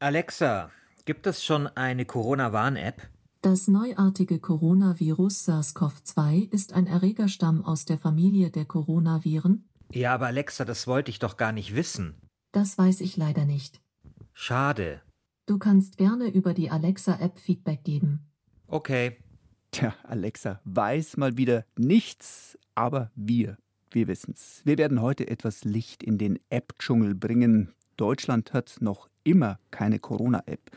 Alexa, 0.00 0.70
gibt 1.06 1.26
es 1.26 1.42
schon 1.42 1.66
eine 1.66 2.04
Corona-Warn-App? 2.04 3.08
Das 3.42 3.66
neuartige 3.66 4.38
Coronavirus 4.38 5.48
SARS-CoV-2 5.48 6.52
ist 6.52 6.72
ein 6.72 6.86
Erregerstamm 6.86 7.64
aus 7.64 7.84
der 7.84 7.98
Familie 7.98 8.50
der 8.50 8.64
Coronaviren. 8.64 9.68
Ja, 9.92 10.14
aber 10.14 10.26
Alexa, 10.26 10.64
das 10.64 10.86
wollte 10.86 11.10
ich 11.10 11.18
doch 11.18 11.36
gar 11.36 11.50
nicht 11.50 11.74
wissen. 11.74 12.14
Das 12.52 12.78
weiß 12.78 13.00
ich 13.00 13.16
leider 13.16 13.44
nicht. 13.44 13.80
Schade. 14.34 15.02
Du 15.46 15.58
kannst 15.58 15.96
gerne 15.96 16.28
über 16.28 16.54
die 16.54 16.70
Alexa-App 16.70 17.36
Feedback 17.40 17.82
geben. 17.82 18.30
Okay. 18.68 19.16
Tja, 19.72 19.94
Alexa 20.04 20.60
weiß 20.64 21.16
mal 21.16 21.36
wieder 21.36 21.64
nichts, 21.76 22.56
aber 22.76 23.10
wir, 23.16 23.58
wir 23.90 24.06
wissen's. 24.06 24.62
Wir 24.64 24.78
werden 24.78 25.02
heute 25.02 25.26
etwas 25.28 25.64
Licht 25.64 26.04
in 26.04 26.18
den 26.18 26.38
App-Dschungel 26.50 27.16
bringen. 27.16 27.74
Deutschland 27.98 28.54
hat 28.54 28.76
noch 28.80 29.08
immer 29.24 29.58
keine 29.70 29.98
Corona-App. 29.98 30.70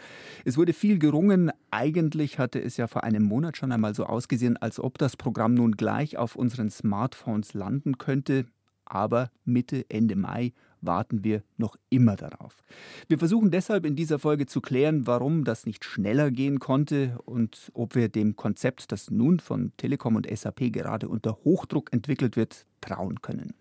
Es 0.44 0.58
wurde 0.58 0.74
viel 0.74 1.00
gerungen. 1.00 1.52
Eigentlich 1.72 2.38
hatte 2.38 2.62
es 2.62 2.76
ja 2.76 2.88
vor 2.88 3.06
einem 3.06 3.24
Monat 3.24 3.56
schon 3.56 3.72
einmal 3.72 3.96
so 3.96 4.06
ausgesehen, 4.06 4.58
als 4.58 4.80
ob 4.80 4.98
das 4.98 5.16
Programm 5.16 5.54
nun 5.54 5.72
gleich 5.74 6.18
auf 6.18 6.36
unseren 6.36 6.70
Smartphones 6.70 7.54
landen 7.54 7.98
könnte. 7.98 8.46
Aber 8.84 9.32
Mitte, 9.46 9.86
Ende 9.90 10.18
Mai 10.18 10.52
warten 10.82 11.24
wir 11.24 11.44
noch 11.58 11.76
immer 11.90 12.16
darauf. 12.16 12.64
Wir 13.08 13.18
versuchen 13.18 13.52
deshalb 13.52 13.86
in 13.86 13.96
dieser 13.96 14.20
Folge 14.20 14.46
zu 14.46 14.62
klären, 14.62 15.08
warum 15.08 15.44
das 15.44 15.66
nicht 15.66 15.86
schneller 15.86 16.32
gehen 16.32 16.60
konnte 16.60 17.18
und 17.26 17.72
ob 17.74 17.96
wir 17.96 18.10
dem 18.10 18.36
Konzept, 18.36 18.92
das 18.92 19.10
nun 19.10 19.40
von 19.40 19.72
Telekom 19.78 20.16
und 20.16 20.28
SAP 20.30 20.72
gerade 20.72 21.08
unter 21.08 21.38
Hochdruck 21.44 21.94
entwickelt 21.94 22.36
wird, 22.36 22.66
trauen 22.82 23.22
können. 23.22 23.54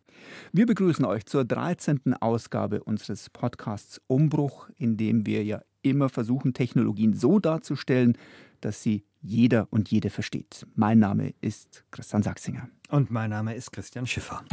Wir 0.52 0.66
begrüßen 0.66 1.04
euch 1.04 1.26
zur 1.26 1.44
13. 1.44 2.14
Ausgabe 2.20 2.82
unseres 2.84 3.30
Podcasts 3.30 4.00
Umbruch, 4.06 4.68
in 4.76 4.96
dem 4.96 5.26
wir 5.26 5.44
ja 5.44 5.62
immer 5.82 6.08
versuchen, 6.08 6.52
Technologien 6.52 7.14
so 7.14 7.38
darzustellen, 7.38 8.16
dass 8.60 8.82
sie 8.82 9.04
jeder 9.22 9.68
und 9.70 9.90
jede 9.90 10.10
versteht. 10.10 10.66
Mein 10.74 10.98
Name 10.98 11.34
ist 11.40 11.84
Christian 11.90 12.22
Sachsinger. 12.22 12.68
Und 12.88 13.10
mein 13.10 13.30
Name 13.30 13.54
ist 13.54 13.72
Christian 13.72 14.06
Schiffer. 14.06 14.44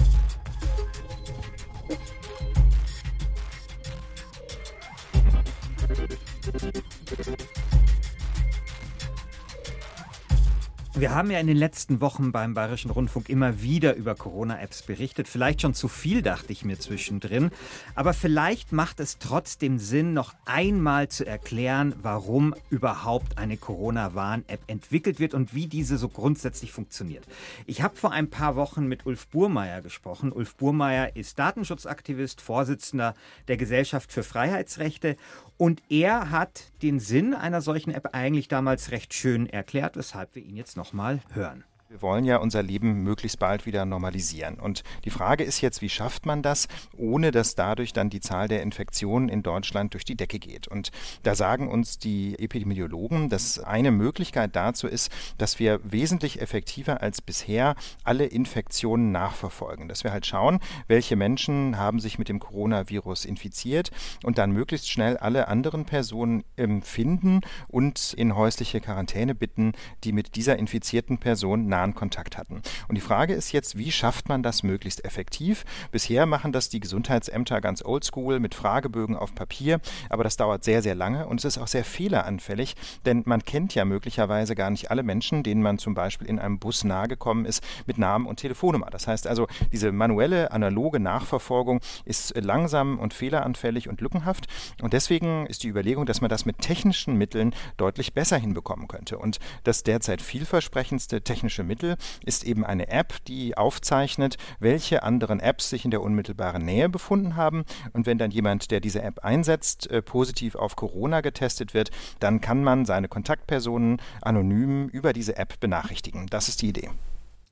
Wir 10.99 11.13
haben 11.13 11.29
ja 11.29 11.39
in 11.39 11.45
den 11.45 11.57
letzten 11.57 12.01
Wochen 12.01 12.31
beim 12.31 12.55
Bayerischen 12.55 12.89
Rundfunk 12.89 13.29
immer 13.29 13.61
wieder 13.61 13.93
über 13.93 14.15
Corona-Apps 14.15 14.81
berichtet. 14.81 15.27
Vielleicht 15.27 15.61
schon 15.61 15.75
zu 15.75 15.89
viel, 15.89 16.23
dachte 16.23 16.51
ich 16.51 16.65
mir 16.65 16.79
zwischendrin. 16.79 17.51
Aber 17.93 18.15
vielleicht 18.15 18.71
macht 18.71 18.99
es 18.99 19.19
trotzdem 19.19 19.77
Sinn, 19.77 20.15
noch 20.15 20.33
einmal 20.45 21.07
zu 21.07 21.23
erklären, 21.23 21.93
warum 22.01 22.55
überhaupt 22.71 23.37
eine 23.37 23.57
Corona-Warn-App 23.57 24.61
entwickelt 24.65 25.19
wird 25.19 25.35
und 25.35 25.53
wie 25.53 25.67
diese 25.67 25.99
so 25.99 26.09
grundsätzlich 26.09 26.71
funktioniert. 26.71 27.25
Ich 27.67 27.83
habe 27.83 27.95
vor 27.95 28.11
ein 28.11 28.31
paar 28.31 28.55
Wochen 28.55 28.87
mit 28.87 29.05
Ulf 29.05 29.27
Burmeier 29.27 29.83
gesprochen. 29.83 30.31
Ulf 30.31 30.55
Burmeier 30.55 31.15
ist 31.15 31.37
Datenschutzaktivist, 31.37 32.41
Vorsitzender 32.41 33.13
der 33.47 33.57
Gesellschaft 33.57 34.11
für 34.11 34.23
Freiheitsrechte 34.23 35.15
und 35.57 35.81
er 35.89 36.29
hat 36.31 36.71
den 36.81 36.99
Sinn 36.99 37.33
einer 37.33 37.61
solchen 37.61 37.91
App 37.91 38.09
eigentlich 38.13 38.47
damals 38.47 38.91
recht 38.91 39.13
schön 39.13 39.47
erklärt, 39.47 39.97
weshalb 39.97 40.35
wir 40.35 40.43
ihn 40.43 40.55
jetzt 40.55 40.77
nochmal 40.77 41.21
hören. 41.33 41.63
Wir 41.89 42.01
wollen 42.01 42.25
ja 42.25 42.35
unser 42.35 42.63
Leben 42.63 43.03
möglichst 43.03 43.39
bald 43.39 43.65
wieder 43.65 43.85
normalisieren. 43.85 44.55
Und 44.55 44.83
die 45.05 45.09
Frage 45.09 45.45
ist 45.45 45.61
jetzt, 45.61 45.81
wie 45.81 45.87
schafft 45.87 46.25
man 46.25 46.41
das, 46.41 46.67
ohne 46.97 47.31
dass 47.31 47.55
dadurch 47.55 47.93
dann 47.93 48.09
die 48.09 48.19
Zahl 48.19 48.49
der 48.49 48.61
Infektionen 48.61 49.29
in 49.29 49.41
Deutschland 49.41 49.93
durch 49.93 50.03
die 50.03 50.17
Decke 50.17 50.37
geht? 50.37 50.67
Und 50.67 50.91
da 51.23 51.33
sagen 51.33 51.69
uns 51.69 51.97
die 51.97 52.37
Epidemiologen, 52.39 53.29
dass 53.29 53.59
eine 53.59 53.91
Möglichkeit 53.91 54.53
dazu 54.53 54.85
ist, 54.85 55.13
dass 55.37 55.59
wir 55.59 55.79
wesentlich 55.81 56.41
effektiver 56.41 57.01
als 57.01 57.21
bisher 57.21 57.75
alle 58.03 58.25
Infektionen 58.25 59.13
nachverfolgen. 59.13 59.87
Dass 59.87 60.03
wir 60.03 60.11
halt 60.11 60.25
schauen, 60.25 60.59
welche 60.89 61.15
Menschen 61.15 61.77
haben 61.77 62.01
sich 62.01 62.19
mit 62.19 62.27
dem 62.27 62.39
Coronavirus 62.39 63.23
infiziert 63.23 63.91
und 64.23 64.37
dann 64.39 64.51
möglichst 64.51 64.89
schnell 64.91 65.15
alle 65.15 65.47
anderen 65.47 65.85
Personen 65.85 66.43
ähm, 66.57 66.81
finden 66.81 67.39
und 67.69 68.11
in 68.11 68.35
häusliche 68.35 68.81
Quarantäne 68.81 69.33
bitten, 69.33 69.71
die 70.03 70.11
mit 70.11 70.35
dieser 70.35 70.59
infizierten 70.59 71.17
Person 71.17 71.76
nahen 71.77 71.93
Kontakt 71.93 72.37
hatten. 72.37 72.61
Und 72.87 72.95
die 72.95 73.01
Frage 73.01 73.33
ist 73.33 73.51
jetzt, 73.51 73.77
wie 73.77 73.91
schafft 73.91 74.29
man 74.29 74.41
das 74.41 74.63
möglichst 74.63 75.05
effektiv? 75.05 75.63
Bisher 75.91 76.25
machen 76.25 76.51
das 76.51 76.69
die 76.69 76.79
Gesundheitsämter 76.79 77.61
ganz 77.61 77.83
oldschool 77.85 78.39
mit 78.39 78.55
Fragebögen 78.55 79.15
auf 79.15 79.35
Papier, 79.35 79.79
aber 80.09 80.23
das 80.23 80.37
dauert 80.37 80.63
sehr, 80.63 80.81
sehr 80.81 80.95
lange 80.95 81.27
und 81.27 81.39
es 81.39 81.45
ist 81.45 81.57
auch 81.59 81.67
sehr 81.67 81.83
fehleranfällig, 81.83 82.75
denn 83.05 83.21
man 83.25 83.43
kennt 83.43 83.75
ja 83.75 83.85
möglicherweise 83.85 84.55
gar 84.55 84.71
nicht 84.71 84.89
alle 84.89 85.03
Menschen, 85.03 85.43
denen 85.43 85.61
man 85.61 85.77
zum 85.77 85.93
Beispiel 85.93 86.27
in 86.27 86.39
einem 86.39 86.57
Bus 86.57 86.83
nahegekommen 86.83 87.45
ist, 87.45 87.63
mit 87.85 87.99
Namen 87.99 88.25
und 88.25 88.37
Telefonnummer. 88.37 88.89
Das 88.89 89.07
heißt 89.07 89.27
also, 89.27 89.47
diese 89.71 89.91
manuelle, 89.91 90.51
analoge 90.51 90.99
Nachverfolgung 90.99 91.79
ist 92.05 92.35
langsam 92.35 92.97
und 92.97 93.13
fehleranfällig 93.13 93.87
und 93.87 94.01
lückenhaft 94.01 94.47
und 94.81 94.93
deswegen 94.93 95.45
ist 95.45 95.63
die 95.63 95.67
Überlegung, 95.67 96.07
dass 96.07 96.21
man 96.21 96.29
das 96.29 96.45
mit 96.45 96.57
technischen 96.57 97.17
Mitteln 97.17 97.53
deutlich 97.77 98.13
besser 98.13 98.37
hinbekommen 98.37 98.87
könnte. 98.87 99.19
Und 99.19 99.39
das 99.63 99.83
derzeit 99.83 100.21
vielversprechendste 100.21 101.21
technische 101.21 101.66
Mittel 101.67 101.97
ist 102.25 102.43
eben 102.43 102.65
eine 102.65 102.87
App, 102.87 103.23
die 103.25 103.57
aufzeichnet, 103.57 104.37
welche 104.59 105.03
anderen 105.03 105.39
Apps 105.39 105.69
sich 105.69 105.85
in 105.85 105.91
der 105.91 106.01
unmittelbaren 106.01 106.63
Nähe 106.63 106.89
befunden 106.89 107.35
haben. 107.35 107.65
Und 107.93 108.05
wenn 108.05 108.17
dann 108.17 108.31
jemand, 108.31 108.71
der 108.71 108.79
diese 108.79 109.01
App 109.01 109.23
einsetzt, 109.23 109.89
äh, 109.91 110.01
positiv 110.01 110.55
auf 110.55 110.75
Corona 110.75 111.21
getestet 111.21 111.73
wird, 111.73 111.91
dann 112.19 112.41
kann 112.41 112.63
man 112.63 112.85
seine 112.85 113.07
Kontaktpersonen 113.07 114.01
anonym 114.21 114.87
über 114.87 115.13
diese 115.13 115.37
App 115.37 115.59
benachrichtigen. 115.59 116.27
Das 116.27 116.49
ist 116.49 116.61
die 116.61 116.69
Idee. 116.69 116.89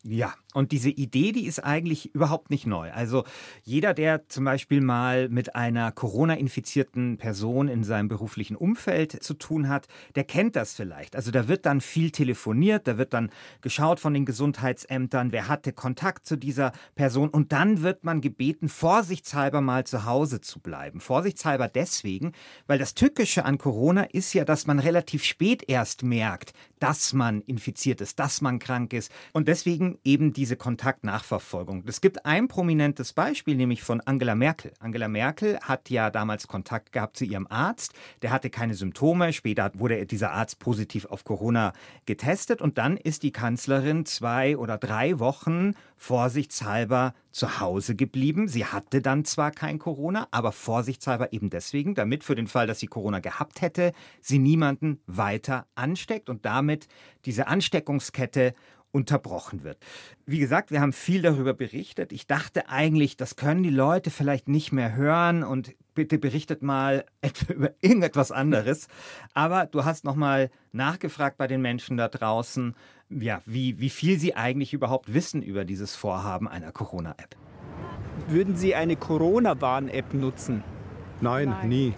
Ja, 0.04 0.36
und 0.56 0.72
diese 0.72 0.90
Idee, 0.90 1.34
die 1.34 1.46
ist 1.46 1.60
eigentlich 1.60 2.16
überhaupt 2.16 2.50
nicht 2.50 2.66
neu. 2.66 2.92
Also 2.92 3.26
jeder, 3.64 3.94
der 3.94 4.30
zum 4.30 4.46
Beispiel 4.46 4.80
mal 4.80 5.28
mit 5.28 5.54
einer 5.54 5.92
Corona-infizierten 5.92 7.18
Person 7.18 7.68
in 7.68 7.84
seinem 7.84 8.08
beruflichen 8.08 8.56
Umfeld 8.56 9.22
zu 9.22 9.34
tun 9.34 9.68
hat, 9.68 9.88
der 10.16 10.24
kennt 10.24 10.56
das 10.56 10.74
vielleicht. 10.74 11.18
Also 11.18 11.32
da 11.32 11.50
wird 11.50 11.66
dann 11.66 11.82
viel 11.82 12.10
telefoniert, 12.10 12.88
da 12.88 12.98
wird 12.98 13.14
dann 13.14 13.32
geschaut 13.60 14.00
von 14.00 14.14
den 14.14 14.26
Gesundheitsämtern, 14.26 15.34
wer 15.34 15.50
hatte 15.50 15.74
Kontakt 15.74 16.26
zu 16.26 16.38
dieser 16.38 16.72
Person 16.96 17.30
und 17.30 17.52
dann 17.52 17.82
wird 17.82 18.06
man 18.06 18.22
gebeten, 18.22 18.70
vorsichtshalber 18.70 19.60
mal 19.60 19.86
zu 19.86 20.06
Hause 20.06 20.40
zu 20.40 20.62
bleiben. 20.62 21.02
Vorsichtshalber 21.02 21.68
deswegen, 21.68 22.32
weil 22.66 22.80
das 22.80 22.94
Tückische 22.94 23.44
an 23.44 23.58
Corona 23.58 24.04
ist 24.04 24.34
ja, 24.34 24.46
dass 24.46 24.68
man 24.68 24.80
relativ 24.80 25.26
spät 25.26 25.64
erst 25.68 26.04
merkt, 26.04 26.54
dass 26.80 27.14
man 27.14 27.42
infiziert 27.42 28.00
ist, 28.00 28.20
dass 28.20 28.42
man 28.42 28.60
krank 28.60 28.94
ist. 28.94 29.12
Und 29.34 29.48
deswegen 29.48 29.98
eben 30.04 30.34
diese 30.46 30.58
Kontaktnachverfolgung. 30.58 31.84
Es 31.88 32.02
gibt 32.02 32.24
ein 32.28 32.48
prominentes 32.48 33.14
Beispiel, 33.14 33.56
nämlich 33.56 33.82
von 33.82 34.00
Angela 34.02 34.36
Merkel. 34.36 34.74
Angela 34.78 35.08
Merkel 35.08 35.58
hat 35.60 35.90
ja 35.90 36.12
damals 36.12 36.48
Kontakt 36.48 36.92
gehabt 36.92 37.18
zu 37.18 37.26
ihrem 37.26 37.48
Arzt. 37.50 37.94
Der 38.22 38.30
hatte 38.30 38.52
keine 38.52 38.76
Symptome. 38.76 39.34
Später 39.34 39.72
wurde 39.74 40.06
dieser 40.06 40.34
Arzt 40.34 40.60
positiv 40.60 41.06
auf 41.06 41.24
Corona 41.24 41.74
getestet. 42.06 42.62
Und 42.62 42.78
dann 42.78 42.96
ist 42.96 43.24
die 43.24 43.32
Kanzlerin 43.32 44.06
zwei 44.06 44.56
oder 44.56 44.78
drei 44.78 45.18
Wochen 45.18 45.74
vorsichtshalber 45.98 47.16
zu 47.32 47.60
Hause 47.60 47.96
geblieben. 47.96 48.48
Sie 48.48 48.66
hatte 48.66 49.02
dann 49.02 49.26
zwar 49.26 49.50
kein 49.50 49.80
Corona, 49.80 50.28
aber 50.30 50.52
vorsichtshalber 50.52 51.34
eben 51.34 51.50
deswegen, 51.50 51.96
damit 51.96 52.24
für 52.24 52.36
den 52.36 52.46
Fall, 52.48 52.68
dass 52.68 52.80
sie 52.80 52.88
Corona 52.88 53.20
gehabt 53.20 53.62
hätte, 53.62 53.94
sie 54.22 54.38
niemanden 54.38 55.02
weiter 55.08 55.66
ansteckt 55.74 56.30
und 56.30 56.46
damit 56.46 56.88
diese 57.26 57.48
Ansteckungskette 57.48 58.54
unterbrochen 58.96 59.66
wird. 59.66 59.78
Wie 60.26 60.40
gesagt, 60.40 60.72
wir 60.72 60.80
haben 60.80 60.94
viel 60.94 61.22
darüber 61.22 61.54
berichtet. 61.54 62.14
Ich 62.14 62.28
dachte 62.28 62.70
eigentlich, 62.70 63.18
das 63.18 63.36
können 63.36 63.62
die 63.62 63.70
Leute 63.70 64.10
vielleicht 64.10 64.48
nicht 64.48 64.72
mehr 64.72 64.96
hören 64.96 65.44
und 65.44 65.76
bitte 65.96 66.18
berichtet 66.18 66.62
mal 66.64 67.04
über 67.50 67.72
irgendetwas 67.82 68.32
anderes. 68.32 68.88
Aber 69.34 69.66
du 69.66 69.84
hast 69.84 70.06
nochmal 70.06 70.50
nachgefragt 70.72 71.38
bei 71.38 71.46
den 71.46 71.62
Menschen 71.62 71.98
da 71.98 72.08
draußen, 72.08 72.74
ja, 73.10 73.42
wie, 73.46 73.80
wie 73.80 73.90
viel 73.90 74.18
sie 74.18 74.36
eigentlich 74.36 74.74
überhaupt 74.74 75.14
wissen 75.14 75.42
über 75.42 75.66
dieses 75.66 75.94
Vorhaben 75.94 76.48
einer 76.48 76.72
Corona-App. 76.72 77.36
Würden 78.30 78.56
Sie 78.56 78.76
eine 78.76 78.96
Corona-Warn-App 78.96 80.14
nutzen? 80.14 80.64
Nein, 81.20 81.50
Nein, 81.50 81.68
nie. 81.68 81.94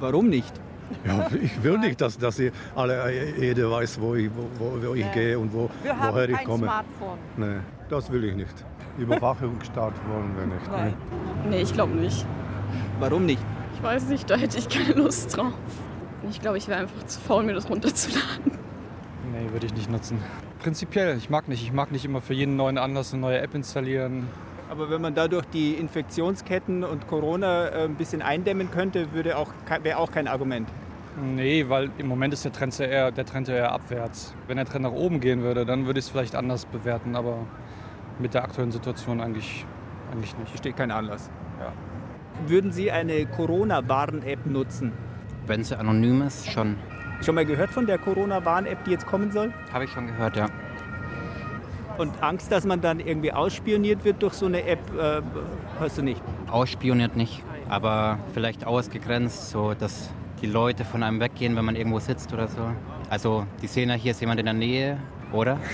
Warum 0.00 0.30
nicht? 0.30 0.58
Ja, 1.04 1.26
ich 1.40 1.62
will 1.62 1.78
nicht, 1.78 2.00
dass, 2.00 2.18
dass 2.18 2.38
ihr 2.38 2.52
alle, 2.74 3.12
jeder 3.38 3.70
weiß, 3.70 4.00
wo 4.00 4.14
ich, 4.14 4.30
wo, 4.34 4.82
wo 4.82 4.94
ich 4.94 5.10
gehe 5.12 5.38
und 5.38 5.52
wo, 5.52 5.70
wir 5.82 5.94
woher 6.00 6.28
ich 6.28 6.44
komme. 6.44 6.64
Smartphone. 6.64 7.18
Nee, 7.36 7.56
das 7.88 8.10
will 8.10 8.24
ich 8.24 8.34
nicht. 8.34 8.64
Überwachungsstaat 8.98 9.94
wollen 10.08 10.36
wir 10.36 10.46
nicht. 10.46 10.70
Nein. 10.70 10.94
Nee, 11.44 11.50
nee 11.50 11.62
ich 11.62 11.72
glaube 11.72 11.94
nicht. 11.94 12.26
Warum 12.98 13.26
nicht? 13.26 13.42
Ich 13.74 13.82
weiß 13.82 14.08
nicht, 14.08 14.28
da 14.28 14.36
hätte 14.36 14.58
ich 14.58 14.68
keine 14.68 14.94
Lust 14.94 15.36
drauf. 15.36 15.52
Ich 16.28 16.40
glaube, 16.40 16.58
ich 16.58 16.66
wäre 16.68 16.80
einfach 16.80 17.06
zu 17.06 17.20
faul, 17.20 17.44
mir 17.44 17.54
das 17.54 17.70
runterzuladen. 17.70 18.58
Nee, 19.32 19.52
würde 19.52 19.66
ich 19.66 19.74
nicht 19.74 19.90
nutzen. 19.90 20.18
Prinzipiell, 20.58 21.16
ich 21.16 21.30
mag 21.30 21.48
nicht. 21.48 21.62
Ich 21.62 21.72
mag 21.72 21.92
nicht 21.92 22.04
immer 22.04 22.20
für 22.20 22.34
jeden 22.34 22.56
neuen 22.56 22.76
Anlass 22.76 23.12
eine 23.12 23.20
neue 23.20 23.38
App 23.40 23.54
installieren. 23.54 24.26
Aber 24.70 24.90
wenn 24.90 25.00
man 25.00 25.14
dadurch 25.14 25.46
die 25.46 25.74
Infektionsketten 25.74 26.84
und 26.84 27.06
Corona 27.06 27.68
äh, 27.68 27.84
ein 27.84 27.94
bisschen 27.94 28.22
eindämmen 28.22 28.70
könnte, 28.70 29.12
würde 29.12 29.36
auch, 29.36 29.50
wäre 29.82 29.98
auch 29.98 30.10
kein 30.10 30.28
Argument. 30.28 30.68
Nee, 31.20 31.64
weil 31.68 31.90
im 31.98 32.06
Moment 32.06 32.32
ist 32.34 32.44
der 32.44 32.52
Trend 32.52 32.78
ja 32.78 32.86
eher, 32.86 33.10
der 33.10 33.24
Trend 33.24 33.48
ja 33.48 33.54
eher 33.54 33.72
abwärts. 33.72 34.34
Wenn 34.46 34.56
der 34.56 34.66
Trend 34.66 34.84
nach 34.84 34.92
oben 34.92 35.20
gehen 35.20 35.42
würde, 35.42 35.66
dann 35.66 35.86
würde 35.86 35.98
ich 35.98 36.04
es 36.04 36.10
vielleicht 36.10 36.36
anders 36.36 36.66
bewerten, 36.66 37.16
aber 37.16 37.38
mit 38.18 38.34
der 38.34 38.44
aktuellen 38.44 38.70
Situation 38.70 39.20
eigentlich, 39.20 39.66
eigentlich 40.12 40.36
nicht. 40.38 40.52
Besteht 40.52 40.76
kein 40.76 40.90
Anlass. 40.90 41.30
Ja. 41.58 41.72
Würden 42.46 42.70
Sie 42.70 42.90
eine 42.92 43.26
Corona-Warn-App 43.26 44.46
nutzen? 44.46 44.92
Wenn 45.46 45.64
sie 45.64 45.76
anonym 45.76 46.22
ist, 46.22 46.48
schon. 46.50 46.76
Schon 47.22 47.34
mal 47.34 47.44
gehört 47.44 47.70
von 47.70 47.86
der 47.86 47.98
Corona-Warn-App, 47.98 48.84
die 48.84 48.92
jetzt 48.92 49.06
kommen 49.06 49.32
soll? 49.32 49.52
Habe 49.72 49.84
ich 49.84 49.90
schon 49.90 50.06
gehört, 50.06 50.36
ja. 50.36 50.46
Und 51.98 52.22
Angst, 52.22 52.50
dass 52.52 52.64
man 52.64 52.80
dann 52.80 53.00
irgendwie 53.00 53.32
ausspioniert 53.32 54.04
wird 54.04 54.22
durch 54.22 54.34
so 54.34 54.46
eine 54.46 54.64
App, 54.64 54.78
äh, 54.98 55.20
hast 55.80 55.98
du 55.98 56.02
nicht? 56.02 56.22
Ausspioniert 56.50 57.16
nicht, 57.16 57.42
aber 57.68 58.18
vielleicht 58.34 58.64
ausgegrenzt, 58.64 59.50
so 59.50 59.74
dass 59.74 60.10
die 60.40 60.46
Leute 60.46 60.84
von 60.84 61.02
einem 61.02 61.18
weggehen, 61.20 61.56
wenn 61.56 61.64
man 61.64 61.74
irgendwo 61.76 61.98
sitzt 61.98 62.32
oder 62.32 62.46
so. 62.46 62.60
Also 63.10 63.44
die 63.60 63.66
sehen 63.66 63.88
ja, 63.88 63.96
hier 63.96 64.12
ist 64.12 64.20
jemand 64.20 64.38
in 64.38 64.46
der 64.46 64.54
Nähe, 64.54 64.98
oder? 65.32 65.58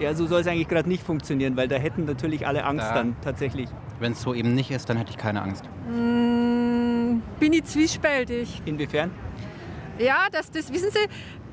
Ja, 0.00 0.12
so 0.12 0.26
soll 0.26 0.40
es 0.40 0.48
eigentlich 0.48 0.66
gerade 0.66 0.88
nicht 0.88 1.04
funktionieren, 1.04 1.56
weil 1.56 1.68
da 1.68 1.76
hätten 1.76 2.04
natürlich 2.04 2.44
alle 2.48 2.64
Angst 2.64 2.84
Da- 2.84 2.94
dann 2.94 3.14
tatsächlich. 3.22 3.68
Wenn 4.00 4.10
es 4.10 4.22
so 4.22 4.34
eben 4.34 4.52
nicht 4.52 4.72
ist, 4.72 4.90
dann 4.90 4.96
hätte 4.96 5.10
ich 5.12 5.16
keine 5.16 5.40
Angst. 5.40 5.64
Mm, 5.88 7.20
bin 7.38 7.52
ich 7.52 7.62
zwiespältig. 7.62 8.60
Inwiefern? 8.66 9.12
Ja, 10.00 10.26
das, 10.32 10.50
das 10.50 10.72
wissen 10.72 10.90
Sie, 10.90 10.98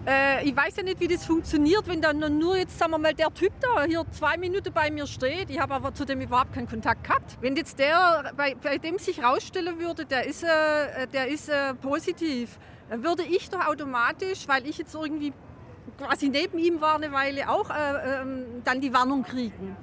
äh, 0.08 0.44
ich 0.44 0.56
weiß 0.56 0.78
ja 0.78 0.84
nicht, 0.84 1.00
wie 1.00 1.08
das 1.08 1.26
funktioniert, 1.26 1.88
wenn 1.88 2.02
dann 2.02 2.20
nur 2.40 2.58
jetzt, 2.58 2.78
sagen 2.78 2.92
wir 2.92 2.98
mal, 2.98 3.14
der 3.14 3.34
Typ 3.34 3.52
da 3.60 3.84
hier 3.84 4.04
zwei 4.12 4.38
Minuten 4.38 4.74
bei 4.74 4.90
mir 4.90 5.06
steht. 5.06 5.50
Ich 5.50 5.60
habe 5.60 5.74
aber 5.74 5.94
zu 5.94 6.06
dem 6.06 6.22
überhaupt 6.22 6.54
keinen 6.54 6.68
Kontakt 6.68 7.04
gehabt. 7.04 7.38
Wenn 7.42 7.56
jetzt 7.56 7.78
der, 7.78 8.32
bei, 8.36 8.56
bei 8.56 8.78
dem 8.78 8.98
sich 8.98 9.24
rausstellen 9.24 9.80
würde, 9.80 10.06
der 10.06 10.26
ist, 10.26 10.44
äh, 10.44 11.08
der 11.14 11.28
ist 11.28 11.50
äh, 11.50 11.74
positiv, 11.76 12.58
dann 12.90 13.04
würde 13.04 13.24
ich 13.24 13.50
doch 13.50 13.66
automatisch, 13.68 14.48
weil 14.48 14.68
ich 14.68 14.78
jetzt 14.78 14.96
irgendwie 14.96 15.34
quasi 15.98 16.30
neben 16.30 16.58
ihm 16.58 16.82
war 16.82 16.96
eine 16.96 17.12
Weile, 17.12 17.50
auch 17.50 17.70
äh, 17.70 18.22
ähm, 18.22 18.46
dann 18.64 18.82
die 18.82 18.94
Warnung 18.94 19.24
kriegen. 19.24 19.76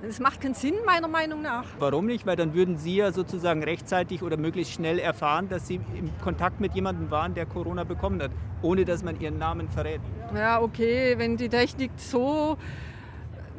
Das 0.00 0.20
macht 0.20 0.40
keinen 0.40 0.54
Sinn, 0.54 0.74
meiner 0.86 1.08
Meinung 1.08 1.42
nach. 1.42 1.64
Warum 1.80 2.06
nicht? 2.06 2.24
Weil 2.24 2.36
dann 2.36 2.54
würden 2.54 2.78
Sie 2.78 2.96
ja 2.96 3.10
sozusagen 3.10 3.64
rechtzeitig 3.64 4.22
oder 4.22 4.36
möglichst 4.36 4.74
schnell 4.74 5.00
erfahren, 5.00 5.48
dass 5.48 5.66
Sie 5.66 5.80
im 5.96 6.10
Kontakt 6.22 6.60
mit 6.60 6.74
jemandem 6.74 7.10
waren, 7.10 7.34
der 7.34 7.46
Corona 7.46 7.82
bekommen 7.82 8.22
hat, 8.22 8.30
ohne 8.62 8.84
dass 8.84 9.02
man 9.02 9.18
Ihren 9.20 9.38
Namen 9.38 9.68
verrät. 9.68 10.00
Ja, 10.34 10.60
okay, 10.60 11.14
wenn 11.18 11.36
die 11.36 11.48
Technik 11.48 11.90
so. 11.96 12.56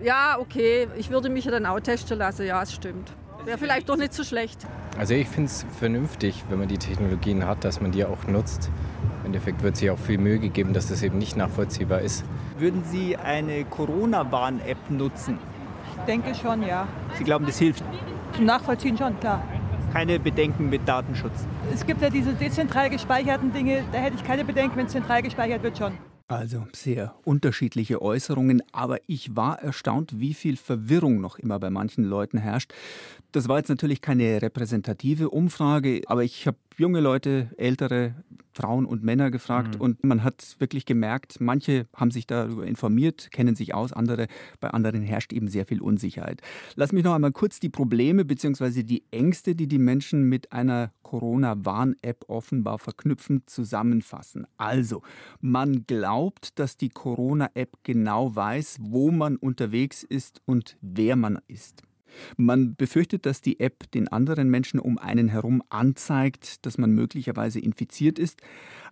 Ja, 0.01 0.37
okay, 0.39 0.87
ich 0.95 1.09
würde 1.09 1.29
mich 1.29 1.43
ja 1.43 1.51
dann 1.51 1.65
auch 1.65 1.81
testen 1.81 2.17
lassen, 2.17 2.45
ja, 2.45 2.63
es 2.63 2.73
stimmt. 2.73 3.11
Wäre 3.43 3.57
vielleicht 3.57 3.89
doch 3.89 3.97
nicht 3.97 4.13
so 4.13 4.23
schlecht. 4.23 4.65
Also 4.97 5.15
ich 5.15 5.27
finde 5.27 5.47
es 5.47 5.65
vernünftig, 5.77 6.45
wenn 6.49 6.59
man 6.59 6.69
die 6.69 6.77
Technologien 6.77 7.45
hat, 7.45 7.65
dass 7.65 7.81
man 7.81 7.91
die 7.91 8.05
auch 8.05 8.27
nutzt. 8.27 8.69
Im 9.21 9.27
Endeffekt 9.27 9.61
wird 9.61 9.75
sich 9.75 9.89
auch 9.89 9.99
viel 9.99 10.17
Mühe 10.17 10.39
gegeben, 10.39 10.71
dass 10.71 10.87
das 10.87 11.03
eben 11.03 11.17
nicht 11.17 11.35
nachvollziehbar 11.35 11.99
ist. 11.99 12.23
Würden 12.57 12.83
Sie 12.85 13.17
eine 13.17 13.65
Corona-Warn-App 13.65 14.89
nutzen? 14.89 15.37
Ich 16.09 16.15
denke 16.15 16.33
schon, 16.33 16.63
ja. 16.63 16.87
Sie 17.19 17.23
glauben, 17.23 17.45
das 17.45 17.59
hilft? 17.59 17.83
Zum 18.35 18.45
Nachvollziehen 18.45 18.97
schon, 18.97 19.19
klar. 19.19 19.47
Keine 19.93 20.19
Bedenken 20.19 20.67
mit 20.67 20.87
Datenschutz? 20.87 21.45
Es 21.71 21.85
gibt 21.85 22.01
ja 22.01 22.09
diese 22.09 22.33
dezentral 22.33 22.89
gespeicherten 22.89 23.53
Dinge, 23.53 23.83
da 23.91 23.99
hätte 23.99 24.15
ich 24.15 24.23
keine 24.23 24.43
Bedenken, 24.43 24.75
wenn 24.75 24.87
es 24.87 24.91
zentral 24.91 25.21
gespeichert 25.21 25.61
wird 25.61 25.77
schon. 25.77 25.91
Also 26.27 26.65
sehr 26.73 27.13
unterschiedliche 27.25 28.01
Äußerungen, 28.01 28.63
aber 28.71 28.97
ich 29.05 29.35
war 29.35 29.61
erstaunt, 29.61 30.19
wie 30.19 30.33
viel 30.33 30.57
Verwirrung 30.57 31.21
noch 31.21 31.37
immer 31.37 31.59
bei 31.59 31.69
manchen 31.69 32.05
Leuten 32.05 32.39
herrscht. 32.39 32.73
Das 33.31 33.47
war 33.47 33.57
jetzt 33.57 33.69
natürlich 33.69 34.01
keine 34.01 34.41
repräsentative 34.41 35.29
Umfrage, 35.29 36.01
aber 36.07 36.23
ich 36.23 36.47
habe 36.47 36.57
junge 36.79 36.99
Leute, 37.01 37.49
ältere 37.57 38.15
Frauen 38.51 38.85
und 38.85 39.03
Männer 39.03 39.31
gefragt 39.31 39.75
Mhm. 39.75 39.81
und 39.81 40.03
man 40.03 40.23
hat 40.23 40.55
wirklich 40.59 40.85
gemerkt, 40.85 41.39
manche 41.39 41.87
haben 41.95 42.11
sich 42.11 42.27
darüber 42.27 42.65
informiert, 42.65 43.31
kennen 43.31 43.55
sich 43.55 43.73
aus, 43.73 43.93
andere, 43.93 44.27
bei 44.59 44.69
anderen 44.71 45.01
herrscht 45.01 45.31
eben 45.31 45.47
sehr 45.47 45.65
viel 45.65 45.81
Unsicherheit. 45.81 46.41
Lass 46.75 46.91
mich 46.91 47.03
noch 47.03 47.13
einmal 47.13 47.31
kurz 47.31 47.59
die 47.59 47.69
Probleme 47.69 48.25
bzw. 48.25 48.83
die 48.83 49.03
Ängste, 49.11 49.55
die 49.55 49.67
die 49.67 49.77
Menschen 49.77 50.23
mit 50.23 50.51
einer 50.51 50.91
Corona-Warn-App 51.03 52.25
offenbar 52.27 52.79
verknüpfen, 52.79 53.43
zusammenfassen. 53.45 54.45
Also, 54.57 55.01
man 55.41 55.85
glaubt, 55.87 56.59
dass 56.59 56.75
die 56.77 56.89
Corona-App 56.89 57.77
genau 57.83 58.35
weiß, 58.35 58.77
wo 58.81 59.11
man 59.11 59.37
unterwegs 59.37 60.03
ist 60.03 60.41
und 60.45 60.77
wer 60.81 61.15
man 61.15 61.39
ist. 61.47 61.83
Man 62.37 62.75
befürchtet, 62.75 63.25
dass 63.25 63.41
die 63.41 63.59
App 63.59 63.91
den 63.91 64.07
anderen 64.07 64.49
Menschen 64.49 64.79
um 64.79 64.97
einen 64.97 65.29
herum 65.29 65.63
anzeigt, 65.69 66.65
dass 66.65 66.77
man 66.77 66.91
möglicherweise 66.91 67.59
infiziert 67.59 68.19
ist. 68.19 68.41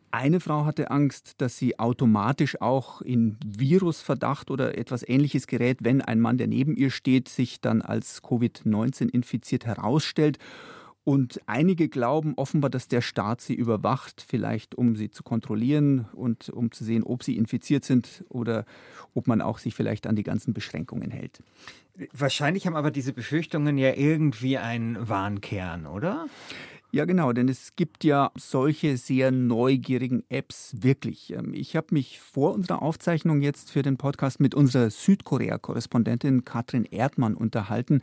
Eine 0.09 0.39
Frau 0.39 0.65
hatte 0.65 0.89
Angst, 0.89 1.35
dass 1.39 1.57
sie 1.57 1.79
automatisch 1.79 2.61
auch 2.61 3.01
in 3.01 3.37
Virusverdacht 3.45 4.49
oder 4.49 4.77
etwas 4.77 5.07
Ähnliches 5.07 5.47
gerät, 5.47 5.79
wenn 5.81 6.01
ein 6.01 6.21
Mann, 6.21 6.37
der 6.37 6.47
neben 6.47 6.75
ihr 6.77 6.91
steht, 6.91 7.27
sich 7.27 7.59
dann 7.59 7.81
als 7.81 8.23
Covid-19 8.23 9.09
infiziert 9.09 9.65
herausstellt. 9.65 10.39
Und 11.07 11.39
einige 11.45 11.87
glauben 11.87 12.33
offenbar, 12.35 12.69
dass 12.69 12.89
der 12.89 12.99
Staat 12.99 13.39
sie 13.39 13.53
überwacht, 13.53 14.25
vielleicht 14.27 14.75
um 14.75 14.97
sie 14.97 15.09
zu 15.09 15.23
kontrollieren 15.23 16.05
und 16.11 16.49
um 16.49 16.69
zu 16.69 16.83
sehen, 16.83 17.03
ob 17.03 17.23
sie 17.23 17.37
infiziert 17.37 17.85
sind 17.85 18.25
oder 18.27 18.65
ob 19.13 19.25
man 19.25 19.39
auch 19.39 19.57
sich 19.57 19.73
vielleicht 19.73 20.05
an 20.05 20.17
die 20.17 20.23
ganzen 20.23 20.53
Beschränkungen 20.53 21.09
hält. 21.09 21.39
Wahrscheinlich 22.11 22.67
haben 22.67 22.75
aber 22.75 22.91
diese 22.91 23.13
Befürchtungen 23.13 23.77
ja 23.77 23.93
irgendwie 23.93 24.57
einen 24.57 25.07
Warnkern, 25.07 25.85
oder? 25.85 26.25
Ja, 26.91 27.03
genau, 27.03 27.33
denn 27.33 27.49
es 27.49 27.75
gibt 27.75 28.05
ja 28.05 28.31
solche 28.35 28.95
sehr 28.95 29.31
neugierigen 29.31 30.23
Apps 30.29 30.73
wirklich. 30.79 31.33
Ähm, 31.33 31.53
Ich 31.53 31.75
habe 31.75 31.87
mich 31.91 32.19
vor 32.19 32.53
unserer 32.53 32.81
Aufzeichnung 32.81 33.41
jetzt 33.41 33.71
für 33.71 33.81
den 33.81 33.97
Podcast 33.97 34.39
mit 34.39 34.55
unserer 34.55 34.89
Südkorea-Korrespondentin 34.89 36.45
Katrin 36.45 36.85
Erdmann 36.85 37.35
unterhalten. 37.35 38.01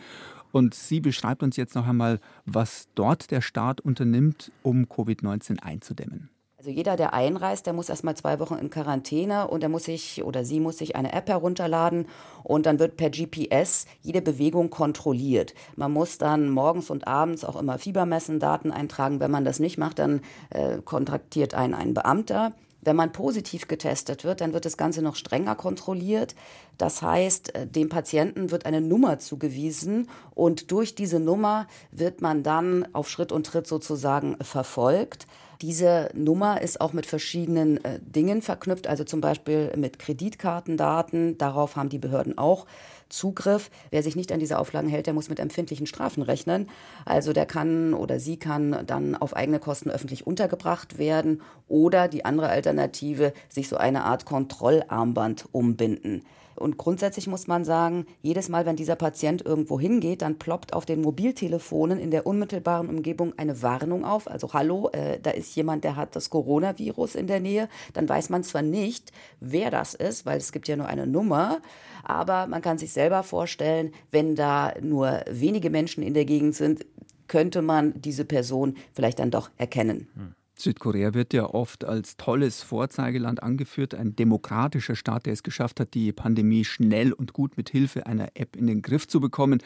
Und 0.53 0.75
sie 0.75 1.01
beschreibt 1.01 1.43
uns 1.43 1.57
jetzt 1.57 1.75
noch 1.75 1.89
einmal, 1.89 2.21
was 2.45 2.89
dort 2.95 3.31
der 3.31 3.41
Staat 3.41 3.81
unternimmt, 3.81 4.53
um 4.63 4.85
Covid-19 4.85 5.61
einzudämmen. 5.61 6.29
Also 6.65 6.75
jeder, 6.75 6.97
der 6.97 7.13
einreist, 7.13 7.67
der 7.67 7.75
muss 7.75 7.91
erstmal 7.91 8.17
zwei 8.17 8.41
Wochen 8.41 8.55
in 8.55 8.71
Quarantäne 8.71 9.49
und 9.49 9.63
er 9.63 9.69
muss 9.69 9.85
sich 9.85 10.25
oder 10.25 10.47
sie 10.47 10.61
muss 10.61 10.79
sich 10.79 10.97
eine 10.97 11.13
App 11.13 11.29
herunterladen 11.29 12.07
und 12.43 12.65
dann 12.65 12.79
wird 12.79 12.97
per 12.97 13.11
GPS 13.11 13.85
jede 14.01 14.23
Bewegung 14.23 14.71
kontrolliert. 14.71 15.53
Man 15.77 15.93
muss 15.93 16.17
dann 16.17 16.49
morgens 16.49 16.89
und 16.89 17.07
abends 17.07 17.45
auch 17.45 17.61
immer 17.61 17.77
Fieber 17.79 18.07
messen, 18.07 18.41
Daten 18.41 18.71
eintragen. 18.71 19.21
Wenn 19.21 19.31
man 19.31 19.45
das 19.45 19.61
nicht 19.61 19.77
macht, 19.77 19.99
dann 19.99 20.23
äh, 20.49 20.79
kontraktiert 20.83 21.53
einen 21.53 21.75
ein 21.75 21.93
Beamter. 21.93 22.55
Wenn 22.81 22.97
man 22.97 23.13
positiv 23.13 23.69
getestet 23.69 24.25
wird, 24.25 24.41
dann 24.41 24.55
wird 24.55 24.65
das 24.65 24.79
Ganze 24.79 25.03
noch 25.03 25.17
strenger 25.17 25.57
kontrolliert. 25.57 26.35
Das 26.79 27.03
heißt, 27.03 27.55
äh, 27.55 27.67
dem 27.67 27.91
Patienten 27.91 28.51
wird 28.51 28.65
eine 28.65 28.81
Nummer 28.81 29.19
zugewiesen 29.19 30.09
und 30.35 30.71
durch 30.71 30.95
diese 30.95 31.21
Nummer 31.21 31.67
wird 31.91 32.23
man 32.23 32.43
dann 32.43 32.89
auf 32.95 33.11
Schritt 33.11 33.33
und 33.33 33.45
Tritt 33.45 33.67
sozusagen 33.67 34.39
verfolgt. 34.43 35.27
Diese 35.65 36.11
Nummer 36.13 36.61
ist 36.61 36.79
auch 36.83 36.93
mit 36.93 37.07
verschiedenen 37.07 37.83
äh, 37.87 37.99
Dingen 38.03 38.43
verknüpft, 38.43 38.87
also 38.87 39.03
zum 39.03 39.23
Beispiel 39.23 39.73
mit 39.79 39.99
Kreditkartendaten. 39.99 41.39
Darauf 41.39 41.77
haben 41.77 41.89
die 41.89 41.97
Behörden 41.99 42.37
auch 42.37 42.67
Zugriff. 43.09 43.71
Wer 43.89 44.03
sich 44.03 44.15
nicht 44.15 44.31
an 44.31 44.41
diese 44.41 44.59
Auflagen 44.59 44.91
hält, 44.91 45.07
der 45.07 45.15
muss 45.15 45.31
mit 45.31 45.41
empfindlichen 45.41 45.87
Strafen 45.87 46.23
rechnen. 46.23 46.69
Also 47.07 47.33
der 47.33 47.47
kann 47.47 47.95
oder 47.95 48.21
sie 48.21 48.37
kann 48.37 48.85
dann 48.87 49.15
auf 49.15 49.35
eigene 49.35 49.59
Kosten 49.59 49.89
öffentlich 49.91 50.27
untergebracht 50.27 50.99
werden 50.99 51.41
oder 51.67 52.09
die 52.09 52.27
andere 52.27 52.51
Alternative, 52.51 53.33
sich 53.49 53.71
so 53.71 53.79
eine 53.79 54.05
Art 54.05 54.27
Kontrollarmband 54.27 55.47
umbinden. 55.51 56.25
Und 56.57 56.79
grundsätzlich 56.79 57.27
muss 57.27 57.47
man 57.47 57.65
sagen, 57.65 58.07
jedes 58.23 58.49
Mal, 58.49 58.67
wenn 58.67 58.77
dieser 58.77 58.97
Patient 58.97 59.45
irgendwo 59.45 59.79
hingeht, 59.81 60.23
dann 60.23 60.39
ploppt 60.39 60.73
auf 60.73 60.87
den 60.87 61.01
Mobiltelefonen 61.01 61.99
in 61.99 62.11
der 62.11 62.27
unmittelbaren 62.27 62.89
Umgebung 62.89 63.35
eine 63.37 63.63
Warnung 63.63 64.05
auf. 64.05 64.31
Also 64.31 64.53
hallo, 64.53 64.91
äh, 64.93 65.19
da 65.21 65.31
ist 65.31 65.55
jemand, 65.57 65.85
der 65.85 65.97
hat 65.97 66.17
das 66.17 66.31
Coronavirus 66.31 67.15
in 67.15 67.27
der 67.27 67.41
Nähe. 67.41 67.69
Dann 67.93 68.09
weiß 68.09 68.31
man 68.31 68.45
zwar 68.45 68.63
nicht, 68.63 69.13
wer 69.41 69.71
das 69.71 69.95
ist, 69.95 70.27
weil 70.27 70.39
es 70.39 70.53
gibt 70.53 70.69
ja 70.69 70.77
nur 70.77 70.87
eine 70.87 71.07
Nummer, 71.07 71.61
aber 72.03 72.47
man 72.47 72.63
kann 72.63 72.79
sich 72.79 72.93
selber 72.93 73.23
vorstellen, 73.23 73.93
wenn 74.11 74.35
da 74.35 74.75
nur 74.81 75.23
wenige 75.31 75.71
Menschen 75.71 76.03
in 76.03 76.15
der 76.15 76.25
Gegend 76.25 76.55
sind, 76.55 76.85
könnte 77.27 77.63
man 77.63 78.01
diese 78.01 78.25
Person 78.25 78.77
vielleicht 78.93 79.19
dann 79.19 79.31
doch 79.31 79.51
erkennen. 79.57 80.09
Südkorea 80.57 81.15
wird 81.15 81.35
ja 81.35 81.47
oft 81.47 81.85
als 81.85 82.17
tolles 82.17 82.63
Vorzeigeland 82.63 83.43
angeführt, 83.43 83.95
ein 83.95 84.15
demokratischer 84.15 84.95
Staat, 84.95 85.27
der 85.27 85.33
es 85.33 85.43
geschafft 85.43 85.81
hat, 85.81 85.95
die 85.95 86.13
Pandemie 86.13 86.65
schnell 86.65 87.13
und 87.13 87.33
gut 87.33 87.57
mit 87.57 87.71
Hilfe 87.71 88.07
einer 88.07 88.29
App 88.35 88.55
in 88.57 88.67
den 88.67 88.81
Griff 88.81 89.09
zu 89.09 89.21
bekommen. 89.21 89.61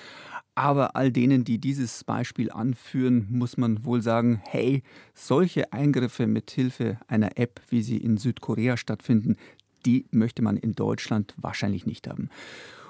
Aber 0.54 0.96
all 0.96 1.12
denen, 1.12 1.44
die 1.44 1.58
dieses 1.58 2.04
Beispiel 2.04 2.50
anführen, 2.50 3.28
muss 3.30 3.56
man 3.56 3.84
wohl 3.84 4.02
sagen, 4.02 4.40
hey, 4.44 4.82
solche 5.14 5.72
Eingriffe 5.72 6.26
mit 6.26 6.50
Hilfe 6.50 6.98
einer 7.06 7.38
App, 7.38 7.60
wie 7.68 7.82
sie 7.82 7.98
in 7.98 8.16
Südkorea 8.16 8.76
stattfinden, 8.76 9.36
die 9.84 10.06
möchte 10.10 10.42
man 10.42 10.56
in 10.56 10.72
Deutschland 10.72 11.34
wahrscheinlich 11.36 11.86
nicht 11.86 12.08
haben. 12.08 12.30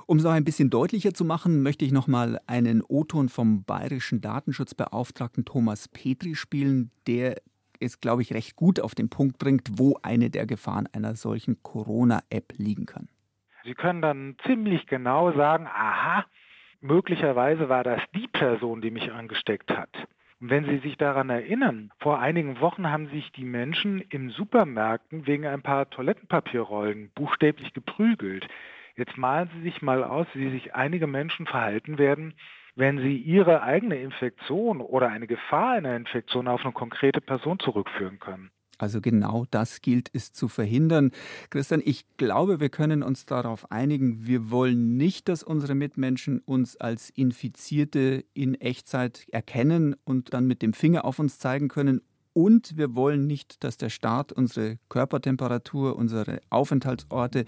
Um 0.07 0.17
es 0.17 0.25
noch 0.25 0.31
ein 0.31 0.45
bisschen 0.45 0.71
deutlicher 0.71 1.13
zu 1.13 1.27
machen, 1.27 1.63
möchte 1.63 1.85
ich 1.85 1.93
noch 1.93 2.07
mal 2.07 2.41
einen 2.47 2.81
O-Ton 2.81 3.29
vom 3.29 3.65
bayerischen 3.65 4.23
Datenschutzbeauftragten 4.23 5.45
Thomas 5.45 5.89
Petri 5.89 6.35
spielen, 6.35 6.91
der 7.07 7.37
es, 7.81 8.01
glaube 8.01 8.23
ich, 8.23 8.33
recht 8.33 8.57
gut 8.57 8.81
auf 8.81 8.95
den 8.95 9.11
Punkt 9.11 9.39
bringt, 9.39 9.79
wo 9.79 9.99
eine 10.03 10.31
der 10.31 10.47
Gefahren 10.47 10.89
einer 10.93 11.15
solchen 11.15 11.63
Corona-App 11.63 12.55
liegen 12.57 12.87
kann. 12.87 13.09
Sie 13.65 13.75
können 13.75 14.03
dann 14.03 14.37
ziemlich 14.47 14.87
genau 14.87 15.33
sagen, 15.33 15.67
aha, 15.67 16.25
möglicherweise 16.81 17.69
war 17.69 17.85
das 17.85 18.01
die 18.15 18.29
Person, 18.29 18.81
die 18.81 18.91
mich 18.91 19.13
angesteckt 19.13 19.71
hat. 19.71 19.91
Und 20.41 20.51
wenn 20.51 20.67
Sie 20.67 20.79
sich 20.79 20.97
daran 20.97 21.31
erinnern, 21.31 21.91
vor 21.99 22.21
einigen 22.21 22.61
Wochen 22.61 22.89
haben 22.89 23.09
sich 23.09 23.33
die 23.33 23.45
Menschen 23.45 24.01
im 24.09 24.31
Supermärkten 24.31 25.27
wegen 25.27 25.47
ein 25.47 25.63
paar 25.63 25.91
Toilettenpapierrollen 25.91 27.11
buchstäblich 27.15 27.75
geprügelt. 27.75 28.47
Jetzt 28.97 29.17
malen 29.17 29.51
Sie 29.55 29.63
sich 29.63 29.83
mal 29.83 30.05
aus, 30.05 30.27
wie 30.35 30.51
sich 30.51 30.75
einige 30.75 31.09
Menschen 31.09 31.47
verhalten 31.47 31.99
werden, 31.99 32.35
wenn 32.79 32.99
sie 32.99 33.17
ihre 33.17 33.63
eigene 33.63 33.97
Infektion 33.97 34.81
oder 34.81 35.09
eine 35.09 35.27
Gefahr 35.27 35.73
einer 35.73 35.97
Infektion 35.97 36.47
auf 36.47 36.63
eine 36.63 36.73
konkrete 36.73 37.21
Person 37.21 37.59
zurückführen 37.59 38.21
können. 38.21 38.51
Also 38.79 39.01
genau 39.01 39.45
das 39.51 39.81
gilt 39.81 40.09
es 40.13 40.33
zu 40.33 40.47
verhindern. 40.47 41.11
Christian, 41.51 41.83
ich 41.85 42.05
glaube, 42.17 42.61
wir 42.61 42.69
können 42.69 43.03
uns 43.03 43.27
darauf 43.27 43.73
einigen, 43.73 44.29
wir 44.29 44.53
wollen 44.53 44.97
nicht, 44.97 45.29
dass 45.29 45.43
unsere 45.43 45.75
Mitmenschen 45.75 46.39
uns 46.39 46.77
als 46.77 47.11
Infizierte 47.11 48.25
in 48.35 48.55
Echtzeit 48.55 49.27
erkennen 49.33 49.97
und 50.05 50.33
dann 50.33 50.47
mit 50.47 50.63
dem 50.63 50.73
Finger 50.73 51.05
auf 51.05 51.19
uns 51.19 51.41
zeigen 51.41 51.67
können. 51.67 52.03
Und 52.39 52.77
wir 52.77 52.95
wollen 52.95 53.27
nicht, 53.27 53.65
dass 53.65 53.79
der 53.79 53.89
Staat 53.89 54.31
unsere 54.31 54.79
Körpertemperatur, 54.91 55.97
unsere 55.97 56.39
Aufenthaltsorte 56.51 57.47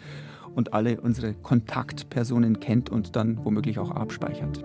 und 0.56 0.73
alle 0.73 1.00
unsere 1.00 1.32
Kontaktpersonen 1.32 2.59
kennt 2.59 2.90
und 2.90 3.14
dann 3.14 3.44
womöglich 3.44 3.78
auch 3.78 3.92
abspeichert. 3.92 4.64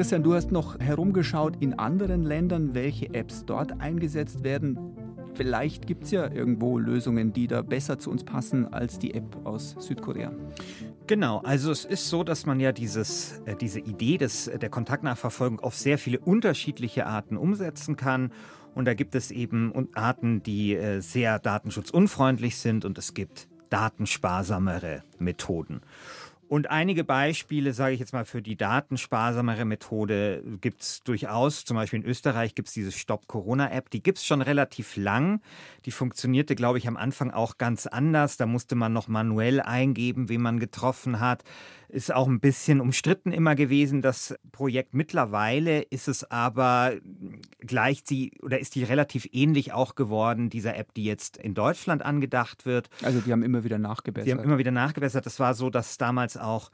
Christian, 0.00 0.22
du 0.22 0.32
hast 0.32 0.50
noch 0.50 0.80
herumgeschaut 0.80 1.58
in 1.60 1.78
anderen 1.78 2.22
Ländern, 2.22 2.74
welche 2.74 3.12
Apps 3.12 3.44
dort 3.44 3.82
eingesetzt 3.82 4.42
werden. 4.42 4.78
Vielleicht 5.34 5.86
gibt 5.86 6.04
es 6.04 6.10
ja 6.10 6.32
irgendwo 6.32 6.78
Lösungen, 6.78 7.34
die 7.34 7.46
da 7.46 7.60
besser 7.60 7.98
zu 7.98 8.10
uns 8.10 8.24
passen 8.24 8.72
als 8.72 8.98
die 8.98 9.12
App 9.12 9.36
aus 9.44 9.76
Südkorea. 9.78 10.32
Genau, 11.06 11.40
also 11.40 11.70
es 11.70 11.84
ist 11.84 12.08
so, 12.08 12.24
dass 12.24 12.46
man 12.46 12.60
ja 12.60 12.72
dieses, 12.72 13.42
äh, 13.44 13.54
diese 13.56 13.80
Idee 13.80 14.16
des, 14.16 14.46
der 14.46 14.70
Kontaktnachverfolgung 14.70 15.60
auf 15.60 15.74
sehr 15.74 15.98
viele 15.98 16.18
unterschiedliche 16.18 17.04
Arten 17.04 17.36
umsetzen 17.36 17.96
kann. 17.96 18.32
Und 18.74 18.86
da 18.86 18.94
gibt 18.94 19.14
es 19.14 19.30
eben 19.30 19.90
Arten, 19.92 20.42
die 20.42 20.76
äh, 20.76 21.00
sehr 21.00 21.38
datenschutzunfreundlich 21.38 22.56
sind 22.56 22.86
und 22.86 22.96
es 22.96 23.12
gibt 23.12 23.48
datensparsamere 23.68 25.02
Methoden. 25.18 25.82
Und 26.50 26.68
einige 26.68 27.04
Beispiele, 27.04 27.72
sage 27.72 27.94
ich 27.94 28.00
jetzt 28.00 28.12
mal, 28.12 28.24
für 28.24 28.42
die 28.42 28.56
datensparsamere 28.56 29.64
Methode 29.64 30.42
gibt 30.60 30.82
es 30.82 31.00
durchaus. 31.04 31.64
Zum 31.64 31.76
Beispiel 31.76 32.00
in 32.00 32.04
Österreich 32.04 32.56
gibt 32.56 32.66
es 32.66 32.74
diese 32.74 32.90
Stop-Corona-App. 32.90 33.88
Die 33.90 34.02
gibt 34.02 34.18
es 34.18 34.26
schon 34.26 34.42
relativ 34.42 34.96
lang. 34.96 35.42
Die 35.84 35.92
funktionierte, 35.92 36.56
glaube 36.56 36.78
ich, 36.78 36.88
am 36.88 36.96
Anfang 36.96 37.30
auch 37.30 37.56
ganz 37.56 37.86
anders. 37.86 38.36
Da 38.36 38.46
musste 38.46 38.74
man 38.74 38.92
noch 38.92 39.06
manuell 39.06 39.60
eingeben, 39.60 40.28
wen 40.28 40.42
man 40.42 40.58
getroffen 40.58 41.20
hat. 41.20 41.44
Ist 41.92 42.14
auch 42.14 42.28
ein 42.28 42.40
bisschen 42.40 42.80
umstritten 42.80 43.32
immer 43.32 43.54
gewesen, 43.56 44.00
das 44.00 44.34
Projekt. 44.52 44.94
Mittlerweile 44.94 45.82
ist 45.82 46.06
es 46.06 46.30
aber 46.30 46.94
gleich 47.58 48.02
sie 48.04 48.32
oder 48.42 48.60
ist 48.60 48.76
die 48.76 48.84
relativ 48.84 49.28
ähnlich 49.32 49.72
auch 49.72 49.96
geworden, 49.96 50.50
dieser 50.50 50.76
App, 50.76 50.94
die 50.94 51.04
jetzt 51.04 51.36
in 51.36 51.54
Deutschland 51.54 52.02
angedacht 52.02 52.64
wird. 52.64 52.90
Also 53.02 53.20
die 53.20 53.32
haben 53.32 53.42
immer 53.42 53.64
wieder 53.64 53.78
nachgebessert. 53.78 54.28
Die 54.28 54.32
haben 54.32 54.44
immer 54.44 54.58
wieder 54.58 54.70
nachgebessert. 54.70 55.26
Das 55.26 55.40
war 55.40 55.54
so, 55.54 55.68
dass 55.68 55.98
damals 55.98 56.36
auch 56.36 56.70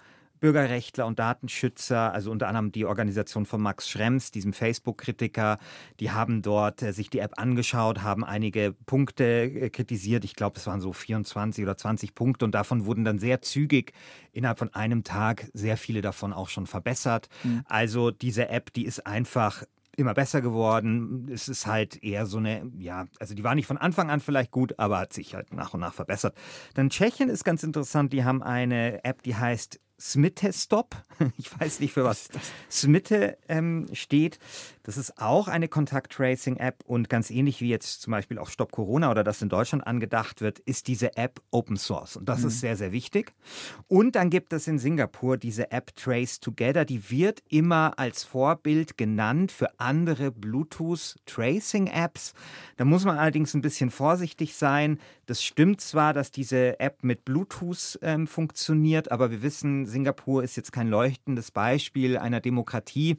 Bürgerrechtler 0.46 1.06
und 1.06 1.18
Datenschützer, 1.18 2.12
also 2.12 2.30
unter 2.30 2.46
anderem 2.46 2.70
die 2.70 2.84
Organisation 2.84 3.46
von 3.46 3.60
Max 3.60 3.88
Schrems, 3.88 4.30
diesem 4.30 4.52
Facebook-Kritiker, 4.52 5.58
die 5.98 6.12
haben 6.12 6.40
dort 6.40 6.82
äh, 6.82 6.92
sich 6.92 7.10
die 7.10 7.18
App 7.18 7.32
angeschaut, 7.36 8.02
haben 8.02 8.24
einige 8.24 8.72
Punkte 8.86 9.24
äh, 9.24 9.70
kritisiert. 9.70 10.24
Ich 10.24 10.36
glaube, 10.36 10.56
es 10.58 10.66
waren 10.68 10.80
so 10.80 10.92
24 10.92 11.64
oder 11.64 11.76
20 11.76 12.14
Punkte 12.14 12.44
und 12.44 12.54
davon 12.54 12.86
wurden 12.86 13.04
dann 13.04 13.18
sehr 13.18 13.42
zügig 13.42 13.92
innerhalb 14.30 14.60
von 14.60 14.72
einem 14.72 15.02
Tag 15.02 15.50
sehr 15.52 15.76
viele 15.76 16.00
davon 16.00 16.32
auch 16.32 16.48
schon 16.48 16.68
verbessert. 16.68 17.28
Mhm. 17.42 17.62
Also 17.64 18.12
diese 18.12 18.48
App, 18.48 18.72
die 18.72 18.84
ist 18.84 19.04
einfach 19.04 19.64
immer 19.96 20.14
besser 20.14 20.42
geworden. 20.42 21.28
Es 21.32 21.48
ist 21.48 21.66
halt 21.66 22.04
eher 22.04 22.26
so 22.26 22.38
eine, 22.38 22.70
ja, 22.78 23.06
also 23.18 23.34
die 23.34 23.42
war 23.42 23.56
nicht 23.56 23.66
von 23.66 23.78
Anfang 23.78 24.10
an 24.10 24.20
vielleicht 24.20 24.52
gut, 24.52 24.78
aber 24.78 24.98
hat 24.98 25.12
sich 25.12 25.34
halt 25.34 25.52
nach 25.52 25.74
und 25.74 25.80
nach 25.80 25.94
verbessert. 25.94 26.36
Dann 26.74 26.90
Tschechien 26.90 27.30
ist 27.30 27.44
ganz 27.44 27.64
interessant, 27.64 28.12
die 28.12 28.22
haben 28.22 28.44
eine 28.44 29.02
App, 29.04 29.22
die 29.22 29.34
heißt 29.34 29.80
Smitte 29.98 30.52
Stop. 30.52 30.96
Ich 31.38 31.58
weiß 31.58 31.80
nicht, 31.80 31.92
für 31.92 32.04
was 32.04 32.28
Smitte 32.70 33.38
ähm, 33.48 33.86
steht. 33.92 34.38
Das 34.86 34.96
ist 34.96 35.20
auch 35.20 35.48
eine 35.48 35.66
Kontakt-Tracing-App 35.66 36.84
und 36.84 37.10
ganz 37.10 37.32
ähnlich 37.32 37.60
wie 37.60 37.68
jetzt 37.68 38.02
zum 38.02 38.12
Beispiel 38.12 38.38
auch 38.38 38.48
Stop 38.48 38.70
Corona 38.70 39.10
oder 39.10 39.24
das 39.24 39.42
in 39.42 39.48
Deutschland 39.48 39.84
angedacht 39.84 40.42
wird, 40.42 40.60
ist 40.60 40.86
diese 40.86 41.16
App 41.16 41.42
Open 41.50 41.76
Source. 41.76 42.14
Und 42.14 42.28
das 42.28 42.42
mhm. 42.42 42.46
ist 42.46 42.60
sehr, 42.60 42.76
sehr 42.76 42.92
wichtig. 42.92 43.32
Und 43.88 44.14
dann 44.14 44.30
gibt 44.30 44.52
es 44.52 44.68
in 44.68 44.78
Singapur 44.78 45.38
diese 45.38 45.72
App 45.72 45.96
Trace 45.96 46.38
Together. 46.38 46.84
Die 46.84 47.10
wird 47.10 47.42
immer 47.48 47.98
als 47.98 48.22
Vorbild 48.22 48.96
genannt 48.96 49.50
für 49.50 49.80
andere 49.80 50.30
Bluetooth-Tracing-Apps. 50.30 52.34
Da 52.76 52.84
muss 52.84 53.04
man 53.04 53.18
allerdings 53.18 53.54
ein 53.54 53.62
bisschen 53.62 53.90
vorsichtig 53.90 54.54
sein. 54.54 55.00
Das 55.26 55.42
stimmt 55.42 55.80
zwar, 55.80 56.12
dass 56.12 56.30
diese 56.30 56.78
App 56.78 57.02
mit 57.02 57.24
Bluetooth 57.24 57.98
ähm, 58.02 58.28
funktioniert, 58.28 59.10
aber 59.10 59.32
wir 59.32 59.42
wissen, 59.42 59.86
Singapur 59.86 60.44
ist 60.44 60.56
jetzt 60.56 60.70
kein 60.70 60.86
leuchtendes 60.86 61.50
Beispiel 61.50 62.18
einer 62.18 62.40
Demokratie. 62.40 63.16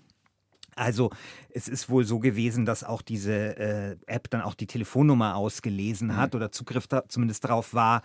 Also 0.77 1.09
es 1.49 1.67
ist 1.67 1.89
wohl 1.89 2.05
so 2.05 2.19
gewesen, 2.19 2.65
dass 2.65 2.83
auch 2.83 3.01
diese 3.01 3.57
äh, 3.57 3.97
App 4.05 4.29
dann 4.29 4.41
auch 4.41 4.53
die 4.53 4.67
Telefonnummer 4.67 5.35
ausgelesen 5.35 6.15
hat 6.15 6.33
mhm. 6.33 6.37
oder 6.37 6.51
Zugriff 6.51 6.87
da 6.87 7.07
zumindest 7.07 7.43
darauf 7.43 7.73
war. 7.73 8.03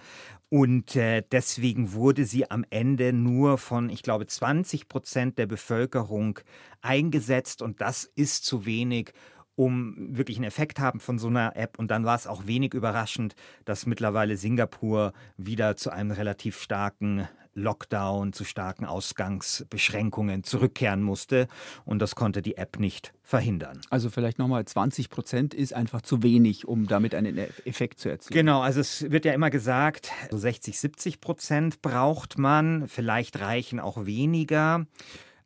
Und 0.49 0.97
äh, 0.97 1.23
deswegen 1.31 1.93
wurde 1.93 2.25
sie 2.25 2.51
am 2.51 2.65
Ende 2.71 3.13
nur 3.13 3.59
von, 3.59 3.91
ich 3.91 4.03
glaube, 4.03 4.27
20 4.27 4.89
Prozent 4.89 5.39
der 5.39 5.47
Bevölkerung 5.47 6.41
eingesetzt. 6.81 7.63
Und 7.63 7.81
das 7.81 8.05
ist 8.05 8.45
zu 8.45 8.65
wenig, 8.67 9.13
um 9.55 9.95
wirklich 10.17 10.39
einen 10.39 10.47
Effekt 10.47 10.81
haben 10.81 11.01
von 11.01 11.19
so 11.19 11.29
einer 11.29 11.57
App. 11.57 11.79
Und 11.79 11.91
dann 11.91 12.05
war 12.05 12.17
es 12.17 12.27
auch 12.27 12.47
wenig 12.47 12.75
überraschend, 12.75 13.35
dass 13.65 13.87
mittlerweile 13.87 14.37
Singapur 14.37 15.13
wieder 15.37 15.77
zu 15.77 15.91
einem 15.91 16.11
relativ 16.11 16.61
starken 16.61 17.29
Lockdown, 17.55 18.33
zu 18.33 18.45
starken 18.45 18.85
Ausgangsbeschränkungen 18.85 20.45
zurückkehren 20.45 21.03
musste. 21.03 21.49
Und 21.85 22.01
das 22.01 22.15
konnte 22.15 22.43
die 22.43 22.57
App 22.57 22.79
nicht 22.79 23.13
verhindern. 23.23 23.81
Also 23.91 24.11
vielleicht 24.11 24.39
nochmal 24.39 24.65
20 24.65 25.11
Prozent 25.11 25.55
ist 25.55 25.73
einfach 25.73 26.03
zu 26.03 26.23
wenig, 26.23 26.67
um 26.67 26.87
damit 26.87 27.15
einen 27.15 27.39
e-, 27.39 27.49
Effekt 27.65 28.01
zu 28.01 28.09
erzielen. 28.09 28.35
Genau, 28.35 28.61
also 28.61 28.81
es 28.81 29.11
wird 29.11 29.25
ja 29.25 29.33
immer 29.33 29.51
gesagt, 29.51 30.11
so 30.31 30.37
60, 30.37 30.79
70 30.79 31.21
Prozent 31.21 31.83
braucht 31.83 32.39
man. 32.39 32.89
Vielleicht 32.89 33.41
reichen 33.41 33.81
auch 33.81 34.07
weniger. 34.07 34.87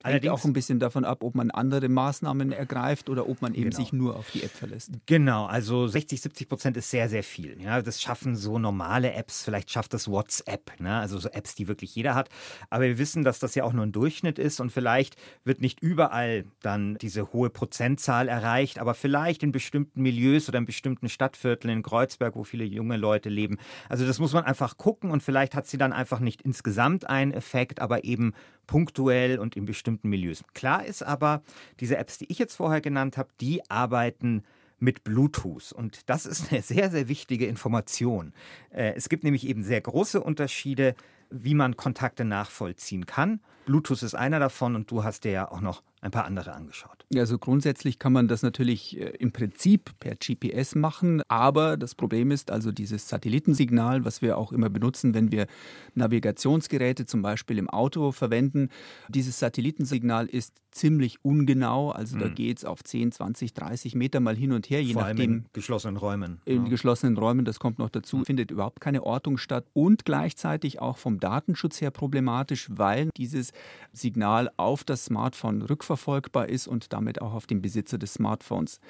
Allerdings 0.06 0.32
auch 0.32 0.44
ein 0.44 0.52
bisschen 0.52 0.78
davon 0.78 1.04
ab, 1.04 1.22
ob 1.22 1.34
man 1.34 1.50
andere 1.50 1.88
Maßnahmen 1.88 2.52
ergreift 2.52 3.10
oder 3.10 3.28
ob 3.28 3.42
man 3.42 3.54
eben 3.54 3.70
genau. 3.70 3.76
sich 3.76 3.92
nur 3.92 4.16
auf 4.16 4.30
die 4.30 4.42
App 4.42 4.50
verlässt. 4.50 4.92
Genau, 5.06 5.46
also 5.46 5.86
60, 5.86 6.20
70 6.20 6.48
Prozent 6.48 6.76
ist 6.76 6.90
sehr, 6.90 7.08
sehr 7.08 7.22
viel. 7.22 7.60
Ja, 7.60 7.82
das 7.82 8.00
schaffen 8.00 8.36
so 8.36 8.58
normale 8.58 9.12
Apps, 9.12 9.42
vielleicht 9.42 9.70
schafft 9.70 9.94
das 9.94 10.08
WhatsApp, 10.08 10.80
ne? 10.80 10.96
also 10.96 11.18
so 11.18 11.28
Apps, 11.28 11.54
die 11.54 11.68
wirklich 11.68 11.94
jeder 11.94 12.14
hat. 12.14 12.28
Aber 12.70 12.84
wir 12.84 12.98
wissen, 12.98 13.24
dass 13.24 13.38
das 13.38 13.54
ja 13.54 13.64
auch 13.64 13.72
nur 13.72 13.84
ein 13.84 13.92
Durchschnitt 13.92 14.38
ist 14.38 14.60
und 14.60 14.70
vielleicht 14.70 15.16
wird 15.44 15.60
nicht 15.60 15.80
überall 15.80 16.44
dann 16.60 16.96
diese 16.98 17.32
hohe 17.32 17.50
Prozentzahl 17.50 18.28
erreicht, 18.28 18.78
aber 18.78 18.94
vielleicht 18.94 19.42
in 19.42 19.52
bestimmten 19.52 20.02
Milieus 20.02 20.48
oder 20.48 20.58
in 20.58 20.66
bestimmten 20.66 21.08
Stadtvierteln 21.08 21.78
in 21.78 21.82
Kreuzberg, 21.82 22.36
wo 22.36 22.44
viele 22.44 22.64
junge 22.64 22.96
Leute 22.96 23.28
leben. 23.28 23.58
Also 23.88 24.06
das 24.06 24.18
muss 24.18 24.32
man 24.32 24.44
einfach 24.44 24.76
gucken 24.76 25.10
und 25.10 25.22
vielleicht 25.22 25.54
hat 25.54 25.66
sie 25.66 25.78
dann 25.78 25.92
einfach 25.92 26.20
nicht 26.20 26.42
insgesamt 26.42 27.08
einen 27.08 27.32
Effekt, 27.32 27.80
aber 27.80 28.04
eben 28.04 28.34
punktuell 28.66 29.38
und 29.38 29.56
in 29.56 29.64
bestimmten 29.64 29.95
Milieus. 30.04 30.44
Klar 30.54 30.84
ist 30.84 31.02
aber, 31.02 31.42
diese 31.80 31.96
Apps, 31.96 32.18
die 32.18 32.30
ich 32.30 32.38
jetzt 32.38 32.56
vorher 32.56 32.80
genannt 32.80 33.16
habe, 33.16 33.28
die 33.40 33.68
arbeiten 33.70 34.42
mit 34.78 35.04
Bluetooth. 35.04 35.72
Und 35.72 36.08
das 36.08 36.26
ist 36.26 36.52
eine 36.52 36.62
sehr, 36.62 36.90
sehr 36.90 37.08
wichtige 37.08 37.46
Information. 37.46 38.32
Äh, 38.70 38.94
es 38.94 39.08
gibt 39.08 39.24
nämlich 39.24 39.46
eben 39.46 39.62
sehr 39.62 39.80
große 39.80 40.20
Unterschiede, 40.20 40.94
wie 41.30 41.54
man 41.54 41.76
Kontakte 41.76 42.24
nachvollziehen 42.24 43.06
kann. 43.06 43.40
Bluetooth 43.66 44.02
ist 44.02 44.14
einer 44.14 44.38
davon 44.38 44.74
und 44.74 44.90
du 44.90 45.04
hast 45.04 45.24
dir 45.24 45.32
ja 45.32 45.50
auch 45.50 45.60
noch 45.60 45.82
ein 46.00 46.10
paar 46.12 46.24
andere 46.24 46.54
angeschaut. 46.54 47.04
Ja, 47.12 47.22
also 47.22 47.38
grundsätzlich 47.38 47.98
kann 47.98 48.12
man 48.12 48.28
das 48.28 48.42
natürlich 48.42 48.98
äh, 48.98 49.10
im 49.18 49.32
Prinzip 49.32 49.90
per 49.98 50.14
GPS 50.14 50.74
machen, 50.74 51.22
aber 51.28 51.76
das 51.76 51.94
Problem 51.94 52.30
ist 52.30 52.50
also 52.50 52.70
dieses 52.70 53.08
Satellitensignal, 53.08 54.04
was 54.04 54.22
wir 54.22 54.38
auch 54.38 54.52
immer 54.52 54.70
benutzen, 54.70 55.14
wenn 55.14 55.32
wir 55.32 55.46
Navigationsgeräte 55.94 57.06
zum 57.06 57.22
Beispiel 57.22 57.58
im 57.58 57.68
Auto 57.68 58.12
verwenden. 58.12 58.70
Dieses 59.08 59.38
Satellitensignal 59.38 60.26
ist 60.26 60.54
ziemlich 60.70 61.24
ungenau, 61.24 61.90
also 61.90 62.16
mhm. 62.16 62.20
da 62.20 62.28
geht 62.28 62.58
es 62.58 62.64
auf 62.64 62.84
10, 62.84 63.12
20, 63.12 63.54
30 63.54 63.94
Meter 63.94 64.20
mal 64.20 64.36
hin 64.36 64.52
und 64.52 64.68
her, 64.68 64.82
je 64.82 64.92
Vor 64.92 65.02
nachdem. 65.02 65.18
Allem 65.18 65.32
in 65.38 65.46
geschlossenen 65.52 65.96
Räumen. 65.96 66.40
In 66.44 66.64
ja. 66.64 66.68
geschlossenen 66.68 67.16
Räumen, 67.16 67.44
das 67.44 67.58
kommt 67.58 67.78
noch 67.78 67.90
dazu, 67.90 68.18
mhm. 68.18 68.24
findet 68.26 68.50
überhaupt 68.50 68.80
keine 68.80 69.02
Ortung 69.02 69.38
statt 69.38 69.64
und 69.72 70.04
gleichzeitig 70.04 70.80
auch 70.80 70.98
vom 70.98 71.18
Datenschutz 71.18 71.80
her 71.80 71.90
problematisch, 71.90 72.68
weil 72.70 73.10
dieses 73.16 73.52
Signal 73.92 74.50
auf 74.56 74.84
das 74.84 75.06
Smartphone 75.06 75.62
rückverfolgbar 75.62 76.48
ist 76.48 76.68
und 76.68 76.92
damit 76.92 77.20
auch 77.22 77.32
auf 77.32 77.46
den 77.46 77.62
Besitzer 77.62 77.98
des 77.98 78.14
Smartphones. 78.14 78.80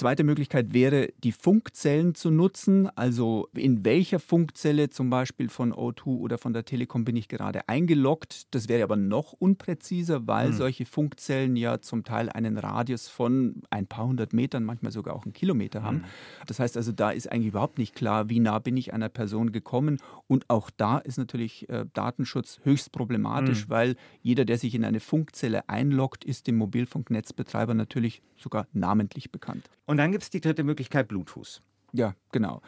Zweite 0.00 0.24
Möglichkeit 0.24 0.72
wäre, 0.72 1.08
die 1.22 1.30
Funkzellen 1.30 2.14
zu 2.14 2.30
nutzen. 2.30 2.88
Also 2.96 3.50
in 3.52 3.84
welcher 3.84 4.18
Funkzelle 4.18 4.88
zum 4.88 5.10
Beispiel 5.10 5.50
von 5.50 5.74
O2 5.74 6.06
oder 6.06 6.38
von 6.38 6.54
der 6.54 6.64
Telekom 6.64 7.04
bin 7.04 7.16
ich 7.16 7.28
gerade 7.28 7.68
eingeloggt. 7.68 8.46
Das 8.54 8.70
wäre 8.70 8.82
aber 8.82 8.96
noch 8.96 9.34
unpräziser, 9.34 10.26
weil 10.26 10.52
mhm. 10.52 10.54
solche 10.54 10.86
Funkzellen 10.86 11.54
ja 11.54 11.82
zum 11.82 12.02
Teil 12.02 12.30
einen 12.30 12.56
Radius 12.56 13.08
von 13.08 13.60
ein 13.68 13.86
paar 13.86 14.06
hundert 14.06 14.32
Metern, 14.32 14.64
manchmal 14.64 14.90
sogar 14.90 15.14
auch 15.14 15.24
einen 15.24 15.34
Kilometer 15.34 15.82
haben. 15.82 15.98
Mhm. 15.98 16.04
Das 16.46 16.60
heißt 16.60 16.78
also, 16.78 16.92
da 16.92 17.10
ist 17.10 17.30
eigentlich 17.30 17.48
überhaupt 17.48 17.76
nicht 17.76 17.94
klar, 17.94 18.30
wie 18.30 18.40
nah 18.40 18.58
bin 18.58 18.78
ich 18.78 18.94
einer 18.94 19.10
Person 19.10 19.52
gekommen. 19.52 19.98
Und 20.26 20.48
auch 20.48 20.70
da 20.74 20.96
ist 20.96 21.18
natürlich 21.18 21.68
äh, 21.68 21.84
Datenschutz 21.92 22.58
höchst 22.64 22.90
problematisch, 22.92 23.66
mhm. 23.66 23.70
weil 23.70 23.96
jeder, 24.22 24.46
der 24.46 24.56
sich 24.56 24.74
in 24.74 24.86
eine 24.86 25.00
Funkzelle 25.00 25.68
einloggt, 25.68 26.24
ist 26.24 26.46
dem 26.46 26.56
Mobilfunknetzbetreiber 26.56 27.74
natürlich 27.74 28.22
sogar 28.38 28.66
namentlich 28.72 29.30
bekannt. 29.30 29.68
Und 29.90 29.96
dann 29.96 30.12
gibt 30.12 30.22
es 30.22 30.30
die 30.30 30.40
dritte 30.40 30.62
Möglichkeit, 30.62 31.08
Bluetooth. 31.08 31.62
Ja, 31.92 32.14
genau. 32.30 32.62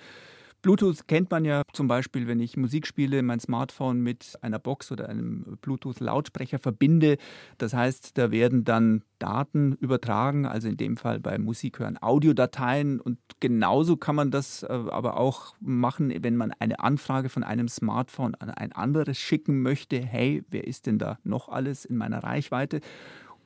Bluetooth 0.60 1.06
kennt 1.06 1.30
man 1.30 1.44
ja 1.44 1.62
zum 1.72 1.86
Beispiel, 1.86 2.26
wenn 2.26 2.40
ich 2.40 2.56
Musik 2.56 2.84
spiele, 2.84 3.22
mein 3.22 3.38
Smartphone 3.38 4.00
mit 4.00 4.36
einer 4.42 4.58
Box 4.58 4.90
oder 4.90 5.08
einem 5.08 5.56
Bluetooth-Lautsprecher 5.60 6.58
verbinde. 6.58 7.18
Das 7.58 7.74
heißt, 7.74 8.18
da 8.18 8.32
werden 8.32 8.64
dann 8.64 9.04
Daten 9.20 9.74
übertragen, 9.74 10.46
also 10.46 10.66
in 10.66 10.76
dem 10.76 10.96
Fall 10.96 11.20
bei 11.20 11.38
Musik 11.38 11.78
hören 11.78 11.96
Audiodateien. 12.00 13.00
Und 13.00 13.18
genauso 13.38 13.96
kann 13.96 14.16
man 14.16 14.32
das 14.32 14.64
äh, 14.64 14.66
aber 14.66 15.16
auch 15.16 15.54
machen, 15.60 16.12
wenn 16.24 16.36
man 16.36 16.52
eine 16.58 16.80
Anfrage 16.80 17.28
von 17.28 17.44
einem 17.44 17.68
Smartphone 17.68 18.34
an 18.34 18.50
ein 18.50 18.72
anderes 18.72 19.16
schicken 19.16 19.62
möchte. 19.62 20.00
Hey, 20.00 20.42
wer 20.50 20.66
ist 20.66 20.86
denn 20.86 20.98
da 20.98 21.20
noch 21.22 21.48
alles 21.48 21.84
in 21.84 21.96
meiner 21.96 22.24
Reichweite? 22.24 22.80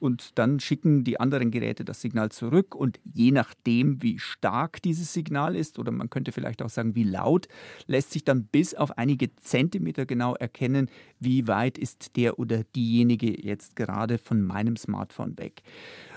Und 0.01 0.39
dann 0.39 0.61
schicken 0.61 1.05
die 1.05 1.21
anderen 1.21 1.51
Geräte 1.51 1.85
das 1.85 2.01
Signal 2.01 2.31
zurück 2.31 2.75
und 2.75 3.01
je 3.05 3.31
nachdem, 3.31 4.03
wie 4.03 4.19
stark 4.19 4.83
dieses 4.83 5.13
Signal 5.13 5.57
ist 5.57 5.79
oder 5.79 5.93
man 5.93 6.11
könnte 6.11 6.33
vielleicht 6.33 6.63
auch 6.63 6.69
sagen, 6.69 6.95
wie 6.95 7.05
laut, 7.05 7.49
lässt 7.87 8.13
sich 8.13 8.25
dann 8.25 8.45
bis 8.45 8.75
auf 8.75 8.99
einige 8.99 9.35
Zentimeter 9.37 10.07
genau 10.07 10.35
erkennen, 10.35 10.89
wie 11.21 11.49
weit 11.49 11.79
ist 11.79 12.17
der 12.17 12.39
oder 12.39 12.65
diejenige 12.65 13.45
jetzt 13.45 13.77
gerade 13.77 14.19
von 14.19 14.43
meinem 14.43 14.77
Smartphone 14.77 15.39
weg. 15.39 15.63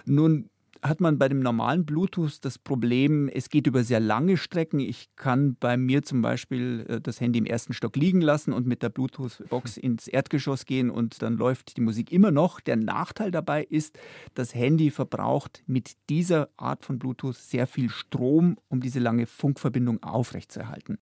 Nun 0.05 0.49
hat 0.81 1.01
man 1.01 1.17
bei 1.17 1.27
dem 1.27 1.41
normalen 1.41 1.85
Bluetooth 1.85 2.39
das 2.41 2.57
Problem, 2.57 3.27
es 3.27 3.49
geht 3.49 3.67
über 3.67 3.83
sehr 3.83 3.99
lange 3.99 4.37
Strecken. 4.37 4.79
Ich 4.79 5.09
kann 5.15 5.55
bei 5.59 5.77
mir 5.77 6.03
zum 6.03 6.21
Beispiel 6.21 6.85
äh, 6.87 7.01
das 7.01 7.19
Handy 7.19 7.39
im 7.39 7.45
ersten 7.45 7.73
Stock 7.73 7.95
liegen 7.95 8.21
lassen 8.21 8.53
und 8.53 8.65
mit 8.65 8.81
der 8.81 8.89
Bluetooth-Box 8.89 9.75
hm. 9.75 9.83
ins 9.83 10.07
Erdgeschoss 10.07 10.65
gehen 10.65 10.89
und 10.89 11.21
dann 11.21 11.37
läuft 11.37 11.75
die 11.77 11.81
Musik 11.81 12.11
immer 12.11 12.31
noch. 12.31 12.59
Der 12.61 12.77
Nachteil 12.77 13.31
dabei 13.31 13.63
ist, 13.63 13.99
das 14.35 14.55
Handy 14.55 14.91
verbraucht 14.91 15.63
mit 15.67 15.93
dieser 16.09 16.49
Art 16.57 16.85
von 16.85 16.97
Bluetooth 16.97 17.35
sehr 17.35 17.67
viel 17.67 17.89
Strom, 17.89 18.57
um 18.69 18.79
diese 18.79 18.99
lange 18.99 19.25
Funkverbindung 19.25 20.01
aufrechtzuerhalten. 20.03 20.99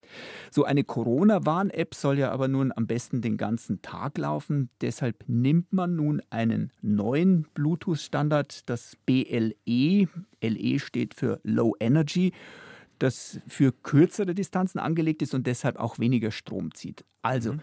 So 0.52 0.64
eine 0.64 0.84
Corona-Warn-App 0.84 1.94
soll 1.94 2.18
ja 2.18 2.32
aber 2.32 2.48
nun 2.48 2.72
am 2.76 2.88
besten 2.88 3.22
den 3.22 3.38
ganzen 3.38 3.82
Tag 3.82 4.18
laufen. 4.18 4.70
Deshalb 4.82 5.24
nimmt 5.28 5.72
man 5.72 5.96
nun 5.96 6.22
einen 6.30 6.72
neuen 6.82 7.46
Bluetooth-Standard, 7.54 8.70
das 8.70 8.96
BLE 9.06 9.67
LE. 9.68 10.08
LE 10.42 10.80
steht 10.80 11.14
für 11.14 11.40
Low 11.44 11.76
Energy, 11.80 12.34
das 13.00 13.40
für 13.48 13.72
kürzere 13.72 14.34
Distanzen 14.34 14.80
angelegt 14.80 15.22
ist 15.22 15.34
und 15.34 15.46
deshalb 15.46 15.78
auch 15.78 16.00
weniger 16.00 16.32
Strom 16.32 16.74
zieht. 16.74 17.06
Also, 17.22 17.54
mhm. 17.54 17.60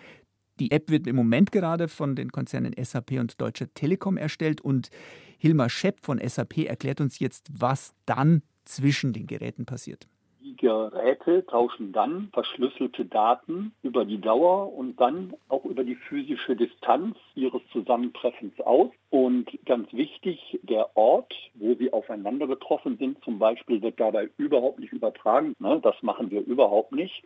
die 0.60 0.70
App 0.70 0.90
wird 0.90 1.06
im 1.06 1.16
Moment 1.16 1.50
gerade 1.50 1.88
von 1.88 2.14
den 2.14 2.30
Konzernen 2.30 2.74
SAP 2.80 3.12
und 3.12 3.40
Deutsche 3.40 3.68
Telekom 3.68 4.16
erstellt 4.16 4.60
und 4.60 4.90
Hilmar 5.38 5.68
Schepp 5.68 6.04
von 6.04 6.20
SAP 6.26 6.58
erklärt 6.58 7.00
uns 7.00 7.18
jetzt, 7.18 7.48
was 7.52 7.92
dann 8.06 8.42
zwischen 8.64 9.12
den 9.12 9.26
Geräten 9.26 9.66
passiert. 9.66 10.08
Geräte 10.56 11.44
tauschen 11.46 11.92
dann 11.92 12.28
verschlüsselte 12.32 13.04
Daten 13.04 13.72
über 13.82 14.04
die 14.04 14.20
Dauer 14.20 14.72
und 14.72 15.00
dann 15.00 15.34
auch 15.48 15.64
über 15.64 15.84
die 15.84 15.94
physische 15.94 16.56
Distanz 16.56 17.16
ihres 17.34 17.62
Zusammentreffens 17.72 18.60
aus. 18.60 18.90
Und 19.10 19.50
ganz 19.66 19.92
wichtig, 19.92 20.58
der 20.62 20.96
Ort, 20.96 21.34
wo 21.54 21.74
sie 21.74 21.92
aufeinander 21.92 22.46
getroffen 22.46 22.96
sind, 22.98 23.22
zum 23.24 23.38
Beispiel, 23.38 23.82
wird 23.82 24.00
dabei 24.00 24.30
überhaupt 24.36 24.78
nicht 24.78 24.92
übertragen. 24.92 25.54
Ne? 25.58 25.80
Das 25.82 25.94
machen 26.02 26.30
wir 26.30 26.40
überhaupt 26.40 26.92
nicht. 26.92 27.22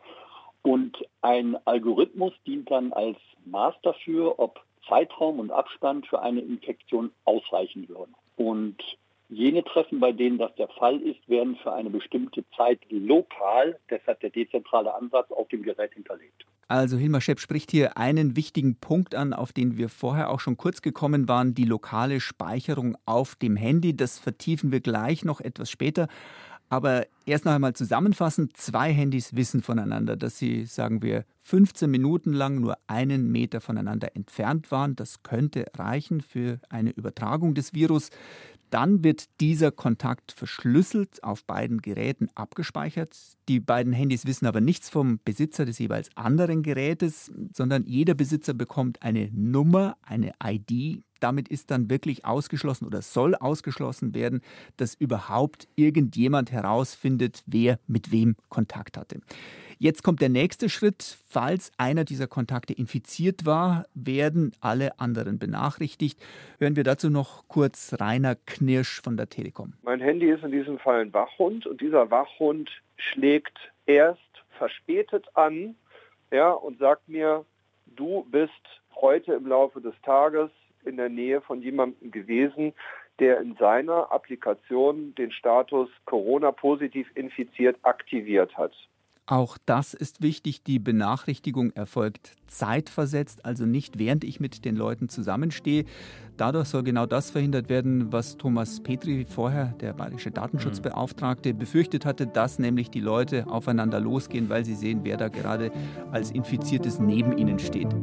Und 0.63 0.97
ein 1.23 1.57
Algorithmus 1.67 2.33
dient 2.47 2.71
dann 2.71 2.93
als 2.93 3.17
Maß 3.45 3.75
dafür, 3.83 4.39
ob 4.39 4.61
Zeitraum 4.89 5.39
und 5.39 5.51
Abstand 5.51 6.07
für 6.07 6.21
eine 6.21 6.41
Infektion 6.41 7.13
ausreichen 7.25 7.89
würden. 7.89 8.15
Und 8.37 8.77
Jene 9.31 9.63
Treffen, 9.63 10.01
bei 10.01 10.13
denen 10.13 10.39
das 10.39 10.55
der 10.55 10.69
Fall 10.69 11.01
ist, 11.03 11.29
werden 11.29 11.57
für 11.63 11.73
eine 11.73 11.91
bestimmte 11.91 12.45
Zeit 12.57 12.81
lokal, 12.89 13.79
deshalb 13.91 14.21
der 14.21 14.31
dezentrale 14.31 14.95
Ansatz, 14.95 15.31
auf 15.31 15.49
dem 15.49 15.63
Gerät 15.63 15.93
hinterlegt. 15.93 16.47
Also 16.67 16.97
Hilmar 16.97 17.21
Schepp 17.21 17.41
spricht 17.41 17.71
hier 17.71 17.99
einen 17.99 18.37
wichtigen 18.37 18.77
Punkt 18.77 19.15
an, 19.15 19.35
auf 19.35 19.53
den 19.53 19.77
wir 19.77 19.91
vorher 19.91 20.31
auch 20.31 20.41
schon 20.41 20.57
kurz 20.57 20.81
gekommen 20.81 21.29
waren, 21.29 21.55
die 21.55 21.65
lokale 21.65 22.21
Speicherung 22.21 22.97
auf 23.05 23.37
dem 23.37 23.57
Handy. 23.57 23.95
Das 23.95 24.19
vertiefen 24.19 24.73
wir 24.73 24.81
gleich 24.81 25.25
noch 25.25 25.41
etwas 25.41 25.71
später. 25.71 26.09
Aber 26.71 27.07
erst 27.25 27.47
noch 27.47 27.53
einmal 27.53 27.73
zusammenfassend, 27.73 28.57
zwei 28.57 28.93
Handys 28.93 29.35
wissen 29.35 29.63
voneinander, 29.63 30.17
dass 30.17 30.39
sie, 30.39 30.67
sagen 30.67 31.03
wir, 31.03 31.25
15 31.45 31.91
Minuten 31.91 32.35
lang 32.35 32.61
nur 32.61 32.77
einen 32.87 33.33
Meter 33.33 33.63
voneinander 33.63 34.15
entfernt 34.15 34.71
waren. 34.71 34.95
Das 34.95 35.23
könnte 35.23 35.65
reichen 35.75 36.21
für 36.21 36.61
eine 36.69 36.91
Übertragung 36.91 37.55
des 37.55 37.73
Virus. 37.73 38.11
Dann 38.71 39.03
wird 39.03 39.41
dieser 39.41 39.71
Kontakt 39.71 40.33
verschlüsselt 40.33 41.23
auf 41.25 41.45
beiden 41.45 41.81
Geräten 41.81 42.29
abgespeichert. 42.35 43.17
Die 43.49 43.61
beiden 43.61 43.93
Handys 43.93 44.27
wissen 44.27 44.47
aber 44.47 44.61
nichts 44.61 44.91
vom 44.91 45.21
Besitzer 45.25 45.65
des 45.65 45.79
jeweils 45.79 46.11
anderen 46.17 46.63
Gerätes, 46.63 47.33
sondern 47.53 47.85
jeder 47.85 48.15
Besitzer 48.15 48.55
bekommt 48.55 49.03
eine 49.03 49.31
Nummer, 49.33 49.97
eine 50.03 50.33
ID. 50.43 51.03
Damit 51.21 51.49
ist 51.49 51.71
dann 51.71 51.91
wirklich 51.91 52.25
ausgeschlossen 52.25 52.87
oder 52.87 53.03
soll 53.03 53.35
ausgeschlossen 53.35 54.15
werden, 54.15 54.41
dass 54.77 54.95
überhaupt 54.95 55.69
irgendjemand 55.77 56.53
herausfindet, 56.53 57.43
wer 57.47 57.79
mit 57.87 58.13
wem 58.13 58.37
Kontakt 58.49 58.97
hatte. 58.97 59.21
Jetzt 59.81 60.03
kommt 60.03 60.21
der 60.21 60.29
nächste 60.29 60.69
Schritt. 60.69 61.19
Falls 61.29 61.71
einer 61.79 62.05
dieser 62.05 62.27
Kontakte 62.27 62.73
infiziert 62.73 63.47
war, 63.47 63.87
werden 63.95 64.51
alle 64.61 64.99
anderen 64.99 65.39
benachrichtigt. 65.39 66.21
Hören 66.59 66.75
wir 66.75 66.83
dazu 66.83 67.11
noch 67.11 67.47
kurz 67.47 67.95
Rainer 68.01 68.35
Knirsch 68.35 69.01
von 69.01 69.17
der 69.17 69.29
Telekom. 69.29 69.75
Mein 69.83 70.01
Handy 70.01 70.31
ist 70.31 70.43
in 70.43 70.51
diesem 70.51 70.81
Fall 70.81 71.03
ein 71.03 71.13
Wachhund 71.13 71.65
und 71.67 71.81
dieser 71.81 72.11
Wachhund 72.11 72.71
schlägt 72.97 73.57
erst 73.87 74.21
verspätet 74.59 75.27
an 75.35 75.77
ja, 76.33 76.51
und 76.51 76.79
sagt 76.81 77.09
mir, 77.09 77.45
du 77.87 78.27
bist 78.31 78.51
heute 79.01 79.35
im 79.35 79.47
Laufe 79.47 79.81
des 79.81 79.95
Tages 80.03 80.51
in 80.89 80.97
der 80.97 81.09
Nähe 81.09 81.41
von 81.41 81.63
jemandem 81.63 82.11
gewesen, 82.11 82.73
der 83.21 83.41
in 83.41 83.57
seiner 83.57 84.13
Applikation 84.13 85.15
den 85.17 85.31
Status 85.33 85.89
Corona-positiv 86.05 87.09
infiziert 87.15 87.77
aktiviert 87.83 88.57
hat. 88.57 88.73
Auch 89.31 89.59
das 89.67 89.93
ist 89.93 90.23
wichtig. 90.23 90.63
Die 90.63 90.79
Benachrichtigung 90.79 91.71
erfolgt 91.73 92.33
zeitversetzt, 92.47 93.45
also 93.45 93.67
nicht 93.67 93.99
während 93.99 94.25
ich 94.25 94.41
mit 94.41 94.65
den 94.65 94.75
Leuten 94.75 95.11
zusammenstehe. 95.11 95.85
Dadurch 96.39 96.69
soll 96.69 96.83
genau 96.83 97.05
das 97.05 97.31
verhindert 97.31 97.69
werden, 97.69 98.11
was 98.11 98.39
Thomas 98.39 98.83
Petri 98.83 99.27
vorher, 99.27 99.75
der 99.81 99.93
bayerische 99.93 100.31
Datenschutzbeauftragte, 100.31 101.53
befürchtet 101.53 102.07
hatte, 102.07 102.27
dass 102.27 102.59
nämlich 102.59 102.89
die 102.91 103.01
Leute 103.01 103.47
aufeinander 103.49 104.01
losgehen, 104.01 104.49
weil 104.49 104.65
sie 104.65 104.75
sehen, 104.75 105.01
wer 105.03 105.19
da 105.19 105.29
gerade 105.29 105.73
als 106.11 106.31
Infiziertes 106.31 106.99
neben 106.99 107.37
ihnen 107.37 107.59
steht. 107.59 107.95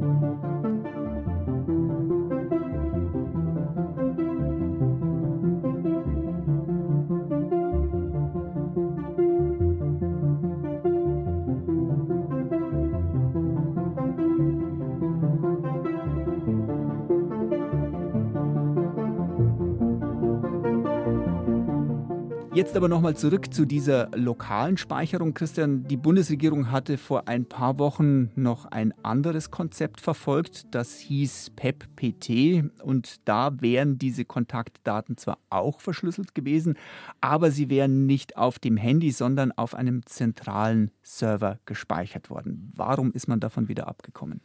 Jetzt 22.65 22.75
aber 22.75 22.89
nochmal 22.89 23.15
zurück 23.15 23.54
zu 23.54 23.65
dieser 23.65 24.10
lokalen 24.15 24.78
Speicherung. 24.78 25.36
Christian, 25.36 25.84
die 25.84 25.97
Bundesregierung 25.97 26.71
hatte 26.71 26.97
vor 26.97 27.28
ein 27.28 27.45
paar 27.45 27.78
Wochen 27.78 28.32
noch 28.34 28.65
ein 28.65 28.91
anderes 29.04 29.51
Konzept 29.51 30.01
verfolgt. 30.01 30.65
Das 30.73 30.97
hieß 30.97 31.51
PEP-PT 31.56 32.82
und 32.82 33.17
da 33.25 33.62
wären 33.62 33.99
diese 33.99 34.25
Kontaktdaten 34.25 35.15
zwar 35.15 35.38
auch 35.51 35.80
verschlüsselt 35.80 36.34
gewesen, 36.34 36.75
aber 37.21 37.51
sie 37.51 37.69
wären 37.69 38.08
nicht 38.08 38.36
auf 38.36 38.58
dem 38.58 38.78
Handy, 38.78 39.12
sondern 39.12 39.51
auf 39.51 39.75
einem 39.75 40.04
zentralen 40.08 40.89
Server 41.04 41.60
gespeichert 41.65 42.32
worden. 42.32 42.73
Warum 42.75 43.12
ist 43.12 43.28
man 43.28 43.39
davon 43.39 43.67
wieder 43.67 43.88
abgekommen? 43.88 44.41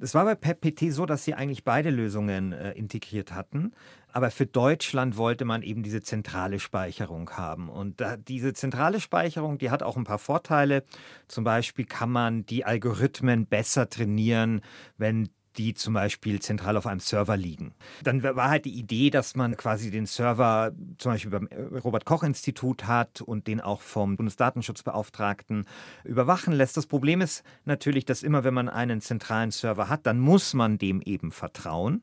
Es 0.00 0.14
war 0.14 0.24
bei 0.24 0.36
PEP-PT 0.36 0.90
so, 0.90 1.04
dass 1.04 1.22
sie 1.22 1.34
eigentlich 1.34 1.64
beide 1.64 1.90
Lösungen 1.90 2.52
äh, 2.52 2.72
integriert 2.72 3.34
hatten. 3.34 3.72
Aber 4.18 4.32
für 4.32 4.46
Deutschland 4.46 5.16
wollte 5.16 5.44
man 5.44 5.62
eben 5.62 5.84
diese 5.84 6.02
zentrale 6.02 6.58
Speicherung 6.58 7.30
haben. 7.30 7.68
Und 7.68 8.02
diese 8.26 8.52
zentrale 8.52 8.98
Speicherung, 8.98 9.58
die 9.58 9.70
hat 9.70 9.84
auch 9.84 9.96
ein 9.96 10.02
paar 10.02 10.18
Vorteile. 10.18 10.82
Zum 11.28 11.44
Beispiel 11.44 11.84
kann 11.84 12.10
man 12.10 12.44
die 12.44 12.64
Algorithmen 12.64 13.46
besser 13.46 13.88
trainieren, 13.88 14.62
wenn 14.96 15.28
die 15.56 15.74
zum 15.74 15.94
Beispiel 15.94 16.40
zentral 16.40 16.76
auf 16.76 16.88
einem 16.88 16.98
Server 16.98 17.36
liegen. 17.36 17.74
Dann 18.02 18.24
war 18.24 18.50
halt 18.50 18.64
die 18.64 18.76
Idee, 18.76 19.10
dass 19.10 19.36
man 19.36 19.56
quasi 19.56 19.92
den 19.92 20.06
Server 20.06 20.72
zum 20.98 21.12
Beispiel 21.12 21.30
beim 21.30 21.46
äh, 21.48 21.78
Robert 21.78 22.04
Koch 22.04 22.24
Institut 22.24 22.86
hat 22.86 23.20
und 23.20 23.46
den 23.46 23.60
auch 23.60 23.82
vom 23.82 24.16
Bundesdatenschutzbeauftragten 24.16 25.66
überwachen 26.02 26.52
lässt. 26.52 26.76
Das 26.76 26.86
Problem 26.86 27.20
ist 27.20 27.44
natürlich, 27.64 28.04
dass 28.04 28.24
immer 28.24 28.42
wenn 28.42 28.54
man 28.54 28.68
einen 28.68 29.00
zentralen 29.00 29.52
Server 29.52 29.88
hat, 29.88 30.06
dann 30.06 30.18
muss 30.18 30.54
man 30.54 30.76
dem 30.78 31.00
eben 31.02 31.30
vertrauen. 31.30 32.02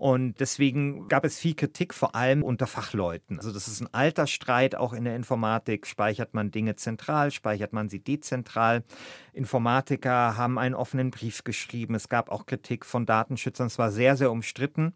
Und 0.00 0.40
deswegen 0.40 1.08
gab 1.08 1.26
es 1.26 1.38
viel 1.38 1.54
Kritik, 1.54 1.92
vor 1.92 2.14
allem 2.14 2.42
unter 2.42 2.66
Fachleuten. 2.66 3.36
Also 3.36 3.52
das 3.52 3.68
ist 3.68 3.82
ein 3.82 3.92
alter 3.92 4.26
Streit 4.26 4.74
auch 4.74 4.94
in 4.94 5.04
der 5.04 5.14
Informatik. 5.14 5.86
Speichert 5.86 6.32
man 6.32 6.50
Dinge 6.50 6.74
zentral, 6.74 7.30
speichert 7.30 7.74
man 7.74 7.90
sie 7.90 8.02
dezentral? 8.02 8.82
Informatiker 9.34 10.38
haben 10.38 10.58
einen 10.58 10.74
offenen 10.74 11.10
Brief 11.10 11.44
geschrieben. 11.44 11.94
Es 11.94 12.08
gab 12.08 12.30
auch 12.30 12.46
Kritik 12.46 12.86
von 12.86 13.04
Datenschützern. 13.04 13.66
Es 13.66 13.78
war 13.78 13.90
sehr, 13.90 14.16
sehr 14.16 14.32
umstritten. 14.32 14.94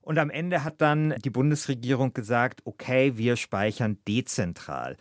Und 0.00 0.16
am 0.16 0.30
Ende 0.30 0.62
hat 0.62 0.80
dann 0.80 1.16
die 1.24 1.30
Bundesregierung 1.30 2.14
gesagt, 2.14 2.60
okay, 2.64 3.16
wir 3.16 3.34
speichern 3.34 3.98
dezentral. 4.06 4.96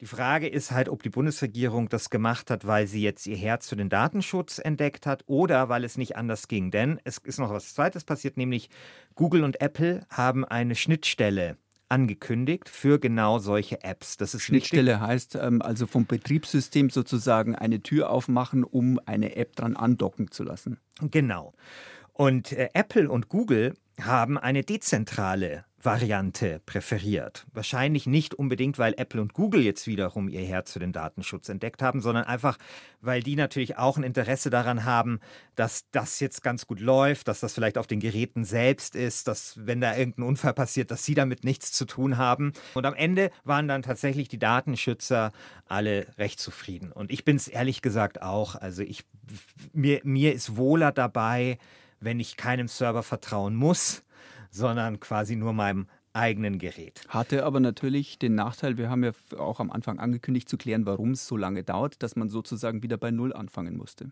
Die 0.00 0.06
Frage 0.06 0.46
ist 0.46 0.70
halt, 0.70 0.88
ob 0.88 1.02
die 1.02 1.08
Bundesregierung 1.10 1.88
das 1.88 2.08
gemacht 2.08 2.50
hat, 2.50 2.66
weil 2.66 2.86
sie 2.86 3.02
jetzt 3.02 3.26
ihr 3.26 3.36
Herz 3.36 3.68
für 3.68 3.74
den 3.74 3.88
Datenschutz 3.88 4.60
entdeckt 4.60 5.06
hat 5.06 5.24
oder 5.26 5.68
weil 5.68 5.82
es 5.82 5.98
nicht 5.98 6.16
anders 6.16 6.46
ging. 6.46 6.70
Denn 6.70 7.00
es 7.02 7.18
ist 7.18 7.40
noch 7.40 7.50
was 7.50 7.74
Zweites 7.74 8.04
passiert, 8.04 8.36
nämlich 8.36 8.70
Google 9.16 9.42
und 9.42 9.60
Apple 9.60 10.06
haben 10.08 10.44
eine 10.44 10.76
Schnittstelle 10.76 11.56
angekündigt 11.88 12.68
für 12.68 13.00
genau 13.00 13.40
solche 13.40 13.82
Apps. 13.82 14.16
Das 14.16 14.34
ist 14.34 14.42
Schnittstelle 14.42 14.92
wichtig. 14.92 15.06
heißt 15.06 15.34
ähm, 15.36 15.62
also 15.62 15.86
vom 15.88 16.06
Betriebssystem 16.06 16.90
sozusagen 16.90 17.56
eine 17.56 17.80
Tür 17.80 18.10
aufmachen, 18.10 18.62
um 18.62 19.00
eine 19.06 19.34
App 19.34 19.56
dran 19.56 19.74
andocken 19.74 20.30
zu 20.30 20.44
lassen. 20.44 20.78
Genau. 21.00 21.54
Und 22.12 22.52
äh, 22.52 22.68
Apple 22.74 23.10
und 23.10 23.28
Google 23.28 23.74
haben 24.00 24.38
eine 24.38 24.62
dezentrale 24.62 25.64
Variante 25.80 26.60
präferiert. 26.66 27.46
Wahrscheinlich 27.52 28.06
nicht 28.06 28.34
unbedingt, 28.34 28.78
weil 28.78 28.94
Apple 28.96 29.22
und 29.22 29.32
Google 29.32 29.62
jetzt 29.62 29.86
wiederum 29.86 30.28
ihr 30.28 30.40
Herz 30.40 30.72
für 30.72 30.80
den 30.80 30.92
Datenschutz 30.92 31.48
entdeckt 31.48 31.82
haben, 31.82 32.00
sondern 32.00 32.24
einfach, 32.24 32.58
weil 33.00 33.22
die 33.22 33.36
natürlich 33.36 33.78
auch 33.78 33.96
ein 33.96 34.02
Interesse 34.02 34.50
daran 34.50 34.84
haben, 34.84 35.20
dass 35.54 35.88
das 35.92 36.18
jetzt 36.18 36.42
ganz 36.42 36.66
gut 36.66 36.80
läuft, 36.80 37.28
dass 37.28 37.38
das 37.38 37.54
vielleicht 37.54 37.78
auf 37.78 37.86
den 37.86 38.00
Geräten 38.00 38.44
selbst 38.44 38.96
ist, 38.96 39.28
dass 39.28 39.54
wenn 39.64 39.80
da 39.80 39.96
irgendein 39.96 40.24
Unfall 40.24 40.52
passiert, 40.52 40.90
dass 40.90 41.04
sie 41.04 41.14
damit 41.14 41.44
nichts 41.44 41.70
zu 41.70 41.84
tun 41.84 42.16
haben. 42.16 42.52
Und 42.74 42.84
am 42.84 42.94
Ende 42.94 43.30
waren 43.44 43.68
dann 43.68 43.82
tatsächlich 43.82 44.26
die 44.28 44.38
Datenschützer 44.40 45.30
alle 45.66 46.08
recht 46.18 46.40
zufrieden. 46.40 46.90
Und 46.90 47.12
ich 47.12 47.24
bin 47.24 47.36
es 47.36 47.46
ehrlich 47.46 47.82
gesagt 47.82 48.20
auch. 48.20 48.56
Also 48.56 48.82
ich, 48.82 49.04
mir, 49.72 50.00
mir 50.02 50.34
ist 50.34 50.56
wohler 50.56 50.90
dabei, 50.90 51.58
wenn 52.00 52.20
ich 52.20 52.36
keinem 52.36 52.68
Server 52.68 53.02
vertrauen 53.02 53.54
muss, 53.54 54.04
sondern 54.50 55.00
quasi 55.00 55.36
nur 55.36 55.52
meinem 55.52 55.86
eigenen 56.12 56.58
Gerät. 56.58 57.02
Hatte 57.08 57.44
aber 57.44 57.60
natürlich 57.60 58.18
den 58.18 58.34
Nachteil, 58.34 58.76
wir 58.76 58.90
haben 58.90 59.04
ja 59.04 59.12
auch 59.38 59.60
am 59.60 59.70
Anfang 59.70 59.98
angekündigt 59.98 60.48
zu 60.48 60.56
klären, 60.56 60.86
warum 60.86 61.12
es 61.12 61.26
so 61.26 61.36
lange 61.36 61.64
dauert, 61.64 62.02
dass 62.02 62.16
man 62.16 62.28
sozusagen 62.28 62.82
wieder 62.82 62.96
bei 62.96 63.10
Null 63.10 63.32
anfangen 63.32 63.76
musste. 63.76 64.10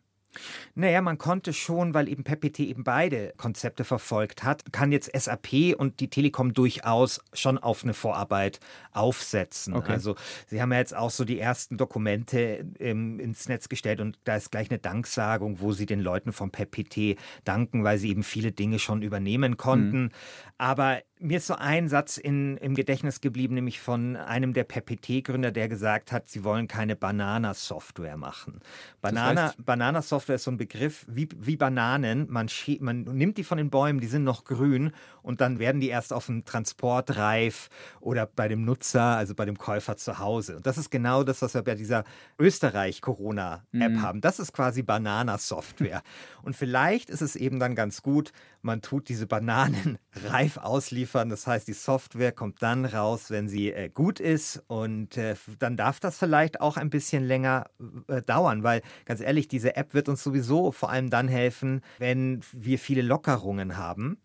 Naja, 0.75 1.01
man 1.01 1.19
konnte 1.19 1.53
schon, 1.53 1.95
weil 1.95 2.09
eben 2.09 2.25
PEPPT 2.25 2.61
eben 2.61 2.85
beide 2.85 3.33
Konzepte 3.37 3.85
verfolgt 3.85 4.45
hat, 4.45 4.73
kann 4.73 4.93
jetzt 4.93 5.11
SAP 5.17 5.75
und 5.77 6.01
die 6.01 6.09
Telekom 6.09 6.53
durchaus 6.53 7.21
schon 7.33 7.59
auf 7.59 7.83
eine 7.83 7.95
Vorarbeit 7.95 8.61
aufsetzen. 8.93 9.75
Okay. 9.75 9.93
Also 9.93 10.17
sie 10.47 10.61
haben 10.61 10.73
ja 10.73 10.79
jetzt 10.79 10.97
auch 10.97 11.11
so 11.11 11.25
die 11.25 11.39
ersten 11.39 11.77
Dokumente 11.77 12.67
im, 12.79 13.21
ins 13.21 13.49
Netz 13.49 13.69
gestellt 13.69 14.01
und 14.01 14.19
da 14.25 14.37
ist 14.37 14.51
gleich 14.51 14.71
eine 14.71 14.79
Danksagung, 14.79 15.61
wo 15.61 15.73
sie 15.73 15.87
den 15.87 16.01
Leuten 16.01 16.33
vom 16.33 16.51
PEPPT 16.51 17.19
danken, 17.45 17.85
weil 17.85 17.99
sie 17.99 18.11
eben 18.11 18.23
viele 18.23 18.53
Dinge 18.53 18.79
schon 18.79 19.03
übernehmen 19.03 19.57
konnten. 19.57 20.05
Mhm. 20.05 20.11
Aber 20.59 21.01
mir 21.19 21.39
ist 21.39 21.47
so 21.47 21.55
ein 21.55 21.89
Satz 21.89 22.19
in, 22.19 22.59
im 22.59 22.75
Gedächtnis 22.75 23.21
geblieben, 23.21 23.55
nämlich 23.55 23.81
von 23.81 24.17
einem 24.17 24.53
der 24.53 24.65
PPT-Gründer, 24.65 25.51
der 25.51 25.69
gesagt 25.69 26.13
hat, 26.13 26.29
sie 26.29 26.45
wollen 26.45 26.69
keine 26.69 26.95
Banana-Software 26.95 28.17
machen. 28.17 28.61
Banana, 29.01 29.35
das 29.35 29.45
heißt? 29.53 29.65
Banana-Software 29.65 30.37
ist 30.37 30.45
so 30.45 30.51
ein 30.51 30.59
Begriff 30.59 31.07
wie, 31.09 31.29
wie 31.39 31.57
Bananen. 31.57 32.27
Man, 32.31 32.49
man 32.81 33.03
nimmt 33.03 33.39
die 33.39 33.45
von 33.45 33.57
den 33.57 33.71
Bäumen, 33.71 34.01
die 34.01 34.09
sind 34.09 34.25
noch 34.25 34.45
grün 34.45 34.93
und 35.23 35.41
dann 35.41 35.59
werden 35.59 35.81
die 35.81 35.89
erst 35.89 36.13
auf 36.13 36.27
dem 36.27 36.45
Transport 36.45 37.17
reif 37.17 37.71
oder 38.01 38.27
bei 38.27 38.49
dem 38.49 38.65
Nutzer, 38.65 39.17
also 39.17 39.35
bei 39.35 39.47
dem 39.47 39.57
Käufer 39.57 39.97
zu 39.97 40.19
Hause. 40.19 40.57
Und 40.57 40.67
das 40.67 40.77
ist 40.77 40.91
genau 40.91 41.23
das, 41.23 41.41
was 41.41 41.55
wir 41.55 41.63
bei 41.63 41.75
dieser 41.75 42.05
Österreich-Corona-App 42.39 43.93
mhm. 43.93 44.03
haben. 44.03 44.21
Das 44.21 44.39
ist 44.39 44.53
quasi 44.53 44.83
Banana-Software. 44.83 46.03
und 46.43 46.57
vielleicht 46.57 47.09
ist 47.09 47.23
es 47.23 47.37
eben 47.37 47.59
dann 47.59 47.75
ganz 47.75 48.03
gut, 48.03 48.33
man 48.61 48.83
tut 48.83 49.09
diese 49.09 49.27
Bananen 49.27 49.99
reif 50.27 50.59
ausliefern. 50.59 51.06
Das 51.15 51.47
heißt, 51.47 51.69
die 51.69 51.73
Software 51.73 52.33
kommt 52.33 52.63
dann 52.63 52.85
raus, 52.85 53.31
wenn 53.31 53.49
sie 53.49 53.73
äh, 53.73 53.89
gut 53.89 54.21
ist. 54.21 54.63
Und 54.67 55.17
äh, 55.17 55.35
dann 55.59 55.77
darf 55.77 56.01
das 56.01 56.19
vielleicht 56.19 56.61
auch 56.61 56.77
ein 56.77 56.91
bisschen 56.91 57.25
länger 57.25 57.71
äh, 58.09 58.23
dauern, 58.23 58.63
weil 58.63 58.83
ganz 59.05 59.21
ehrlich, 59.21 59.49
diese 59.49 59.77
App 59.77 59.95
wird 59.95 60.09
uns 60.09 60.23
sowieso 60.23 60.73
vor 60.73 60.91
allem 60.91 61.11
dann 61.11 61.29
helfen, 61.29 61.83
wenn 61.99 62.41
wir 62.53 62.79
viele 62.79 63.03
Lockerungen 63.03 63.77
haben. 63.77 64.19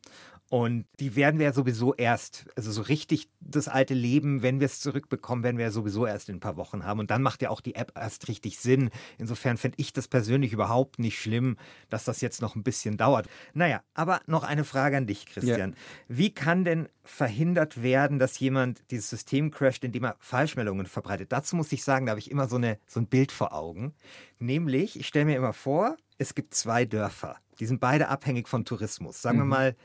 Und 0.51 0.85
die 0.99 1.15
werden 1.15 1.39
wir 1.39 1.45
ja 1.45 1.53
sowieso 1.53 1.95
erst, 1.95 2.45
also 2.57 2.73
so 2.73 2.81
richtig 2.81 3.29
das 3.39 3.69
alte 3.69 3.93
Leben, 3.93 4.41
wenn 4.41 4.59
wir 4.59 4.65
es 4.65 4.81
zurückbekommen, 4.81 5.45
werden 5.45 5.55
wir 5.55 5.63
ja 5.63 5.71
sowieso 5.71 6.05
erst 6.05 6.27
in 6.27 6.35
ein 6.35 6.39
paar 6.41 6.57
Wochen 6.57 6.83
haben. 6.83 6.99
Und 6.99 7.09
dann 7.09 7.21
macht 7.21 7.41
ja 7.41 7.49
auch 7.49 7.61
die 7.61 7.75
App 7.75 7.93
erst 7.95 8.27
richtig 8.27 8.59
Sinn. 8.59 8.89
Insofern 9.17 9.55
finde 9.55 9.77
ich 9.79 9.93
das 9.93 10.09
persönlich 10.09 10.51
überhaupt 10.51 10.99
nicht 10.99 11.17
schlimm, 11.17 11.55
dass 11.89 12.03
das 12.03 12.19
jetzt 12.19 12.41
noch 12.41 12.57
ein 12.57 12.63
bisschen 12.63 12.97
dauert. 12.97 13.29
Naja, 13.53 13.81
aber 13.93 14.19
noch 14.27 14.43
eine 14.43 14.65
Frage 14.65 14.97
an 14.97 15.07
dich, 15.07 15.25
Christian. 15.25 15.69
Ja. 15.69 15.75
Wie 16.09 16.33
kann 16.33 16.65
denn 16.65 16.89
verhindert 17.05 17.81
werden, 17.81 18.19
dass 18.19 18.37
jemand 18.37 18.83
dieses 18.91 19.09
System 19.09 19.51
crasht, 19.51 19.85
indem 19.85 20.03
er 20.03 20.17
Falschmeldungen 20.19 20.85
verbreitet? 20.85 21.31
Dazu 21.31 21.55
muss 21.55 21.71
ich 21.71 21.81
sagen, 21.81 22.07
da 22.07 22.09
habe 22.09 22.19
ich 22.19 22.29
immer 22.29 22.49
so, 22.49 22.57
eine, 22.57 22.77
so 22.87 22.99
ein 22.99 23.07
Bild 23.07 23.31
vor 23.31 23.53
Augen. 23.53 23.93
Nämlich, 24.37 24.99
ich 24.99 25.07
stelle 25.07 25.27
mir 25.27 25.37
immer 25.37 25.53
vor, 25.53 25.95
es 26.17 26.35
gibt 26.35 26.53
zwei 26.53 26.83
Dörfer. 26.83 27.37
Die 27.61 27.65
sind 27.65 27.79
beide 27.79 28.09
abhängig 28.09 28.49
von 28.49 28.65
Tourismus. 28.65 29.21
Sagen 29.21 29.37
mhm. 29.37 29.43
wir 29.43 29.45
mal, 29.45 29.75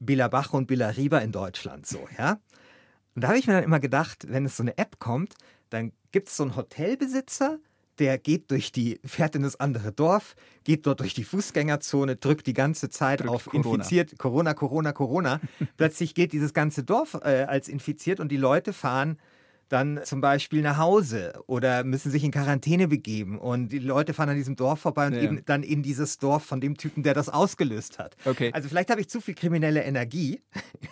Bach 0.00 0.52
und 0.52 0.70
Riba 0.70 1.18
in 1.18 1.32
Deutschland 1.32 1.86
so, 1.86 2.06
ja. 2.18 2.38
Und 3.14 3.22
da 3.22 3.28
habe 3.28 3.38
ich 3.38 3.46
mir 3.46 3.54
dann 3.54 3.64
immer 3.64 3.80
gedacht, 3.80 4.26
wenn 4.28 4.44
es 4.44 4.56
so 4.56 4.62
eine 4.62 4.76
App 4.76 4.98
kommt, 4.98 5.34
dann 5.70 5.92
gibt 6.12 6.28
es 6.28 6.36
so 6.36 6.42
einen 6.42 6.56
Hotelbesitzer, 6.56 7.58
der 7.98 8.18
geht 8.18 8.50
durch 8.50 8.72
die, 8.72 9.00
fährt 9.04 9.36
in 9.36 9.42
das 9.42 9.58
andere 9.60 9.92
Dorf, 9.92 10.34
geht 10.64 10.86
dort 10.86 11.00
durch 11.00 11.14
die 11.14 11.24
Fußgängerzone, 11.24 12.16
drückt 12.16 12.46
die 12.46 12.54
ganze 12.54 12.90
Zeit 12.90 13.20
drückt 13.20 13.30
auf 13.30 13.44
Corona. 13.44 13.74
infiziert, 13.74 14.18
Corona, 14.18 14.54
Corona, 14.54 14.92
Corona. 14.92 15.40
Plötzlich 15.76 16.14
geht 16.14 16.32
dieses 16.32 16.54
ganze 16.54 16.82
Dorf 16.82 17.14
äh, 17.14 17.44
als 17.44 17.68
infiziert 17.68 18.18
und 18.18 18.30
die 18.32 18.36
Leute 18.36 18.72
fahren 18.72 19.18
dann 19.68 20.00
zum 20.04 20.20
Beispiel 20.20 20.62
nach 20.62 20.78
Hause 20.78 21.34
oder 21.46 21.84
müssen 21.84 22.10
sich 22.10 22.24
in 22.24 22.30
Quarantäne 22.30 22.88
begeben 22.88 23.38
und 23.38 23.68
die 23.68 23.78
Leute 23.78 24.14
fahren 24.14 24.30
an 24.30 24.36
diesem 24.36 24.56
Dorf 24.56 24.80
vorbei 24.80 25.06
und 25.06 25.14
ja. 25.14 25.22
eben 25.22 25.42
dann 25.46 25.62
in 25.62 25.82
dieses 25.82 26.18
Dorf 26.18 26.44
von 26.44 26.60
dem 26.60 26.76
Typen, 26.76 27.02
der 27.02 27.14
das 27.14 27.28
ausgelöst 27.28 27.98
hat. 27.98 28.16
Okay. 28.24 28.50
Also 28.52 28.68
vielleicht 28.68 28.90
habe 28.90 29.00
ich 29.00 29.08
zu 29.08 29.20
viel 29.20 29.34
kriminelle 29.34 29.82
Energie 29.82 30.42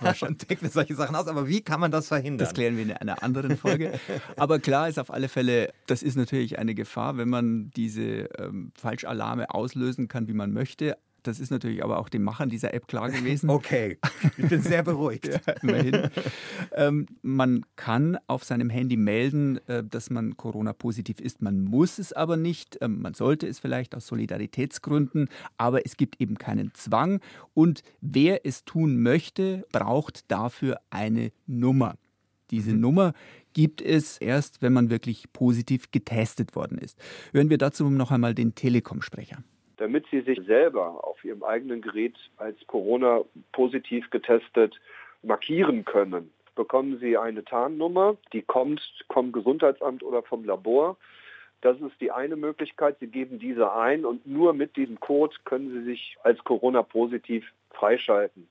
und 0.20 0.48
denke 0.48 0.64
mir 0.64 0.70
solche 0.70 0.94
Sachen 0.94 1.16
aus, 1.16 1.26
aber 1.26 1.48
wie 1.48 1.62
kann 1.62 1.80
man 1.80 1.90
das 1.90 2.08
verhindern? 2.08 2.38
Das 2.46 2.54
klären 2.54 2.76
wir 2.76 2.84
in 2.84 2.92
einer 2.92 3.22
anderen 3.22 3.56
Folge. 3.56 3.98
aber 4.36 4.58
klar 4.58 4.88
ist 4.88 4.98
auf 4.98 5.10
alle 5.10 5.28
Fälle, 5.28 5.72
das 5.86 6.02
ist 6.02 6.16
natürlich 6.16 6.58
eine 6.58 6.74
Gefahr, 6.74 7.16
wenn 7.16 7.28
man 7.28 7.70
diese 7.76 8.28
ähm, 8.38 8.72
Falschalarme 8.74 9.50
auslösen 9.50 10.08
kann, 10.08 10.28
wie 10.28 10.34
man 10.34 10.52
möchte. 10.52 10.96
Das 11.22 11.40
ist 11.40 11.50
natürlich 11.50 11.84
aber 11.84 11.98
auch 11.98 12.08
den 12.08 12.22
Machern 12.22 12.48
dieser 12.48 12.74
App 12.74 12.88
klar 12.88 13.10
gewesen. 13.10 13.50
Okay, 13.50 13.98
ich 14.36 14.48
bin 14.48 14.62
sehr 14.62 14.82
beruhigt. 14.82 15.26
ja, 15.46 15.52
immerhin. 15.62 16.08
Ähm, 16.72 17.06
man 17.22 17.64
kann 17.76 18.18
auf 18.26 18.44
seinem 18.44 18.70
Handy 18.70 18.96
melden, 18.96 19.58
äh, 19.68 19.84
dass 19.84 20.10
man 20.10 20.36
Corona-positiv 20.36 21.20
ist. 21.20 21.42
Man 21.42 21.64
muss 21.64 21.98
es 21.98 22.12
aber 22.12 22.36
nicht. 22.36 22.78
Ähm, 22.80 23.00
man 23.00 23.14
sollte 23.14 23.46
es 23.46 23.58
vielleicht 23.58 23.94
aus 23.94 24.06
Solidaritätsgründen, 24.06 25.28
aber 25.56 25.86
es 25.86 25.96
gibt 25.96 26.20
eben 26.20 26.38
keinen 26.38 26.74
Zwang. 26.74 27.20
Und 27.54 27.82
wer 28.00 28.44
es 28.46 28.64
tun 28.64 29.02
möchte, 29.02 29.66
braucht 29.72 30.30
dafür 30.30 30.80
eine 30.90 31.32
Nummer. 31.46 31.96
Diese 32.50 32.74
mhm. 32.74 32.80
Nummer 32.80 33.12
gibt 33.54 33.82
es 33.82 34.18
erst, 34.18 34.62
wenn 34.62 34.72
man 34.72 34.90
wirklich 34.90 35.32
positiv 35.32 35.90
getestet 35.90 36.54
worden 36.54 36.78
ist. 36.78 36.98
Hören 37.32 37.50
wir 37.50 37.58
dazu 37.58 37.88
noch 37.90 38.10
einmal 38.10 38.34
den 38.34 38.54
Telekom-Sprecher. 38.54 39.42
Damit 39.82 40.06
Sie 40.12 40.20
sich 40.20 40.38
selber 40.46 41.04
auf 41.04 41.24
Ihrem 41.24 41.42
eigenen 41.42 41.82
Gerät 41.82 42.14
als 42.36 42.56
Corona 42.68 43.22
positiv 43.50 44.08
getestet 44.10 44.80
markieren 45.24 45.84
können, 45.84 46.32
bekommen 46.54 47.00
Sie 47.00 47.18
eine 47.18 47.44
Tarnnummer, 47.44 48.16
die 48.32 48.42
kommt 48.42 48.80
vom 49.12 49.32
Gesundheitsamt 49.32 50.04
oder 50.04 50.22
vom 50.22 50.44
Labor. 50.44 50.96
Das 51.62 51.80
ist 51.80 52.00
die 52.00 52.12
eine 52.12 52.36
Möglichkeit. 52.36 52.98
Sie 53.00 53.08
geben 53.08 53.40
diese 53.40 53.72
ein 53.72 54.04
und 54.04 54.24
nur 54.24 54.52
mit 54.52 54.76
diesem 54.76 55.00
Code 55.00 55.34
können 55.46 55.72
Sie 55.72 55.82
sich 55.82 56.16
als 56.22 56.38
Corona-positiv 56.44 57.44
freischalten. 57.72 58.48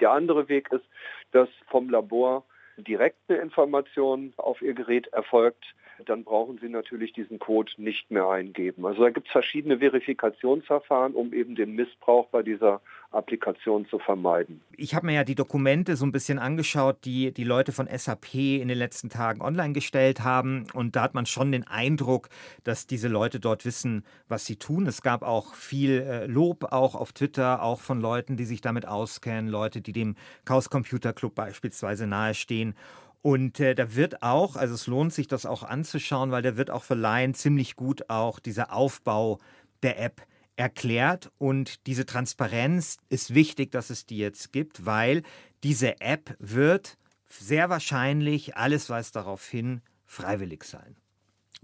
Der 0.00 0.10
andere 0.10 0.48
Weg 0.48 0.72
ist, 0.72 0.86
dass 1.30 1.48
vom 1.68 1.88
Labor 1.88 2.44
direkt 2.78 3.18
eine 3.28 3.38
Information 3.38 4.32
auf 4.36 4.60
Ihr 4.60 4.74
Gerät 4.74 5.06
erfolgt, 5.12 5.64
dann 6.06 6.24
brauchen 6.24 6.58
Sie 6.58 6.68
natürlich 6.68 7.12
diesen 7.12 7.38
Code 7.38 7.72
nicht 7.76 8.10
mehr 8.10 8.28
eingeben. 8.28 8.86
Also 8.86 9.02
da 9.02 9.10
gibt 9.10 9.26
es 9.26 9.32
verschiedene 9.32 9.78
Verifikationsverfahren, 9.78 11.14
um 11.14 11.32
eben 11.32 11.54
den 11.54 11.74
Missbrauch 11.74 12.28
bei 12.28 12.42
dieser 12.42 12.80
Applikation 13.10 13.86
zu 13.86 13.98
vermeiden. 13.98 14.60
Ich 14.76 14.94
habe 14.94 15.06
mir 15.06 15.14
ja 15.14 15.24
die 15.24 15.34
Dokumente 15.34 15.96
so 15.96 16.04
ein 16.04 16.12
bisschen 16.12 16.38
angeschaut, 16.38 16.98
die 17.04 17.32
die 17.32 17.44
Leute 17.44 17.72
von 17.72 17.88
SAP 17.88 18.34
in 18.34 18.68
den 18.68 18.78
letzten 18.78 19.08
Tagen 19.08 19.40
online 19.40 19.72
gestellt 19.72 20.22
haben. 20.22 20.66
Und 20.74 20.94
da 20.94 21.02
hat 21.02 21.14
man 21.14 21.26
schon 21.26 21.50
den 21.50 21.66
Eindruck, 21.66 22.28
dass 22.64 22.86
diese 22.86 23.08
Leute 23.08 23.40
dort 23.40 23.64
wissen, 23.64 24.04
was 24.28 24.44
sie 24.44 24.56
tun. 24.56 24.86
Es 24.86 25.02
gab 25.02 25.22
auch 25.22 25.54
viel 25.54 26.02
äh, 26.02 26.26
Lob, 26.26 26.64
auch 26.70 26.94
auf 26.94 27.12
Twitter, 27.12 27.62
auch 27.62 27.80
von 27.80 28.00
Leuten, 28.00 28.36
die 28.36 28.44
sich 28.44 28.60
damit 28.60 28.86
auskennen, 28.86 29.50
Leute, 29.50 29.80
die 29.80 29.92
dem 29.92 30.14
Chaos 30.44 30.70
Computer 30.70 31.12
Club 31.12 31.34
beispielsweise 31.34 32.06
nahestehen. 32.06 32.74
Und 33.22 33.60
äh, 33.60 33.74
da 33.74 33.94
wird 33.94 34.22
auch, 34.22 34.56
also 34.56 34.74
es 34.74 34.86
lohnt 34.86 35.12
sich, 35.12 35.26
das 35.26 35.46
auch 35.46 35.62
anzuschauen, 35.62 36.30
weil 36.30 36.42
da 36.42 36.56
wird 36.56 36.70
auch 36.70 36.84
für 36.84 36.94
Laien 36.94 37.34
ziemlich 37.34 37.76
gut 37.76 38.08
auch 38.08 38.38
dieser 38.38 38.72
Aufbau 38.72 39.38
der 39.82 40.00
App 40.00 40.22
erklärt. 40.56 41.30
Und 41.38 41.86
diese 41.86 42.06
Transparenz 42.06 42.98
ist 43.08 43.34
wichtig, 43.34 43.72
dass 43.72 43.90
es 43.90 44.06
die 44.06 44.18
jetzt 44.18 44.52
gibt, 44.52 44.86
weil 44.86 45.22
diese 45.62 46.00
App 46.00 46.36
wird 46.38 46.96
sehr 47.26 47.68
wahrscheinlich, 47.68 48.56
alles 48.56 48.88
weist 48.88 49.16
darauf 49.16 49.46
hin, 49.46 49.82
freiwillig 50.06 50.64
sein. 50.64 50.96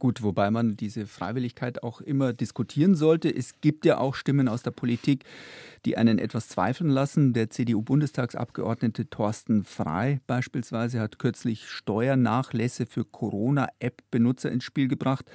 Gut, 0.01 0.23
wobei 0.23 0.51
man 0.51 0.77
diese 0.77 1.07
Freiwilligkeit 1.07 1.83
auch 1.83 2.01
immer 2.01 2.33
diskutieren 2.33 2.97
sollte. 2.97 3.35
Es 3.35 3.61
gibt 3.61 3.87
ja 3.87 3.99
auch 3.99 4.17
Stimmen 4.17 4.49
aus 4.49 4.63
der 4.63 4.73
Politik, 4.73 5.25
die 5.85 5.97
einen 5.97 6.19
etwas 6.19 6.49
zweifeln 6.49 6.91
lassen. 6.91 7.33
Der 7.33 7.49
CDU-Bundestagsabgeordnete 7.49 9.09
Thorsten 9.09 9.63
Frei 9.63 10.21
beispielsweise 10.27 11.01
hat 11.01 11.19
kürzlich 11.19 11.69
Steuernachlässe 11.69 12.87
für 12.87 13.05
Corona-App-Benutzer 13.05 14.51
ins 14.51 14.65
Spiel 14.65 14.89
gebracht. 14.89 15.31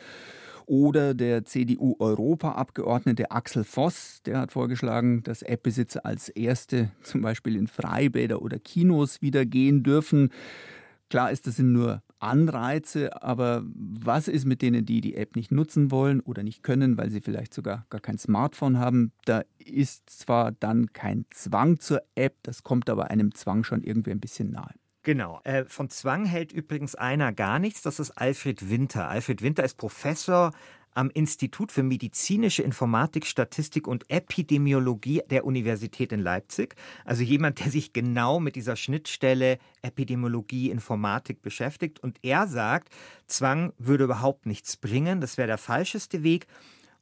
Oder 0.65 1.15
der 1.15 1.45
CDU-Europaabgeordnete 1.45 3.32
Axel 3.32 3.63
Voss, 3.63 4.22
der 4.26 4.39
hat 4.39 4.52
vorgeschlagen, 4.52 5.24
dass 5.24 5.41
App-Besitzer 5.41 6.06
als 6.06 6.30
erste 6.30 6.91
zum 7.02 7.22
Beispiel 7.22 7.56
in 7.56 7.65
Freibäder 7.65 8.41
oder 8.41 8.60
Kinos 8.60 9.22
wieder 9.22 9.45
gehen 9.45 9.82
dürfen. 9.84 10.30
Klar 11.10 11.32
ist, 11.32 11.48
das 11.48 11.56
sind 11.56 11.72
nur 11.72 12.04
Anreize, 12.20 13.22
aber 13.22 13.64
was 13.66 14.28
ist 14.28 14.46
mit 14.46 14.62
denen, 14.62 14.86
die 14.86 15.02
die 15.02 15.16
App 15.16 15.36
nicht 15.36 15.52
nutzen 15.52 15.92
wollen 15.92 16.20
oder 16.20 16.44
nicht 16.44 16.64
können, 16.64 16.98
weil 16.98 17.10
sie 17.10 17.22
vielleicht 17.22 17.54
sogar 17.54 17.86
gar 17.90 18.02
kein 18.02 18.18
Smartphone 18.18 18.78
haben? 18.78 19.12
Da 19.26 19.44
ist 19.58 20.10
zwar 20.10 20.52
dann 20.52 20.94
kein 20.94 21.26
Zwang 21.32 21.80
zur 21.80 22.02
App, 22.16 22.36
das 22.44 22.64
kommt 22.64 22.90
aber 22.90 23.10
einem 23.10 23.34
Zwang 23.34 23.64
schon 23.64 23.84
irgendwie 23.84 24.12
ein 24.12 24.20
bisschen 24.20 24.52
nahe. 24.52 24.74
Genau. 25.04 25.40
Äh, 25.44 25.66
von 25.66 25.90
Zwang 25.90 26.26
hält 26.26 26.52
übrigens 26.52 26.94
einer 26.94 27.32
gar 27.32 27.58
nichts. 27.58 27.82
Das 27.82 28.00
ist 28.00 28.12
Alfred 28.12 28.70
Winter. 28.70 29.08
Alfred 29.08 29.42
Winter 29.42 29.64
ist 29.64 29.78
Professor 29.78 30.52
am 30.93 31.10
Institut 31.10 31.71
für 31.71 31.84
medizinische 31.84 32.63
Informatik, 32.63 33.25
Statistik 33.25 33.88
und 33.88 34.10
Epidemiologie 34.10 35.21
der 35.30 35.45
Universität 35.45 36.12
in 36.12 36.21
Leipzig. 36.21 36.75
Also 37.06 37.23
jemand, 37.23 37.60
der 37.60 37.71
sich 37.71 37.93
genau 37.93 38.39
mit 38.39 38.56
dieser 38.56 38.75
Schnittstelle 38.75 39.60
Epidemiologie, 39.82 40.69
Informatik 40.69 41.41
beschäftigt. 41.41 41.99
Und 42.02 42.17
er 42.21 42.47
sagt, 42.47 42.89
Zwang 43.28 43.73
würde 43.78 44.06
überhaupt 44.06 44.45
nichts 44.45 44.78
bringen. 44.78 45.21
Das 45.21 45.38
wäre 45.38 45.47
der 45.47 45.58
falscheste 45.58 46.23
Weg. 46.23 46.47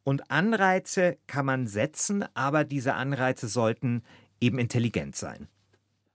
Und 0.03 0.31
Anreize 0.31 1.17
kann 1.27 1.45
man 1.45 1.67
setzen, 1.67 2.23
aber 2.33 2.63
diese 2.63 2.93
Anreize 2.93 3.47
sollten 3.47 4.03
eben 4.39 4.59
intelligent 4.59 5.15
sein. 5.15 5.47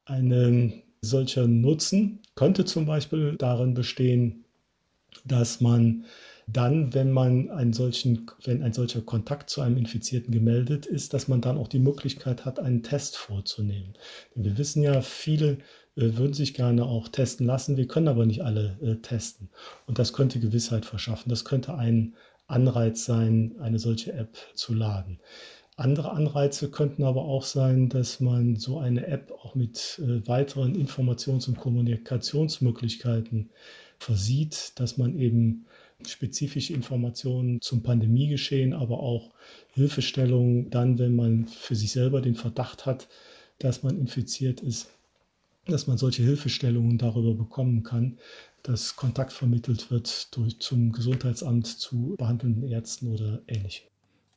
Ein 0.06 0.82
solcher 1.02 1.46
Nutzen 1.46 2.20
könnte 2.35 2.64
zum 2.64 2.87
Beispiel 2.87 3.37
darin 3.37 3.74
bestehen, 3.74 4.44
dass 5.24 5.61
man 5.61 6.04
dann, 6.46 6.92
wenn 6.94 7.12
man 7.12 7.50
einen 7.50 7.72
solchen, 7.72 8.26
wenn 8.44 8.62
ein 8.62 8.72
solcher 8.72 9.00
Kontakt 9.00 9.50
zu 9.50 9.61
einem 9.61 9.76
Infizierten 9.76 10.33
gemeldet 10.33 10.87
ist, 10.87 11.14
dass 11.14 11.28
man 11.28 11.40
dann 11.40 11.59
auch 11.59 11.68
die 11.68 11.78
Möglichkeit 11.78 12.44
hat, 12.44 12.59
einen 12.59 12.83
Test 12.83 13.16
vorzunehmen. 13.16 13.94
Denn 14.35 14.44
wir 14.44 14.59
wissen 14.59 14.83
ja, 14.83 15.00
viele 15.02 15.59
äh, 15.96 16.16
würden 16.16 16.35
sich 16.35 16.55
gerne 16.55 16.85
auch 16.85 17.09
testen 17.09 17.46
lassen, 17.46 17.76
wir 17.76 17.87
können 17.87 18.09
aber 18.09 18.26
nicht 18.26 18.42
alle 18.42 18.78
äh, 18.83 18.96
testen. 18.96 19.50
Und 19.87 19.98
das 19.98 20.12
könnte 20.12 20.40
Gewissheit 20.40 20.85
verschaffen. 20.85 21.31
Das 21.31 21.44
könnte 21.44 21.74
ein 21.74 22.14
Anreiz 22.46 23.05
sein, 23.05 23.57
eine 23.61 23.78
solche 23.78 24.12
App 24.12 24.37
zu 24.55 24.74
laden. 24.74 25.20
Andere 25.76 26.12
Anreize 26.12 26.70
könnten 26.70 27.02
aber 27.02 27.24
auch 27.24 27.44
sein, 27.44 27.88
dass 27.88 28.20
man 28.20 28.57
so 28.57 28.78
eine 28.78 29.07
App 29.07 29.33
auch 29.33 29.55
mit 29.55 30.00
äh, 30.02 30.26
weiteren 30.28 30.74
Informations- 30.74 31.48
und 31.48 31.57
Kommunikationsmöglichkeiten 31.57 33.50
versieht, 33.98 34.72
dass 34.76 34.98
man 34.98 35.18
eben 35.18 35.66
spezifische 36.09 36.73
Informationen 36.75 37.61
zum 37.61 37.83
Pandemiegeschehen, 37.83 38.73
aber 38.73 39.01
auch 39.01 39.31
Hilfestellungen 39.73 40.71
dann, 40.71 40.99
wenn 40.99 41.17
man 41.17 41.47
für 41.47 41.75
sich 41.75 41.93
selber 41.93 42.21
den 42.21 42.35
Verdacht 42.35 42.87
hat, 42.87 43.09
dass 43.59 43.83
man 43.83 43.99
infiziert 43.99 44.61
ist, 44.61 44.91
dass 45.67 45.87
man 45.87 45.99
solche 45.99 46.23
Hilfestellungen 46.23 46.99
darüber 46.99 47.35
bekommen 47.35 47.83
kann, 47.83 48.19
dass 48.62 48.97
Kontakt 48.97 49.33
vermittelt 49.33 49.91
wird 49.91 50.37
durch, 50.37 50.59
zum 50.61 50.93
Gesundheitsamt 50.93 51.67
zu 51.67 52.15
behandelnden 52.19 52.69
Ärzten 52.69 53.09
oder 53.09 53.43
ähnlichem. 53.47 53.87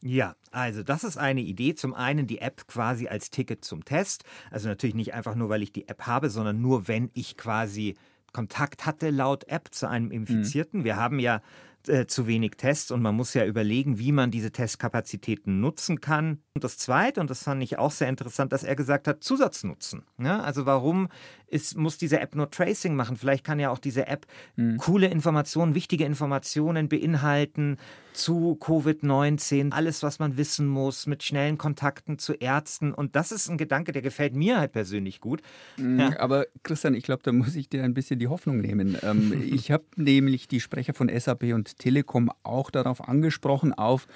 Ja, 0.01 0.35
also 0.51 0.83
das 0.83 1.03
ist 1.03 1.17
eine 1.17 1.41
Idee. 1.41 1.73
Zum 1.73 1.95
einen 1.95 2.27
die 2.27 2.39
App 2.39 2.67
quasi 2.67 3.07
als 3.07 3.31
Ticket 3.31 3.65
zum 3.65 3.85
Test. 3.85 4.23
Also 4.51 4.67
natürlich 4.67 4.95
nicht 4.95 5.15
einfach 5.15 5.33
nur, 5.33 5.49
weil 5.49 5.63
ich 5.63 5.71
die 5.71 5.87
App 5.87 6.03
habe, 6.03 6.29
sondern 6.29 6.61
nur, 6.61 6.87
wenn 6.87 7.09
ich 7.13 7.37
quasi 7.37 7.95
Kontakt 8.35 8.85
hatte 8.85 9.11
laut 9.11 9.47
App 9.47 9.69
zu 9.71 9.87
einem 9.87 10.11
Infizierten. 10.11 10.81
Mhm. 10.81 10.83
Wir 10.83 10.97
haben 10.97 11.19
ja 11.19 11.41
äh, 11.87 12.07
zu 12.07 12.27
wenig 12.27 12.53
Tests 12.57 12.91
und 12.91 13.01
man 13.01 13.15
muss 13.15 13.33
ja 13.33 13.45
überlegen, 13.45 13.99
wie 13.99 14.11
man 14.11 14.31
diese 14.31 14.51
Testkapazitäten 14.51 15.59
nutzen 15.59 16.01
kann. 16.01 16.39
Und 16.53 16.63
das 16.63 16.77
Zweite, 16.77 17.21
und 17.21 17.29
das 17.29 17.43
fand 17.43 17.61
ich 17.63 17.77
auch 17.77 17.91
sehr 17.91 18.09
interessant, 18.09 18.53
dass 18.53 18.63
er 18.63 18.75
gesagt 18.75 19.07
hat, 19.07 19.23
Zusatznutzen. 19.23 20.03
Ja, 20.17 20.41
also 20.41 20.65
warum 20.65 21.09
ist, 21.47 21.77
muss 21.77 21.97
diese 21.97 22.19
App 22.19 22.35
nur 22.35 22.49
Tracing 22.49 22.95
machen? 22.95 23.17
Vielleicht 23.17 23.43
kann 23.43 23.59
ja 23.59 23.69
auch 23.69 23.79
diese 23.79 24.07
App 24.07 24.25
mhm. 24.55 24.77
coole 24.77 25.07
Informationen, 25.07 25.75
wichtige 25.75 26.05
Informationen 26.05 26.89
beinhalten 26.89 27.77
zu 28.15 28.57
Covid-19, 28.61 29.71
alles, 29.71 30.01
was 30.01 30.19
man 30.19 30.37
wissen 30.37 30.67
muss, 30.67 31.05
mit 31.05 31.23
schnellen 31.23 31.57
Kontakten 31.57 32.17
zu 32.17 32.33
Ärzten. 32.33 32.93
Und 32.93 33.15
das 33.15 33.31
ist 33.31 33.49
ein 33.49 33.57
Gedanke, 33.57 33.91
der 33.91 34.01
gefällt 34.01 34.35
mir 34.35 34.57
halt 34.57 34.71
persönlich 34.71 35.19
gut. 35.19 35.41
Mhm, 35.77 35.99
ja. 35.99 36.19
Aber 36.19 36.45
Christian, 36.63 36.93
ich 36.93 37.03
glaube, 37.03 37.23
da 37.23 37.31
muss 37.31 37.55
ich 37.55 37.69
dir 37.69 37.83
ein 37.83 37.93
bisschen 37.93 38.19
die 38.19 38.27
Hoffnung 38.27 38.59
nehmen. 38.59 38.97
Ähm, 39.03 39.33
ich 39.53 39.71
habe 39.71 39.83
nämlich 39.97 40.47
die 40.47 40.61
Sprecher 40.61 40.93
von 40.93 41.09
SAP 41.09 41.53
und 41.53 41.74
Telekom 41.77 42.31
auch 42.43 42.71
darauf 42.71 43.07
angesprochen, 43.07 43.73
auf 43.73 44.07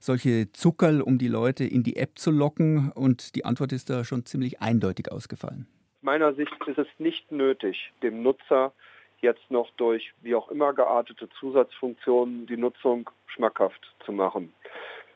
solche 0.00 0.50
Zuckerl, 0.52 1.00
um 1.00 1.18
die 1.18 1.28
Leute 1.28 1.64
in 1.64 1.82
die 1.82 1.96
App 1.96 2.18
zu 2.18 2.30
locken. 2.30 2.90
Und 2.92 3.34
die 3.36 3.44
Antwort 3.44 3.72
ist 3.72 3.90
da 3.90 4.04
schon 4.04 4.24
ziemlich 4.26 4.60
eindeutig 4.60 5.12
ausgefallen. 5.12 5.66
Aus 5.98 6.02
meiner 6.02 6.34
Sicht 6.34 6.56
ist 6.66 6.78
es 6.78 6.88
nicht 6.98 7.30
nötig, 7.30 7.92
dem 8.02 8.22
Nutzer 8.22 8.72
jetzt 9.20 9.50
noch 9.50 9.70
durch 9.76 10.12
wie 10.22 10.34
auch 10.34 10.50
immer 10.50 10.72
geartete 10.72 11.28
Zusatzfunktionen 11.38 12.46
die 12.46 12.56
Nutzung 12.56 13.10
schmackhaft 13.26 13.94
zu 14.04 14.12
machen. 14.12 14.52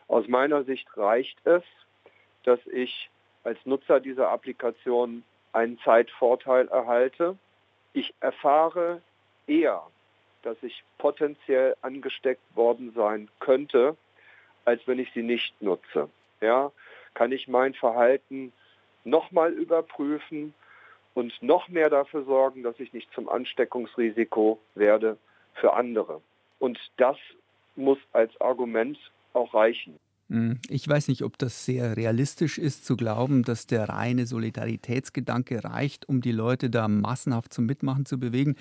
Aus 0.09 0.29
meiner 0.29 0.65
Sicht 0.65 0.87
reicht 0.97 1.39
es, 1.47 1.63
dass 2.45 2.61
ich 2.67 3.11
als 3.43 3.59
Nutzer 3.65 4.01
dieser 4.01 4.29
Applikation 4.29 5.23
einen 5.53 5.79
Zeitvorteil 5.79 6.69
erhalte. 6.69 7.39
Ich 7.93 8.15
erfahre 8.21 9.01
eher, 9.47 9.83
dass 10.45 10.57
ich 10.63 10.85
potenziell 10.99 11.77
angesteckt 11.83 12.43
worden 12.55 12.93
sein 12.95 13.29
könnte, 13.41 13.97
als 14.65 14.87
wenn 14.87 14.99
ich 14.99 15.11
sie 15.13 15.23
nicht 15.23 15.61
nutze. 15.61 16.09
Ja, 16.41 16.73
kann 17.15 17.33
ich 17.33 17.49
mein 17.49 17.75
Verhalten 17.75 18.53
nochmal 19.05 19.53
überprüfen 19.53 20.55
und 21.15 21.33
noch 21.43 21.69
mehr 21.69 21.91
dafür 21.91 22.25
sorgen, 22.25 22.63
dass 22.63 22.79
ich 22.81 22.93
nicht 22.93 23.13
zum 23.15 23.29
Ansteckungsrisiko 23.29 24.59
werde 24.75 25.17
für 25.55 25.75
andere. 25.75 26.21
Und 26.59 26.79
das 26.97 27.17
muss 27.77 27.99
als 28.13 28.39
Argument 28.41 28.99
auch 29.33 29.55
reichen. 29.55 29.99
Hm, 30.31 30.59
ich 30.69 30.89
weiß 30.89 31.09
nicht, 31.09 31.23
ob 31.23 31.39
das 31.39 31.65
sehr 31.65 31.97
realistisch 31.97 32.59
ist, 32.59 32.87
zu 32.87 32.97
glauben, 32.97 33.43
dass 33.43 33.67
der 33.67 33.89
reine 33.89 34.27
Solidaritätsgedanke 34.27 35.65
reicht, 35.65 36.09
um 36.09 36.21
die 36.21 36.33
Leute 36.33 36.71
da 36.71 36.89
massenhaft 36.89 37.53
zum 37.53 37.67
Mitmachen 37.67 38.07
zu 38.07 38.19
bewegen. 38.19 38.57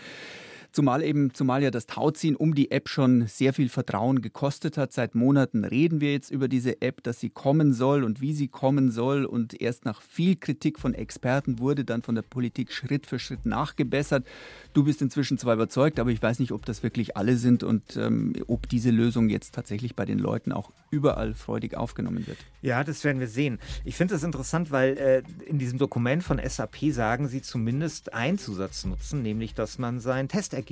Zumal 0.74 1.04
eben, 1.04 1.32
zumal 1.36 1.62
ja 1.62 1.70
das 1.70 1.86
Tauziehen 1.86 2.36
um 2.36 2.56
die 2.56 2.72
App 2.72 2.90
schon 2.90 3.28
sehr 3.28 3.54
viel 3.54 3.70
Vertrauen 3.70 4.24
gekostet 4.24 4.76
hat. 4.76 4.92
Seit 4.92 5.14
Monaten 5.14 5.66
reden 5.66 6.02
wir 6.02 6.12
jetzt 6.12 6.32
über 6.32 6.48
diese 6.48 6.82
App, 6.82 7.04
dass 7.04 7.20
sie 7.20 7.30
kommen 7.30 7.74
soll 7.74 8.04
und 8.04 8.22
wie 8.22 8.34
sie 8.34 8.48
kommen 8.48 8.90
soll. 8.90 9.26
Und 9.26 9.62
erst 9.62 9.86
nach 9.86 10.02
viel 10.02 10.36
Kritik 10.36 10.80
von 10.80 10.96
Experten 10.96 11.60
wurde 11.60 11.86
dann 11.86 12.02
von 12.02 12.16
der 12.16 12.24
Politik 12.24 12.72
Schritt 12.72 13.06
für 13.06 13.20
Schritt 13.20 13.46
nachgebessert. 13.46 14.26
Du 14.74 14.84
bist 14.84 15.04
inzwischen 15.04 15.38
zwar 15.38 15.54
überzeugt, 15.54 16.00
aber 16.00 16.10
ich 16.10 16.24
weiß 16.24 16.40
nicht, 16.40 16.52
ob 16.52 16.66
das 16.66 16.82
wirklich 16.82 17.16
alle 17.18 17.38
sind 17.38 17.62
und 17.62 17.96
ähm, 17.96 18.34
ob 18.48 18.68
diese 18.68 18.90
Lösung 18.90 19.30
jetzt 19.30 19.54
tatsächlich 19.54 19.96
bei 19.96 20.06
den 20.06 20.18
Leuten 20.18 20.52
auch 20.52 20.72
überall 20.90 21.36
freudig 21.36 21.78
aufgenommen 21.78 22.26
wird. 22.26 22.40
Ja, 22.64 22.84
das 22.84 23.04
werden 23.04 23.20
wir 23.20 23.28
sehen. 23.28 23.60
Ich 23.86 23.96
finde 23.96 24.16
das 24.16 24.24
interessant, 24.24 24.72
weil 24.72 24.98
äh, 24.98 25.22
in 25.46 25.60
diesem 25.60 25.78
Dokument 25.78 26.24
von 26.24 26.42
SAP 26.44 26.78
sagen 26.92 27.28
sie 27.28 27.44
zumindest 27.44 28.14
einen 28.14 28.40
Zusatz 28.40 28.86
nutzen, 28.86 29.22
nämlich 29.22 29.54
dass 29.54 29.78
man 29.78 30.00
sein 30.00 30.28
Testergebnis 30.28 30.63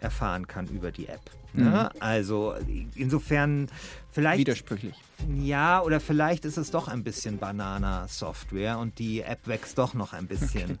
erfahren 0.00 0.46
kann 0.46 0.68
über 0.68 0.90
die 0.92 1.08
App. 1.08 1.30
Ne? 1.52 1.90
Mhm. 1.92 2.00
Also 2.00 2.54
insofern 2.94 3.68
vielleicht. 4.10 4.40
Widersprüchlich. 4.40 4.94
Ja, 5.40 5.80
oder 5.82 6.00
vielleicht 6.00 6.44
ist 6.44 6.56
es 6.56 6.70
doch 6.70 6.88
ein 6.88 7.04
bisschen 7.04 7.38
Banana-Software 7.38 8.78
und 8.78 8.98
die 8.98 9.22
App 9.22 9.46
wächst 9.46 9.78
doch 9.78 9.94
noch 9.94 10.12
ein 10.12 10.26
bisschen. 10.26 10.72
Okay 10.72 10.78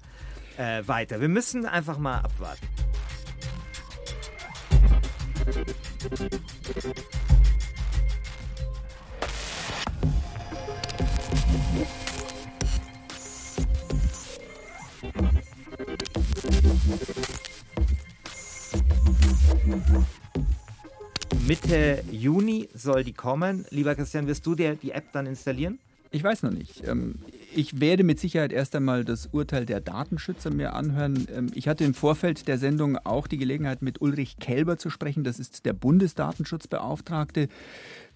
äh, 0.56 0.86
weiter. 0.86 1.20
Wir 1.20 1.28
müssen 1.28 1.66
einfach 1.66 1.98
mal 1.98 2.18
abwarten. 2.18 2.66
Mitte 21.54 22.02
Juni 22.10 22.68
soll 22.74 23.04
die 23.04 23.12
kommen. 23.12 23.64
Lieber 23.70 23.94
Christian, 23.94 24.26
wirst 24.26 24.44
du 24.44 24.56
dir 24.56 24.74
die 24.74 24.90
App 24.90 25.04
dann 25.12 25.26
installieren? 25.26 25.78
Ich 26.10 26.24
weiß 26.24 26.42
noch 26.42 26.50
nicht. 26.50 26.82
Ähm, 26.84 27.14
ich 27.54 27.80
werde 27.80 28.02
mit 28.02 28.18
Sicherheit 28.18 28.52
erst 28.52 28.74
einmal 28.74 29.04
das 29.04 29.28
Urteil 29.30 29.64
der 29.64 29.80
Datenschützer 29.80 30.50
mir 30.50 30.74
anhören. 30.74 31.28
Ähm, 31.32 31.52
ich 31.54 31.68
hatte 31.68 31.84
im 31.84 31.94
Vorfeld 31.94 32.48
der 32.48 32.58
Sendung 32.58 32.98
auch 33.04 33.28
die 33.28 33.38
Gelegenheit, 33.38 33.82
mit 33.82 34.00
Ulrich 34.00 34.38
Kelber 34.40 34.78
zu 34.78 34.90
sprechen. 34.90 35.22
Das 35.22 35.38
ist 35.38 35.64
der 35.64 35.74
Bundesdatenschutzbeauftragte. 35.74 37.48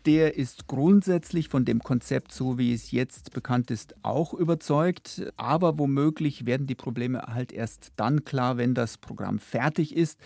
Der 0.08 0.38
ist 0.38 0.68
grundsätzlich 0.68 1.50
von 1.50 1.66
dem 1.66 1.80
Konzept, 1.80 2.32
so 2.32 2.56
wie 2.56 2.72
es 2.72 2.92
jetzt 2.92 3.34
bekannt 3.34 3.70
ist, 3.70 3.94
auch 4.02 4.32
überzeugt. 4.32 5.30
Aber 5.36 5.78
womöglich 5.78 6.46
werden 6.46 6.66
die 6.66 6.74
Probleme 6.74 7.20
halt 7.26 7.52
erst 7.52 7.92
dann 7.96 8.24
klar, 8.24 8.56
wenn 8.56 8.72
das 8.72 8.96
Programm 8.96 9.38
fertig 9.38 9.94
ist. 9.94 10.18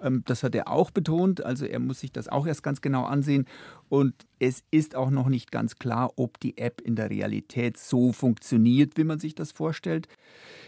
Ähm, 0.00 0.24
das 0.26 0.42
hat 0.42 0.56
er 0.56 0.66
auch 0.66 0.90
betont. 0.90 1.44
Also 1.44 1.66
er 1.66 1.78
muss 1.78 2.00
sich 2.00 2.10
das 2.10 2.26
auch 2.26 2.48
erst 2.48 2.64
ganz 2.64 2.80
genau 2.80 3.04
ansehen. 3.04 3.46
Und 3.88 4.14
es 4.38 4.62
ist 4.70 4.94
auch 4.94 5.10
noch 5.10 5.28
nicht 5.28 5.50
ganz 5.50 5.76
klar, 5.76 6.12
ob 6.16 6.38
die 6.40 6.58
App 6.58 6.80
in 6.80 6.96
der 6.96 7.10
Realität 7.10 7.76
so 7.78 8.12
funktioniert, 8.12 8.96
wie 8.96 9.04
man 9.04 9.18
sich 9.18 9.34
das 9.34 9.52
vorstellt. 9.52 10.08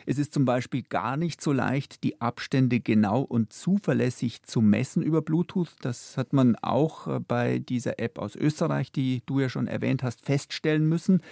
Es 0.06 0.18
ist 0.18 0.32
zum 0.32 0.44
Beispiel 0.44 0.82
gar 0.82 1.16
nicht 1.16 1.40
so 1.40 1.52
leicht, 1.52 2.02
die 2.02 2.20
Abstände 2.20 2.80
genau 2.80 3.20
und 3.20 3.52
zuverlässig 3.52 4.42
zu 4.42 4.60
messen 4.60 5.02
über 5.02 5.22
Bluetooth. 5.22 5.74
Das 5.82 6.16
hat 6.16 6.32
man 6.32 6.56
auch 6.56 7.06
äh, 7.06 7.20
bei 7.20 7.58
dieser 7.58 7.98
App 7.98 8.18
aus 8.18 8.36
Österreich, 8.36 8.92
die 8.92 9.22
du 9.26 9.40
ja 9.40 9.48
schon 9.48 9.66
erwähnt 9.66 10.02
hast, 10.02 10.24
feststellen 10.24 10.88
müssen. 10.88 11.22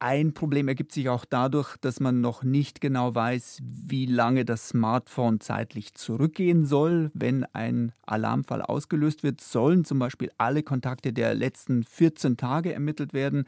Ein 0.00 0.32
Problem 0.32 0.68
ergibt 0.68 0.92
sich 0.92 1.08
auch 1.08 1.24
dadurch, 1.24 1.76
dass 1.78 1.98
man 1.98 2.20
noch 2.20 2.44
nicht 2.44 2.80
genau 2.80 3.16
weiß, 3.16 3.58
wie 3.64 4.06
lange 4.06 4.44
das 4.44 4.68
Smartphone 4.68 5.40
zeitlich 5.40 5.94
zurückgehen 5.94 6.64
soll. 6.66 7.10
Wenn 7.14 7.44
ein 7.52 7.90
Alarmfall 8.06 8.62
ausgelöst 8.62 9.24
wird, 9.24 9.40
sollen 9.40 9.84
zum 9.84 9.98
Beispiel 9.98 10.30
alle 10.38 10.62
Kontakte 10.62 11.12
der 11.12 11.34
letzten 11.34 11.82
14 11.82 12.36
Tage 12.36 12.72
ermittelt 12.72 13.12
werden. 13.12 13.44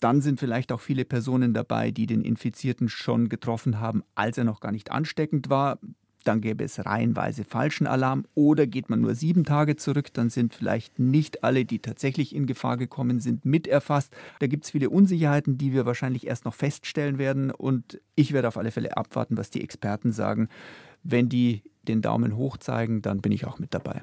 Dann 0.00 0.22
sind 0.22 0.40
vielleicht 0.40 0.72
auch 0.72 0.80
viele 0.80 1.04
Personen 1.04 1.52
dabei, 1.52 1.90
die 1.90 2.06
den 2.06 2.22
Infizierten 2.22 2.88
schon 2.88 3.28
getroffen 3.28 3.78
haben, 3.78 4.04
als 4.14 4.38
er 4.38 4.44
noch 4.44 4.60
gar 4.60 4.72
nicht 4.72 4.90
ansteckend 4.90 5.50
war 5.50 5.78
dann 6.24 6.40
gäbe 6.40 6.64
es 6.64 6.84
reihenweise 6.84 7.44
falschen 7.44 7.86
Alarm 7.86 8.24
oder 8.34 8.66
geht 8.66 8.90
man 8.90 9.00
nur 9.00 9.14
sieben 9.14 9.44
Tage 9.44 9.76
zurück, 9.76 10.12
dann 10.12 10.30
sind 10.30 10.54
vielleicht 10.54 10.98
nicht 10.98 11.44
alle, 11.44 11.64
die 11.64 11.78
tatsächlich 11.78 12.34
in 12.34 12.46
Gefahr 12.46 12.76
gekommen 12.76 13.20
sind, 13.20 13.44
mit 13.44 13.66
erfasst. 13.66 14.14
Da 14.40 14.46
gibt 14.46 14.64
es 14.64 14.70
viele 14.70 14.90
Unsicherheiten, 14.90 15.58
die 15.58 15.72
wir 15.72 15.86
wahrscheinlich 15.86 16.26
erst 16.26 16.44
noch 16.44 16.54
feststellen 16.54 17.18
werden 17.18 17.50
und 17.50 18.00
ich 18.16 18.32
werde 18.32 18.48
auf 18.48 18.56
alle 18.56 18.70
Fälle 18.70 18.96
abwarten, 18.96 19.36
was 19.36 19.50
die 19.50 19.62
Experten 19.62 20.12
sagen. 20.12 20.48
Wenn 21.02 21.28
die 21.28 21.62
den 21.82 22.02
Daumen 22.02 22.36
hoch 22.36 22.56
zeigen, 22.56 23.02
dann 23.02 23.20
bin 23.20 23.32
ich 23.32 23.46
auch 23.46 23.58
mit 23.58 23.74
dabei. 23.74 24.02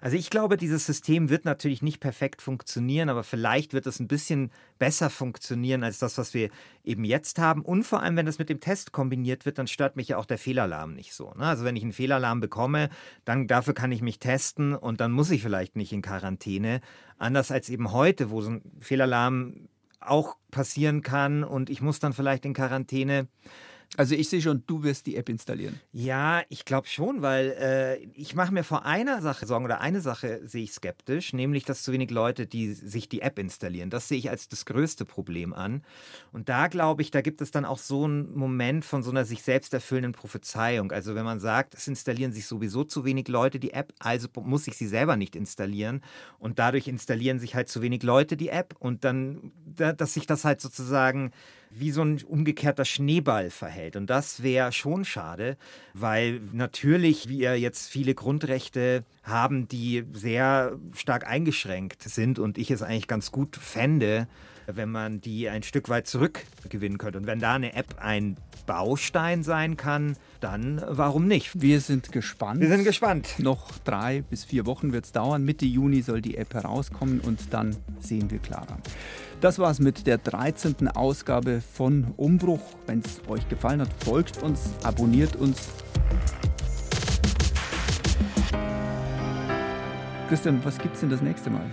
Also 0.00 0.16
ich 0.16 0.30
glaube, 0.30 0.56
dieses 0.56 0.86
System 0.86 1.28
wird 1.28 1.44
natürlich 1.44 1.82
nicht 1.82 2.00
perfekt 2.00 2.42
funktionieren, 2.42 3.08
aber 3.08 3.22
vielleicht 3.22 3.72
wird 3.72 3.86
es 3.86 4.00
ein 4.00 4.08
bisschen 4.08 4.50
besser 4.78 5.10
funktionieren 5.10 5.84
als 5.84 5.98
das, 5.98 6.18
was 6.18 6.34
wir 6.34 6.50
eben 6.84 7.04
jetzt 7.04 7.38
haben. 7.38 7.62
Und 7.62 7.84
vor 7.84 8.02
allem, 8.02 8.16
wenn 8.16 8.26
das 8.26 8.38
mit 8.38 8.48
dem 8.48 8.60
Test 8.60 8.92
kombiniert 8.92 9.46
wird, 9.46 9.58
dann 9.58 9.66
stört 9.66 9.96
mich 9.96 10.08
ja 10.08 10.16
auch 10.16 10.26
der 10.26 10.38
Fehlalarm 10.38 10.94
nicht 10.94 11.14
so. 11.14 11.32
Ne? 11.34 11.44
Also 11.44 11.64
wenn 11.64 11.76
ich 11.76 11.82
einen 11.82 11.92
Fehlalarm 11.92 12.40
bekomme, 12.40 12.90
dann 13.24 13.46
dafür 13.46 13.74
kann 13.74 13.92
ich 13.92 14.02
mich 14.02 14.18
testen 14.18 14.74
und 14.74 15.00
dann 15.00 15.12
muss 15.12 15.30
ich 15.30 15.42
vielleicht 15.42 15.76
nicht 15.76 15.92
in 15.92 16.02
Quarantäne. 16.02 16.80
Anders 17.18 17.50
als 17.50 17.68
eben 17.68 17.92
heute, 17.92 18.30
wo 18.30 18.40
so 18.40 18.50
ein 18.50 18.62
Fehlalarm 18.80 19.68
auch 20.00 20.36
passieren 20.50 21.02
kann 21.02 21.44
und 21.44 21.70
ich 21.70 21.80
muss 21.80 22.00
dann 22.00 22.12
vielleicht 22.12 22.44
in 22.44 22.54
Quarantäne. 22.54 23.28
Also 23.98 24.14
ich 24.14 24.30
sehe 24.30 24.40
schon, 24.40 24.64
du 24.66 24.82
wirst 24.82 25.06
die 25.06 25.16
App 25.16 25.28
installieren. 25.28 25.78
Ja, 25.92 26.42
ich 26.48 26.64
glaube 26.64 26.86
schon, 26.86 27.20
weil 27.20 27.54
äh, 27.58 27.98
ich 28.14 28.34
mache 28.34 28.52
mir 28.52 28.64
vor 28.64 28.86
einer 28.86 29.20
Sache 29.20 29.44
Sorgen 29.44 29.66
oder 29.66 29.82
eine 29.82 30.00
Sache 30.00 30.40
sehe 30.44 30.62
ich 30.62 30.72
skeptisch, 30.72 31.34
nämlich 31.34 31.64
dass 31.64 31.82
zu 31.82 31.92
wenig 31.92 32.10
Leute, 32.10 32.46
die 32.46 32.72
sich 32.72 33.10
die 33.10 33.20
App 33.20 33.38
installieren. 33.38 33.90
Das 33.90 34.08
sehe 34.08 34.16
ich 34.16 34.30
als 34.30 34.48
das 34.48 34.64
größte 34.64 35.04
Problem 35.04 35.52
an. 35.52 35.82
Und 36.32 36.48
da 36.48 36.68
glaube 36.68 37.02
ich, 37.02 37.10
da 37.10 37.20
gibt 37.20 37.42
es 37.42 37.50
dann 37.50 37.66
auch 37.66 37.76
so 37.76 38.04
einen 38.04 38.34
Moment 38.34 38.86
von 38.86 39.02
so 39.02 39.10
einer 39.10 39.26
sich 39.26 39.42
selbst 39.42 39.74
erfüllenden 39.74 40.12
Prophezeiung. 40.12 40.90
Also 40.90 41.14
wenn 41.14 41.24
man 41.24 41.38
sagt, 41.38 41.74
es 41.74 41.86
installieren 41.86 42.32
sich 42.32 42.46
sowieso 42.46 42.84
zu 42.84 43.04
wenig 43.04 43.28
Leute 43.28 43.60
die 43.60 43.74
App, 43.74 43.92
also 43.98 44.26
muss 44.40 44.66
ich 44.68 44.76
sie 44.78 44.86
selber 44.86 45.16
nicht 45.16 45.36
installieren. 45.36 46.00
Und 46.38 46.58
dadurch 46.58 46.88
installieren 46.88 47.38
sich 47.38 47.54
halt 47.54 47.68
zu 47.68 47.82
wenig 47.82 48.02
Leute 48.02 48.38
die 48.38 48.48
App 48.48 48.74
und 48.78 49.04
dann, 49.04 49.52
dass 49.66 50.14
sich 50.14 50.26
das 50.26 50.46
halt 50.46 50.62
sozusagen 50.62 51.32
wie 51.74 51.90
so 51.90 52.02
ein 52.02 52.22
umgekehrter 52.22 52.84
Schneeball 52.84 53.50
verhält. 53.50 53.96
Und 53.96 54.08
das 54.08 54.42
wäre 54.42 54.72
schon 54.72 55.04
schade, 55.04 55.56
weil 55.94 56.40
natürlich 56.52 57.28
wir 57.28 57.58
jetzt 57.58 57.90
viele 57.90 58.14
Grundrechte 58.14 59.04
haben, 59.22 59.68
die 59.68 60.04
sehr 60.12 60.78
stark 60.94 61.26
eingeschränkt 61.26 62.02
sind 62.02 62.38
und 62.38 62.58
ich 62.58 62.70
es 62.70 62.82
eigentlich 62.82 63.08
ganz 63.08 63.30
gut 63.32 63.56
fände, 63.56 64.28
wenn 64.66 64.90
man 64.90 65.20
die 65.20 65.48
ein 65.48 65.62
Stück 65.62 65.88
weit 65.88 66.06
zurückgewinnen 66.06 66.98
könnte. 66.98 67.18
Und 67.18 67.26
wenn 67.26 67.38
da 67.38 67.54
eine 67.54 67.74
App 67.74 67.96
ein 68.00 68.36
Baustein 68.66 69.42
sein 69.42 69.76
kann, 69.76 70.16
dann 70.40 70.82
warum 70.86 71.26
nicht? 71.26 71.60
Wir 71.60 71.80
sind 71.80 72.12
gespannt. 72.12 72.60
Wir 72.60 72.68
sind 72.68 72.84
gespannt. 72.84 73.34
Noch 73.38 73.70
drei 73.84 74.22
bis 74.22 74.44
vier 74.44 74.66
Wochen 74.66 74.92
wird 74.92 75.04
es 75.04 75.12
dauern. 75.12 75.44
Mitte 75.44 75.66
Juni 75.66 76.02
soll 76.02 76.20
die 76.20 76.36
App 76.36 76.54
herauskommen 76.54 77.20
und 77.20 77.52
dann 77.52 77.76
sehen 78.00 78.30
wir 78.30 78.38
klarer. 78.38 78.78
Das 79.40 79.58
war's 79.58 79.80
mit 79.80 80.06
der 80.06 80.18
13. 80.18 80.88
Ausgabe 80.88 81.60
von 81.60 82.14
Umbruch. 82.16 82.62
Wenn 82.86 83.00
es 83.00 83.20
euch 83.28 83.48
gefallen 83.48 83.80
hat, 83.80 83.90
folgt 84.04 84.42
uns, 84.42 84.70
abonniert 84.84 85.36
uns. 85.36 85.68
Christian, 90.28 90.64
was 90.64 90.78
gibt's 90.78 91.00
denn 91.00 91.10
das 91.10 91.20
nächste 91.20 91.50
Mal? 91.50 91.68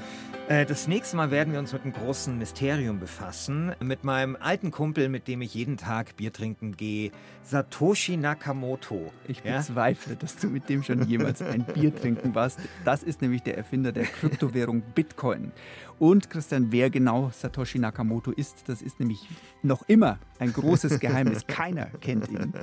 Äh, 0.49 0.65
das 0.65 0.87
nächste 0.87 1.15
Mal 1.15 1.29
werden 1.29 1.53
wir 1.53 1.59
uns 1.59 1.73
mit 1.73 1.83
einem 1.83 1.93
großen 1.93 2.35
Mysterium 2.35 2.99
befassen. 2.99 3.71
Mit 3.81 4.03
meinem 4.03 4.35
alten 4.35 4.71
Kumpel, 4.71 5.07
mit 5.07 5.27
dem 5.27 5.43
ich 5.43 5.53
jeden 5.53 5.77
Tag 5.77 6.15
Bier 6.15 6.33
trinken 6.33 6.75
gehe, 6.75 7.11
Satoshi 7.43 8.17
Nakamoto. 8.17 9.13
Ich 9.27 9.43
bezweifle, 9.43 10.13
ja? 10.13 10.19
dass 10.19 10.37
du 10.37 10.47
mit 10.47 10.67
dem 10.67 10.81
schon 10.81 11.07
jemals 11.07 11.43
ein 11.43 11.63
Bier 11.65 11.95
trinken 11.95 12.33
warst. 12.33 12.59
Das 12.83 13.03
ist 13.03 13.21
nämlich 13.21 13.43
der 13.43 13.57
Erfinder 13.57 13.91
der 13.91 14.05
Kryptowährung 14.05 14.81
Bitcoin. 14.95 15.51
Und 15.99 16.31
Christian, 16.31 16.71
wer 16.71 16.89
genau 16.89 17.29
Satoshi 17.31 17.77
Nakamoto 17.77 18.31
ist, 18.31 18.67
das 18.69 18.81
ist 18.81 18.99
nämlich 18.99 19.29
noch 19.61 19.83
immer 19.87 20.17
ein 20.39 20.51
großes 20.51 20.99
Geheimnis. 20.99 21.45
Keiner 21.45 21.91
kennt 22.01 22.27
ihn 22.27 22.53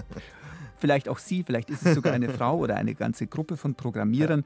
vielleicht 0.78 1.08
auch 1.08 1.18
Sie, 1.18 1.42
vielleicht 1.42 1.70
ist 1.70 1.84
es 1.84 1.94
sogar 1.94 2.12
eine 2.12 2.28
Frau 2.36 2.58
oder 2.58 2.76
eine 2.76 2.94
ganze 2.94 3.26
Gruppe 3.26 3.56
von 3.56 3.74
Programmierern. 3.74 4.44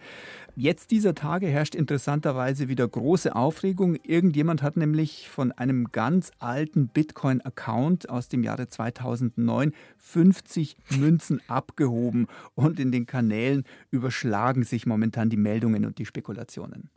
Jetzt 0.57 0.91
dieser 0.91 1.15
Tage 1.15 1.47
herrscht 1.47 1.75
interessanterweise 1.75 2.69
wieder 2.69 2.87
große 2.87 3.35
Aufregung. 3.35 3.97
Irgendjemand 4.03 4.63
hat 4.63 4.77
nämlich 4.77 5.29
von 5.29 5.53
einem 5.53 5.93
ganz 5.93 6.33
alten 6.39 6.89
Bitcoin-Account 6.89 8.09
aus 8.09 8.29
dem 8.29 8.43
Jahre 8.43 8.69
2009 8.69 9.73
50 9.99 10.77
Münzen 10.99 11.41
abgehoben 11.49 12.27
und 12.55 12.81
in 12.81 12.93
den 12.93 13.07
Kanälen 13.07 13.65
überschlagen 13.91 14.65
sich 14.65 14.87
momentan 14.87 15.31
die 15.31 15.37
Meldungen 15.37 15.87
und 15.87 15.99
die 15.99 16.07
Spekulationen. 16.07 16.91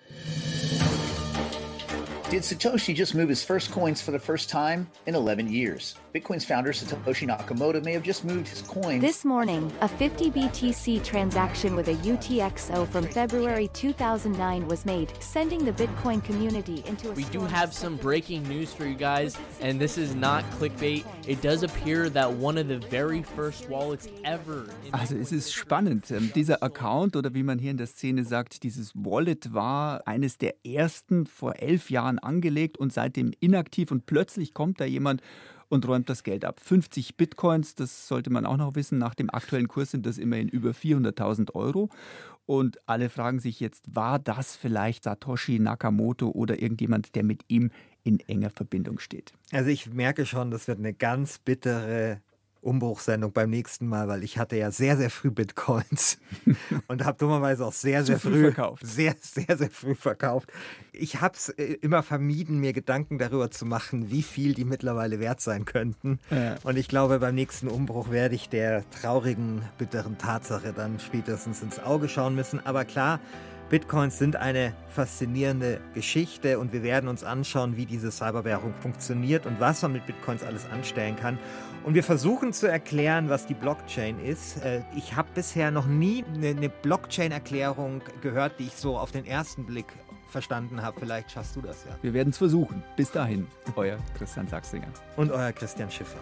Did 2.34 2.41
Satoshi 2.41 2.95
just 2.95 3.13
move 3.13 3.29
his 3.29 3.43
first 3.43 3.71
coins 3.71 4.01
for 4.01 4.09
the 4.09 4.17
first 4.17 4.49
time 4.49 4.89
in 5.05 5.13
11 5.13 5.51
years? 5.51 5.93
Bitcoin's 6.15 6.43
founder 6.43 6.71
Satoshi 6.71 7.27
Nakamoto 7.27 7.84
may 7.84 7.93
have 7.93 8.01
just 8.01 8.25
moved 8.25 8.47
his 8.47 8.63
coins. 8.63 9.01
This 9.01 9.23
morning, 9.23 9.71
a 9.81 9.88
50 9.88 10.31
BTC 10.31 11.03
transaction 11.03 11.75
with 11.75 11.89
a 11.89 11.93
UTXO 11.93 12.88
from 12.88 13.05
February 13.05 13.67
2009 13.73 14.67
was 14.67 14.84
made, 14.84 15.11
sending 15.19 15.63
the 15.63 15.73
Bitcoin 15.73 16.23
community 16.23 16.84
into 16.88 17.11
a 17.11 17.13
We 17.13 17.25
do 17.25 17.41
have 17.41 17.71
some 17.71 17.97
breaking 17.97 18.47
news 18.47 18.73
for 18.73 18.88
you 18.88 18.95
guys, 18.95 19.38
and 19.61 19.79
this 19.79 19.99
is 19.99 20.15
not 20.15 20.43
clickbait. 20.59 21.05
It 21.27 21.39
does 21.43 21.61
appear 21.61 22.09
that 22.09 22.31
one 22.31 22.57
of 22.57 22.67
the 22.67 22.79
very 22.89 23.21
first 23.21 23.69
wallets 23.69 24.07
ever. 24.23 24.69
Also 24.91 25.17
es 25.17 25.31
ist 25.31 25.53
spannend. 25.53 26.09
Ähm, 26.09 26.31
dieser 26.34 26.63
Account 26.63 27.15
oder 27.15 27.36
wie 27.36 27.43
man 27.43 27.59
hier 27.59 27.69
in 27.69 27.77
der 27.77 27.88
Szene 27.88 28.23
sagt, 28.23 28.63
dieses 28.63 28.91
Wallet 28.95 29.53
war 29.53 30.01
eines 30.07 30.39
der 30.39 30.55
ersten 30.65 31.27
vor 31.27 31.59
elf 31.59 31.91
Jahren 31.91 32.22
angelegt 32.24 32.78
und 32.78 32.93
seitdem 32.93 33.32
inaktiv 33.39 33.91
und 33.91 34.05
plötzlich 34.05 34.53
kommt 34.53 34.80
da 34.80 34.86
jemand 34.86 35.21
und 35.69 35.88
räumt 35.88 36.09
das 36.09 36.24
Geld 36.24 36.45
ab. 36.45 36.59
50 36.59 37.17
Bitcoins, 37.17 37.76
das 37.76 38.07
sollte 38.07 38.30
man 38.30 38.45
auch 38.45 38.57
noch 38.57 38.76
wissen. 38.76 38.97
Nach 38.97 39.15
dem 39.15 39.30
aktuellen 39.30 39.67
Kurs 39.67 39.91
sind 39.91 40.05
das 40.05 40.17
immerhin 40.17 40.47
über 40.47 40.71
400.000 40.71 41.55
Euro. 41.55 41.89
Und 42.45 42.78
alle 42.88 43.09
fragen 43.09 43.39
sich 43.39 43.59
jetzt, 43.59 43.95
war 43.95 44.19
das 44.19 44.55
vielleicht 44.55 45.05
Satoshi 45.05 45.59
Nakamoto 45.59 46.30
oder 46.30 46.61
irgendjemand, 46.61 47.15
der 47.15 47.24
mit 47.24 47.43
ihm 47.47 47.71
in 48.03 48.19
enger 48.19 48.49
Verbindung 48.49 48.99
steht? 48.99 49.34
Also 49.51 49.69
ich 49.69 49.91
merke 49.93 50.26
schon, 50.26 50.51
das 50.51 50.67
wird 50.67 50.80
eine 50.80 50.93
ganz 50.93 51.39
bittere 51.39 52.21
Umbruchsendung 52.64 53.32
beim 53.32 53.49
nächsten 53.49 53.88
Mal, 53.88 54.07
weil 54.07 54.24
ich 54.24 54.38
hatte 54.38 54.55
ja 54.55 54.72
sehr, 54.72 54.97
sehr 54.97 55.09
früh 55.09 55.32
Bitcoins 55.32 56.18
und 56.88 57.05
habe 57.05 57.18
dummerweise 57.18 57.66
auch 57.66 57.74
sehr, 57.74 58.03
sehr 58.03 58.20
früh, 58.20 58.32
früh, 58.32 58.41
verkauft. 58.51 58.86
Sehr, 58.86 59.16
sehr, 59.20 59.57
sehr 59.57 59.70
früh 59.70 59.95
verkauft. 59.95 60.51
Ich 60.91 61.22
habe 61.22 61.36
es 61.36 61.49
äh, 61.49 61.78
immer 61.82 62.03
vermieden, 62.03 62.59
mir 62.59 62.74
Gedanken 62.74 63.18
darüber 63.18 63.51
zu 63.51 63.66
machen, 63.66 64.09
wie 64.11 64.24
viel 64.24 64.53
die 64.53 64.66
mittlerweile 64.66 65.20
wert 65.20 65.41
sein 65.41 65.66
könnten. 65.66 66.20
Ja. 66.30 66.55
Und 66.64 66.78
ich 66.78 66.88
glaube, 66.88 67.20
beim 67.20 67.36
nächsten 67.36 67.68
Umbruch 67.68 68.11
werde 68.11 68.36
ich 68.36 68.49
der 68.49 68.89
traurigen, 68.89 69.61
bitteren 69.78 70.18
Tatsache 70.18 70.74
dann 70.74 70.99
spätestens 70.99 71.61
ins 71.61 71.80
Auge 71.80 72.09
schauen 72.09 72.36
müssen. 72.36 72.66
Aber 72.66 72.86
klar, 72.86 73.20
Bitcoins 73.70 74.20
sind 74.20 74.36
eine 74.36 74.74
faszinierende 74.89 75.80
Geschichte 75.93 76.59
und 76.59 76.74
wir 76.74 76.84
werden 76.84 77.09
uns 77.09 77.24
anschauen, 77.24 77.76
wie 77.76 77.86
diese 77.86 78.11
Cyberwährung 78.11 78.74
funktioniert 78.82 79.45
und 79.45 79.59
was 79.59 79.82
man 79.82 79.93
mit 79.93 80.05
Bitcoins 80.05 80.43
alles 80.43 80.70
anstellen 80.70 81.16
kann. 81.16 81.39
Und 81.84 81.95
wir 81.95 82.03
versuchen 82.03 82.53
zu 82.53 82.68
erklären, 82.68 83.30
was 83.30 83.45
die 83.45 83.55
Blockchain 83.55 84.20
ist. 84.20 84.64
Äh, 84.64 84.82
Ich 84.95 85.16
habe 85.16 85.28
bisher 85.34 85.72
noch 85.72 85.88
nie 85.88 86.24
eine 86.34 86.49
eine 86.49 86.70
Blockchain-Erklärung 86.70 88.01
gehört, 88.22 88.59
die 88.59 88.68
ich 88.68 88.76
so 88.76 88.97
auf 88.97 89.11
den 89.11 89.26
ersten 89.26 89.66
Blick 89.66 89.88
verstanden 90.30 90.82
habe. 90.82 90.99
Vielleicht 90.99 91.32
schaffst 91.32 91.55
du 91.55 91.61
das 91.61 91.86
ja. 91.86 91.95
Wir 92.01 92.14
werden 92.14 92.30
es 92.30 92.38
versuchen. 92.38 92.84
Bis 92.95 93.11
dahin, 93.11 93.47
euer 93.76 93.97
Christian 94.18 94.47
Sachsinger. 94.47 94.88
Und 95.16 95.32
euer 95.32 95.51
Christian 95.51 95.89
Schiffer. 95.89 96.20